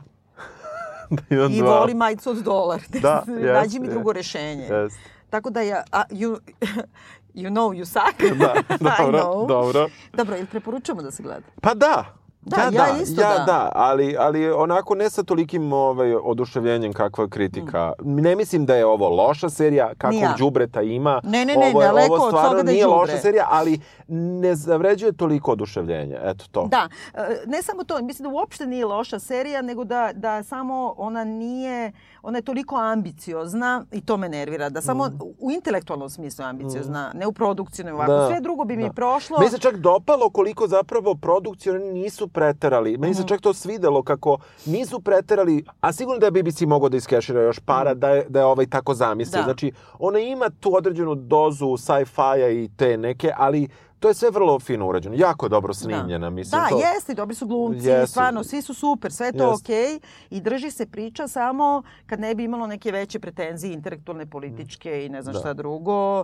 Imam 1.30 1.52
I 1.52 1.60
dva. 1.60 1.80
volim 1.80 1.98
majicu 1.98 2.30
od 2.30 2.38
dolar. 2.38 2.82
Da, 2.90 3.24
Nađi 3.28 3.40
jest, 3.64 3.74
mi 3.74 3.86
jest. 3.86 3.92
drugo 3.92 4.14
rešenje. 4.14 4.64
Jest. 4.64 4.98
Tako 5.30 5.50
da 5.50 5.62
ja, 5.62 5.84
a, 5.92 6.04
you, 6.10 6.40
you 7.36 7.50
know 7.50 7.72
you 7.72 7.86
suck. 7.86 8.38
Da, 8.40 8.54
I 8.76 9.04
dobro, 9.04 9.46
dobro. 9.48 9.88
Dobro, 10.14 10.38
ili 10.38 10.46
preporučujemo 10.46 11.02
da 11.02 11.12
se 11.12 11.24
gleda? 11.24 11.42
Pa 11.62 11.74
da. 11.74 12.06
Da, 12.42 12.58
ja, 12.58 12.64
ja 12.66 12.94
da, 12.94 13.02
isto 13.02 13.22
ja 13.22 13.30
da. 13.30 13.44
da, 13.44 13.72
ali, 13.76 14.16
ali 14.20 14.52
onako 14.52 14.96
ne 14.96 15.10
sa 15.10 15.24
tolikim 15.24 15.74
ovaj, 15.74 16.14
oduševljenjem 16.16 16.94
kakva 16.94 17.28
kritika. 17.28 17.94
Ne 18.00 18.36
mislim 18.36 18.66
da 18.66 18.76
je 18.76 18.86
ovo 18.86 19.10
loša 19.10 19.50
serija, 19.50 19.90
kakvog 19.90 20.14
Mm. 20.14 20.18
Ni 20.18 20.22
ja. 20.22 20.36
đubreta 20.38 20.82
ima. 20.82 21.22
Ne, 21.24 21.46
ne, 21.46 21.56
ne, 21.56 21.68
ovo, 21.68 21.82
je- 21.82 21.88
daleko 21.88 22.14
ovo 22.14 22.24
od 22.24 22.30
stvarno 22.30 22.50
toga 22.50 22.64
da 22.64 22.70
je 22.70 22.74
nije 22.74 22.84
đubre. 22.84 22.98
loša 22.98 23.18
serija, 23.18 23.48
ali 23.50 23.80
ne 24.08 24.56
zavređuje 24.56 25.12
toliko 25.12 25.52
oduševljenje. 25.52 26.18
Eto 26.24 26.46
to. 26.52 26.68
Da, 26.68 26.88
e, 27.14 27.20
ne 27.46 27.62
samo 27.62 27.84
to, 27.84 28.02
mislim 28.02 28.24
da 28.24 28.36
uopšte 28.36 28.66
nije 28.66 28.86
loša 28.86 29.20
serija, 29.20 29.62
nego 29.62 29.84
da, 29.84 30.12
da 30.14 30.44
samo 30.44 30.94
ona 30.98 31.24
nije, 31.24 31.92
ona 32.26 32.38
je 32.38 32.42
toliko 32.42 32.76
ambiciozna 32.76 33.86
i 33.92 34.02
to 34.02 34.18
me 34.18 34.30
nervira, 34.30 34.70
da 34.70 34.82
samo 34.82 35.10
u 35.40 35.52
intelektualnom 35.52 36.10
smislu 36.10 36.44
je 36.44 36.50
ambiciozna, 36.50 37.12
ne 37.14 37.28
u 37.28 37.32
produkciju, 37.32 37.86
ne 37.86 37.94
ovako. 37.94 38.12
Da, 38.12 38.28
Sve 38.28 38.42
drugo 38.42 38.64
bi 38.64 38.78
mi 38.78 38.84
da. 38.84 38.94
prošlo. 38.94 39.38
Meni 39.40 39.52
se 39.52 39.58
čak 39.58 39.76
dopalo 39.78 40.30
koliko 40.30 40.68
zapravo 40.68 41.16
produkcije 41.16 41.76
oni 41.76 41.94
nisu 41.94 42.28
preterali. 42.28 42.92
Meni 42.92 43.12
Mhm. 43.12 43.22
se 43.22 43.28
čak 43.28 43.42
to 43.42 43.54
svidelo 43.54 44.04
kako 44.04 44.38
nisu 44.66 45.00
preterali, 45.00 45.66
a 45.82 45.94
sigurno 45.94 46.20
da 46.20 46.26
je 46.28 46.32
BBC 46.34 46.62
mogao 46.62 46.90
da 46.90 46.98
iskešira 46.98 47.42
još 47.42 47.60
para 47.60 47.94
da 47.94 48.10
je, 48.10 48.26
da 48.30 48.40
je 48.40 48.46
ovaj 48.46 48.66
tako 48.68 48.94
zamislio. 48.94 49.16
Mhm. 49.32 49.42
Da. 49.42 49.46
Znači, 49.46 49.72
ona 50.00 50.20
ima 50.20 50.50
tu 50.52 50.76
određenu 50.76 51.16
dozu 51.16 51.78
sci-fi-a 51.78 52.50
i 52.50 52.70
te 52.70 52.98
neke, 52.98 53.32
ali 53.38 53.68
to 54.00 54.08
je 54.08 54.14
sve 54.14 54.30
vrlo 54.30 54.60
fino 54.60 54.88
urađeno. 54.88 55.16
Jako 55.18 55.50
dobro 55.50 55.74
snimljena, 55.74 56.30
mislim. 56.30 56.62
Da, 56.62 56.70
to... 56.70 56.78
jeste, 56.80 57.14
dobri 57.14 57.36
su 57.36 57.48
glumci, 57.48 57.88
Jesu. 57.88 58.12
stvarno, 58.12 58.44
svi 58.44 58.62
su 58.62 58.74
super, 58.74 59.12
sve 59.12 59.28
je 59.28 59.34
to 59.34 59.54
okej 59.54 60.00
i 60.30 60.42
drži 60.42 60.72
se 60.72 60.86
priča 60.86 61.28
samo 61.28 61.84
kad 62.06 62.20
ne 62.20 62.36
bi 62.36 62.44
imalo 62.44 62.68
neke 62.68 62.92
veće 62.92 63.20
pretenzije 63.20 63.74
intelektualne, 63.74 64.26
političke 64.26 65.06
i 65.06 65.10
ne 65.10 65.22
znam 65.22 65.34
Da. 65.34 65.40
šta 65.40 65.54
drugo, 65.54 66.24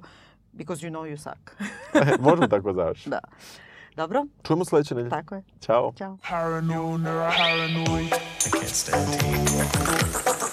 because 0.52 0.88
you 0.88 0.92
know 0.92 1.04
you 1.04 1.18
suck. 1.20 1.52
Možemo 2.22 2.48
tako 2.48 2.74
završiti. 2.74 3.10
da. 3.10 3.20
Dobro, 3.96 4.26
Čujemo 4.44 4.66
sledeće 4.66 4.96
nedelje. 4.96 5.10
tako 5.12 5.36
je. 5.36 5.44
Ćao. 5.60 5.94
Ćao. 5.98 6.18
Paranoid, 6.30 7.04
paranoid. 7.38 8.08
I 8.08 8.50
can't 8.50 8.68
stand 8.68 9.06
tea. 9.06 10.51